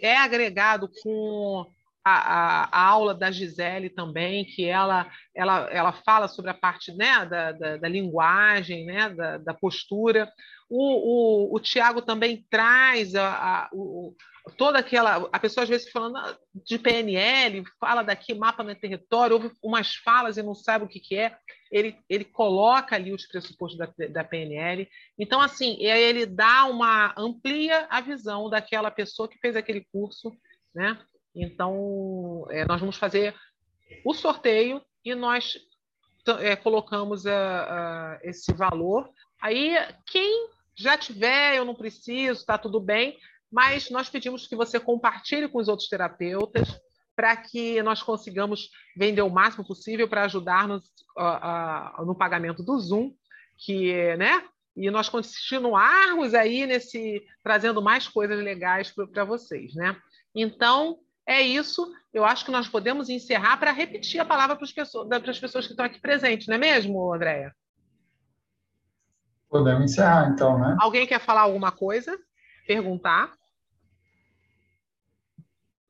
é 0.00 0.16
agregado 0.16 0.88
com 1.02 1.66
a, 2.04 2.12
a, 2.12 2.68
a, 2.70 2.88
aula 2.88 3.14
da 3.14 3.30
Gisele 3.30 3.88
também, 3.88 4.44
que 4.44 4.64
ela, 4.64 5.10
ela, 5.34 5.68
ela 5.70 5.92
fala 5.92 6.28
sobre 6.28 6.50
a 6.50 6.54
parte 6.54 6.92
né, 6.92 7.24
da, 7.24 7.52
da, 7.52 7.76
da 7.78 7.88
linguagem, 7.88 8.84
né, 8.84 9.08
da, 9.08 9.38
da 9.38 9.54
postura. 9.54 10.30
O, 10.68 11.52
o, 11.52 11.56
o 11.56 11.60
Tiago 11.60 12.02
também 12.02 12.44
traz 12.50 13.14
a, 13.14 13.28
a, 13.28 13.70
o, 13.72 14.14
toda 14.58 14.78
aquela. 14.78 15.28
A 15.32 15.38
pessoa 15.38 15.64
às 15.64 15.68
vezes 15.68 15.90
falando 15.90 16.18
ah, 16.18 16.36
de 16.54 16.78
PNL, 16.78 17.64
fala 17.80 18.02
daqui, 18.02 18.34
mapa 18.34 18.62
no 18.62 18.74
território, 18.74 19.36
ouve 19.36 19.50
umas 19.62 19.94
falas 19.94 20.36
e 20.36 20.42
não 20.42 20.54
sabe 20.54 20.84
o 20.84 20.88
que, 20.88 21.00
que 21.00 21.16
é. 21.16 21.36
Ele, 21.72 21.96
ele 22.08 22.24
coloca 22.24 22.94
ali 22.94 23.12
os 23.12 23.26
pressupostos 23.26 23.78
da, 23.78 23.88
da 24.08 24.22
PNL. 24.22 24.86
Então, 25.18 25.40
assim, 25.40 25.76
ele 25.80 26.26
dá 26.26 26.66
uma. 26.66 27.14
amplia 27.16 27.86
a 27.88 28.00
visão 28.00 28.50
daquela 28.50 28.90
pessoa 28.90 29.28
que 29.28 29.38
fez 29.38 29.56
aquele 29.56 29.86
curso, 29.90 30.30
né? 30.74 30.98
Então, 31.34 32.46
é, 32.50 32.64
nós 32.64 32.80
vamos 32.80 32.96
fazer 32.96 33.34
o 34.04 34.14
sorteio 34.14 34.80
e 35.04 35.14
nós 35.14 35.58
é, 36.40 36.54
colocamos 36.56 37.26
a, 37.26 37.34
a, 37.34 38.18
esse 38.22 38.52
valor. 38.52 39.10
Aí, 39.40 39.74
quem 40.06 40.48
já 40.76 40.96
tiver, 40.96 41.56
eu 41.56 41.64
não 41.64 41.74
preciso, 41.74 42.40
está 42.40 42.56
tudo 42.56 42.80
bem, 42.80 43.18
mas 43.50 43.90
nós 43.90 44.08
pedimos 44.08 44.46
que 44.46 44.56
você 44.56 44.80
compartilhe 44.80 45.48
com 45.48 45.58
os 45.58 45.68
outros 45.68 45.88
terapeutas 45.88 46.80
para 47.14 47.36
que 47.36 47.80
nós 47.82 48.02
consigamos 48.02 48.70
vender 48.96 49.22
o 49.22 49.30
máximo 49.30 49.64
possível 49.64 50.08
para 50.08 50.24
ajudar-nos 50.24 50.82
no 52.04 52.14
pagamento 52.14 52.62
do 52.62 52.78
Zoom, 52.78 53.12
que, 53.56 54.16
né? 54.16 54.44
E 54.76 54.90
nós 54.90 55.08
continuarmos 55.08 56.34
aí 56.34 56.66
nesse 56.66 57.24
trazendo 57.42 57.80
mais 57.80 58.08
coisas 58.08 58.42
legais 58.42 58.92
para 59.12 59.24
vocês, 59.24 59.72
né? 59.74 59.96
Então 60.34 60.98
é 61.26 61.40
isso. 61.40 61.86
Eu 62.12 62.24
acho 62.24 62.44
que 62.44 62.50
nós 62.50 62.68
podemos 62.68 63.08
encerrar 63.08 63.56
para 63.56 63.72
repetir 63.72 64.20
a 64.20 64.24
palavra 64.24 64.56
para 64.56 64.64
as 64.64 64.72
pessoas, 64.72 65.08
para 65.08 65.30
as 65.30 65.38
pessoas 65.38 65.66
que 65.66 65.72
estão 65.72 65.86
aqui 65.86 66.00
presentes, 66.00 66.46
não 66.46 66.54
é 66.54 66.58
mesmo, 66.58 67.12
Andréia? 67.12 67.54
Podemos 69.48 69.92
encerrar, 69.92 70.30
então, 70.30 70.58
né? 70.58 70.76
Alguém 70.80 71.06
quer 71.06 71.20
falar 71.20 71.42
alguma 71.42 71.70
coisa? 71.70 72.18
Perguntar? 72.66 73.32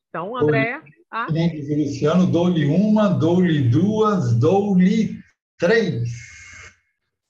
Então, 0.08 0.36
Andréia. 0.36 0.82
Ah. 1.10 1.26
Luciano, 1.28 2.26
dou-lhe 2.26 2.66
uma, 2.66 3.08
dou-lhe 3.08 3.68
duas, 3.68 4.34
dou-lhe 4.38 5.18
três. 5.58 6.33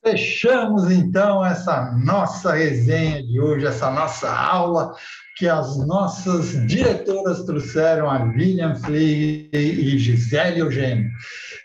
Fechamos 0.04 0.90
então 0.90 1.42
essa 1.42 1.90
nossa 1.92 2.52
resenha 2.52 3.22
de 3.26 3.40
hoje, 3.40 3.64
essa 3.64 3.90
nossa 3.90 4.30
aula 4.30 4.94
que 5.38 5.48
as 5.48 5.78
nossas 5.78 6.50
diretoras 6.66 7.42
trouxeram, 7.44 8.10
a 8.10 8.22
Lilian 8.22 8.74
Flea 8.74 9.48
e 9.50 9.98
Gisele 9.98 10.60
Eugênio. 10.60 11.10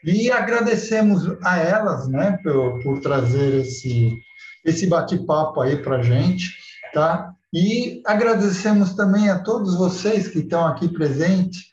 E 0.06 0.32
agradecemos 0.32 1.30
a 1.44 1.58
elas 1.58 2.08
né, 2.08 2.40
por, 2.42 2.82
por 2.82 3.02
trazer 3.02 3.56
esse, 3.56 4.18
esse 4.64 4.88
bate-papo 4.88 5.60
aí 5.60 5.76
para 5.76 5.98
a 5.98 6.02
gente, 6.02 6.56
tá? 6.94 7.34
E 7.54 8.02
agradecemos 8.06 8.94
também 8.94 9.30
a 9.30 9.40
todos 9.40 9.76
vocês 9.76 10.30
que 10.30 10.40
estão 10.40 10.66
aqui 10.66 10.88
presentes, 10.88 11.66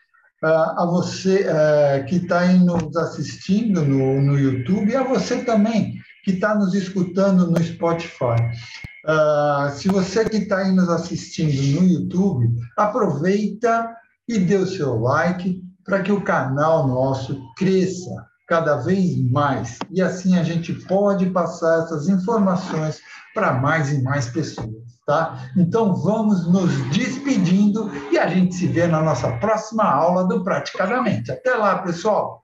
a 0.42 0.84
você 0.84 1.46
que 2.08 2.16
está 2.16 2.44
nos 2.48 2.96
assistindo 2.96 3.82
no, 3.82 4.20
no 4.20 4.38
YouTube 4.38 4.90
e 4.90 4.96
a 4.96 5.04
você 5.04 5.44
também 5.44 6.04
que 6.26 6.32
está 6.32 6.56
nos 6.56 6.74
escutando 6.74 7.48
no 7.48 7.62
Spotify. 7.62 8.34
se 9.76 9.86
você 9.86 10.28
que 10.28 10.38
está 10.38 10.58
aí 10.58 10.72
nos 10.72 10.88
assistindo 10.88 11.80
no 11.80 11.86
YouTube, 11.86 12.52
aproveita 12.76 13.96
e 14.28 14.36
dê 14.40 14.56
o 14.56 14.66
seu 14.66 14.98
like 14.98 15.62
para 15.84 16.02
que 16.02 16.10
o 16.10 16.20
canal 16.20 16.88
nosso 16.88 17.40
cresça 17.56 18.26
cada 18.48 18.78
vez 18.78 19.16
mais 19.30 19.78
e 19.88 20.02
assim 20.02 20.36
a 20.36 20.42
gente 20.42 20.72
pode 20.72 21.30
passar 21.30 21.84
essas 21.84 22.08
informações 22.08 22.98
para 23.32 23.52
mais 23.52 23.92
e 23.92 24.02
mais 24.02 24.28
pessoas 24.28 24.84
tá? 25.06 25.48
Então 25.56 25.94
vamos 25.94 26.48
nos 26.48 26.72
despedindo 26.90 27.88
e 28.10 28.18
a 28.18 28.26
gente 28.26 28.56
se 28.56 28.66
vê 28.66 28.88
na 28.88 29.00
nossa 29.00 29.30
próxima 29.38 29.84
aula 29.84 30.26
do 30.26 30.42
Praticadamente. 30.42 31.30
Até 31.30 31.54
lá, 31.54 31.78
pessoal! 31.78 32.42